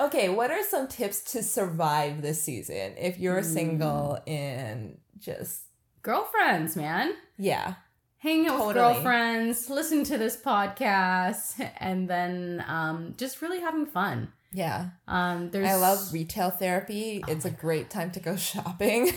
okay, 0.00 0.28
what 0.30 0.50
are 0.50 0.62
some 0.64 0.88
tips 0.88 1.20
to 1.32 1.42
survive 1.42 2.22
this 2.22 2.42
season 2.42 2.94
if 2.98 3.18
you're 3.18 3.40
Mm. 3.42 3.44
single 3.44 4.18
and 4.26 4.98
just 5.18 5.62
Girlfriends, 6.02 6.76
man. 6.76 7.12
yeah. 7.36 7.74
Hang 8.20 8.46
out 8.46 8.66
with 8.66 8.76
Totally. 8.76 8.94
girlfriends, 8.94 9.70
listen 9.70 10.04
to 10.04 10.18
this 10.18 10.36
podcast, 10.36 11.54
and 11.78 12.08
then 12.08 12.62
um 12.68 13.14
just 13.16 13.40
really 13.42 13.60
having 13.60 13.86
fun. 13.86 14.32
Yeah. 14.52 14.90
Um 15.08 15.50
there's 15.50 15.68
I 15.68 15.76
love 15.76 16.12
retail 16.12 16.50
therapy. 16.50 17.22
it's 17.28 17.44
a 17.44 17.50
great 17.50 17.88
time 17.90 18.10
to 18.12 18.20
go 18.20 18.36
shopping. 18.50 19.10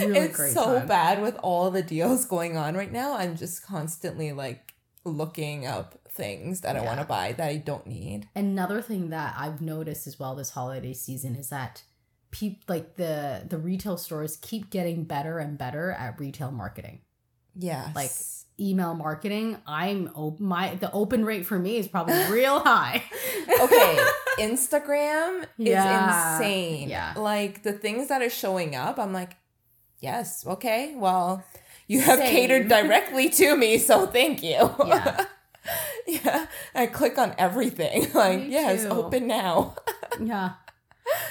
really 0.00 0.18
it's 0.18 0.54
so 0.54 0.78
time. 0.78 0.86
bad 0.88 1.20
with 1.20 1.36
all 1.42 1.70
the 1.70 1.82
deals 1.82 2.24
going 2.24 2.56
on 2.56 2.74
right 2.74 2.90
now. 2.92 3.16
I'm 3.16 3.36
just 3.36 3.64
constantly 3.66 4.32
like 4.32 4.72
looking 5.04 5.66
up 5.66 5.98
things 6.08 6.60
that 6.60 6.76
I 6.76 6.80
want 6.82 7.00
to 7.00 7.06
buy 7.06 7.32
that 7.32 7.48
I 7.48 7.56
don't 7.56 7.86
need. 7.86 8.28
Another 8.36 8.80
thing 8.80 9.10
that 9.10 9.34
I've 9.36 9.60
noticed 9.60 10.06
as 10.06 10.18
well 10.18 10.34
this 10.34 10.50
holiday 10.50 10.92
season 10.92 11.34
is 11.36 11.48
that 11.50 11.82
peop 12.30 12.62
like 12.68 12.96
the 12.96 13.44
the 13.46 13.58
retail 13.58 13.98
stores 13.98 14.36
keep 14.40 14.70
getting 14.70 15.04
better 15.04 15.38
and 15.38 15.58
better 15.58 15.90
at 15.90 16.18
retail 16.18 16.50
marketing. 16.50 17.00
Yeah. 17.56 17.90
Like 17.94 18.10
email 18.60 18.94
marketing, 18.94 19.56
I'm 19.66 20.10
op- 20.14 20.40
my 20.40 20.74
the 20.76 20.90
open 20.92 21.24
rate 21.24 21.46
for 21.46 21.58
me 21.58 21.76
is 21.76 21.88
probably 21.88 22.22
real 22.30 22.60
high. 22.60 23.02
okay, 23.60 23.98
Instagram 24.38 25.44
Yeah. 25.56 26.36
is 26.36 26.38
insane. 26.40 26.88
Yeah. 26.88 27.14
Like 27.16 27.62
the 27.62 27.72
things 27.72 28.08
that 28.08 28.22
are 28.22 28.30
showing 28.30 28.74
up, 28.76 28.98
I'm 28.98 29.12
like, 29.12 29.36
yes, 30.00 30.46
okay, 30.46 30.94
well, 30.96 31.44
you 31.88 32.00
have 32.00 32.18
Same. 32.18 32.30
catered 32.30 32.68
directly 32.68 33.28
to 33.30 33.56
me, 33.56 33.78
so 33.78 34.06
thank 34.06 34.42
you. 34.42 34.70
Yeah. 34.86 35.24
yeah. 36.06 36.46
I 36.74 36.86
click 36.86 37.18
on 37.18 37.34
everything. 37.38 38.12
Like, 38.14 38.40
Me 38.40 38.48
yes, 38.50 38.82
too. 38.84 38.88
open 38.90 39.26
now. 39.26 39.74
yeah. 40.20 40.52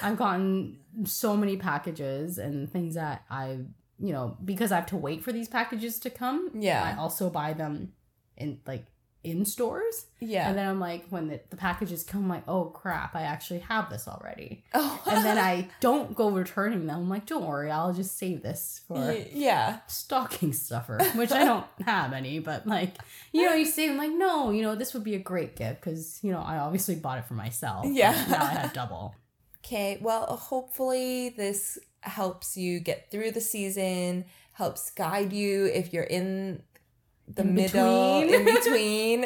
I've 0.03 0.17
gotten 0.17 0.77
so 1.05 1.35
many 1.37 1.57
packages 1.57 2.37
and 2.37 2.71
things 2.71 2.95
that 2.95 3.23
I, 3.29 3.59
you 4.01 4.11
know, 4.11 4.35
because 4.43 4.71
I 4.71 4.75
have 4.77 4.87
to 4.87 4.97
wait 4.97 5.23
for 5.23 5.31
these 5.31 5.47
packages 5.47 5.99
to 5.99 6.09
come. 6.09 6.49
Yeah. 6.53 6.83
I 6.83 6.99
also 6.99 7.29
buy 7.29 7.53
them 7.53 7.93
in 8.37 8.59
like 8.65 8.85
in 9.23 9.45
stores. 9.45 10.07
Yeah. 10.19 10.49
And 10.49 10.57
then 10.57 10.67
I'm 10.67 10.79
like, 10.79 11.05
when 11.09 11.27
the, 11.27 11.39
the 11.51 11.55
packages 11.55 12.03
come, 12.03 12.23
I'm 12.23 12.29
like, 12.29 12.43
oh 12.47 12.65
crap, 12.65 13.15
I 13.15 13.21
actually 13.21 13.59
have 13.59 13.89
this 13.89 14.07
already. 14.07 14.63
oh. 14.73 15.01
And 15.05 15.23
then 15.23 15.37
I 15.37 15.69
don't 15.79 16.15
go 16.15 16.29
returning 16.31 16.87
them. 16.87 17.01
I'm 17.01 17.09
like, 17.09 17.27
don't 17.27 17.45
worry, 17.45 17.69
I'll 17.69 17.93
just 17.93 18.17
save 18.17 18.41
this 18.41 18.81
for 18.87 18.95
Y- 18.95 19.29
yeah. 19.31 19.79
stocking 19.87 20.53
stuffer, 20.53 20.97
which 21.15 21.31
I 21.31 21.45
don't 21.45 21.65
have 21.85 22.13
any, 22.13 22.39
but 22.39 22.65
like, 22.65 22.95
you 23.31 23.45
know, 23.45 23.53
you 23.53 23.65
save 23.65 23.89
them 23.89 23.97
like, 23.97 24.11
no, 24.11 24.49
you 24.49 24.63
know, 24.63 24.73
this 24.73 24.93
would 24.95 25.03
be 25.03 25.13
a 25.15 25.19
great 25.19 25.55
gift 25.55 25.81
because, 25.81 26.19
you 26.23 26.31
know, 26.31 26.41
I 26.41 26.57
obviously 26.57 26.95
bought 26.95 27.19
it 27.19 27.25
for 27.25 27.35
myself. 27.35 27.85
Yeah. 27.87 28.11
Now 28.29 28.43
I 28.43 28.49
have 28.53 28.73
double. 28.73 29.13
Okay, 29.63 29.99
well, 30.01 30.25
hopefully 30.25 31.29
this 31.29 31.77
helps 32.01 32.57
you 32.57 32.79
get 32.79 33.11
through 33.11 33.31
the 33.31 33.41
season, 33.41 34.25
helps 34.53 34.89
guide 34.91 35.31
you 35.33 35.65
if 35.65 35.93
you're 35.93 36.03
in 36.03 36.63
the 37.27 37.43
In 37.43 37.53
middle, 37.53 38.21
between. 38.21 38.33
in 38.33 38.45
between. 38.55 39.25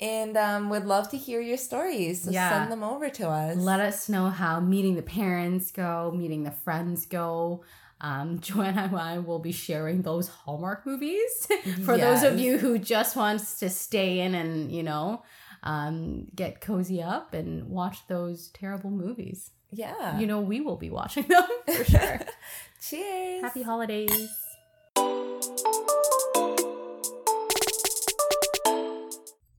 and 0.00 0.36
um, 0.36 0.68
would 0.70 0.84
love 0.84 1.08
to 1.10 1.16
hear 1.16 1.40
your 1.40 1.56
stories. 1.56 2.22
So 2.24 2.30
Yeah. 2.30 2.48
send 2.50 2.70
them 2.72 2.82
over 2.82 3.08
to 3.08 3.28
us. 3.28 3.56
Let 3.56 3.80
us 3.80 4.08
know 4.08 4.28
how 4.28 4.60
meeting 4.60 4.96
the 4.96 5.02
parents 5.02 5.70
go, 5.70 6.12
meeting 6.14 6.42
the 6.42 6.50
friends 6.50 7.06
go. 7.06 7.64
Um, 8.00 8.38
Joanna 8.40 8.82
and 8.82 8.96
I 8.96 9.18
will 9.18 9.38
be 9.38 9.52
sharing 9.52 10.02
those 10.02 10.28
Hallmark 10.28 10.84
movies 10.84 11.48
for 11.84 11.96
those 11.96 12.22
of 12.22 12.38
you 12.38 12.58
who 12.58 12.78
just 12.78 13.16
wants 13.16 13.58
to 13.60 13.70
stay 13.70 14.20
in 14.20 14.34
and 14.34 14.72
you 14.72 14.82
know 14.82 15.22
um, 15.62 16.26
get 16.34 16.60
cozy 16.60 17.02
up 17.02 17.34
and 17.34 17.68
watch 17.68 18.06
those 18.08 18.48
terrible 18.48 18.90
movies. 18.90 19.50
Yeah. 19.70 20.18
You 20.18 20.26
know 20.26 20.40
we 20.40 20.60
will 20.60 20.76
be 20.76 20.90
watching 20.90 21.24
them 21.28 21.44
for 21.66 21.84
sure. 21.84 22.20
Cheers. 22.80 23.42
Happy 23.42 23.62
holidays. 23.62 24.28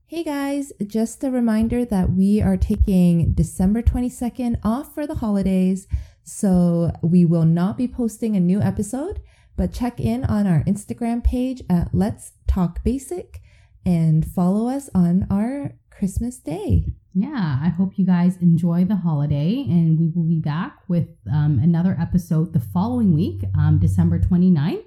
Hey 0.06 0.22
guys, 0.22 0.72
just 0.86 1.24
a 1.24 1.30
reminder 1.30 1.84
that 1.84 2.12
we 2.12 2.40
are 2.40 2.56
taking 2.56 3.32
December 3.32 3.82
22nd 3.82 4.60
off 4.62 4.94
for 4.94 5.08
the 5.08 5.16
holidays, 5.16 5.88
so 6.22 6.92
we 7.02 7.24
will 7.24 7.44
not 7.44 7.76
be 7.76 7.88
posting 7.88 8.36
a 8.36 8.40
new 8.40 8.60
episode, 8.60 9.20
but 9.56 9.72
check 9.72 9.98
in 9.98 10.24
on 10.24 10.46
our 10.46 10.62
Instagram 10.64 11.24
page 11.24 11.64
at 11.68 11.92
Let's 11.92 12.32
Talk 12.46 12.84
Basic 12.84 13.40
and 13.84 14.24
follow 14.24 14.68
us 14.68 14.88
on 14.94 15.26
our 15.30 15.72
Christmas 16.04 16.36
day. 16.36 16.84
Yeah, 17.14 17.58
I 17.62 17.70
hope 17.70 17.98
you 17.98 18.04
guys 18.04 18.36
enjoy 18.36 18.84
the 18.84 18.96
holiday, 18.96 19.64
and 19.66 19.98
we 19.98 20.10
will 20.14 20.28
be 20.28 20.38
back 20.38 20.80
with 20.86 21.08
um, 21.32 21.58
another 21.62 21.96
episode 21.98 22.52
the 22.52 22.60
following 22.60 23.14
week, 23.14 23.42
um, 23.56 23.78
December 23.78 24.18
29th. 24.18 24.84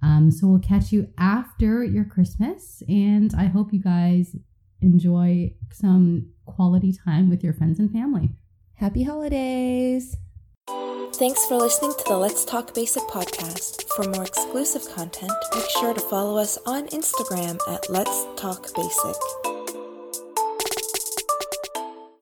Um, 0.00 0.30
so 0.30 0.46
we'll 0.46 0.60
catch 0.60 0.90
you 0.90 1.10
after 1.18 1.84
your 1.84 2.06
Christmas, 2.06 2.82
and 2.88 3.34
I 3.36 3.44
hope 3.44 3.74
you 3.74 3.82
guys 3.82 4.36
enjoy 4.80 5.52
some 5.70 6.30
quality 6.46 6.94
time 6.94 7.28
with 7.28 7.44
your 7.44 7.52
friends 7.52 7.78
and 7.78 7.92
family. 7.92 8.30
Happy 8.76 9.02
holidays! 9.02 10.16
Thanks 11.12 11.44
for 11.44 11.58
listening 11.58 11.92
to 11.98 12.04
the 12.08 12.16
Let's 12.16 12.46
Talk 12.46 12.72
Basic 12.72 13.02
podcast. 13.02 13.84
For 13.96 14.08
more 14.08 14.24
exclusive 14.24 14.88
content, 14.94 15.32
make 15.54 15.68
sure 15.78 15.92
to 15.92 16.00
follow 16.00 16.38
us 16.38 16.56
on 16.64 16.88
Instagram 16.88 17.58
at 17.68 17.90
Let's 17.90 18.24
Talk 18.36 18.74
Basic. 18.74 19.63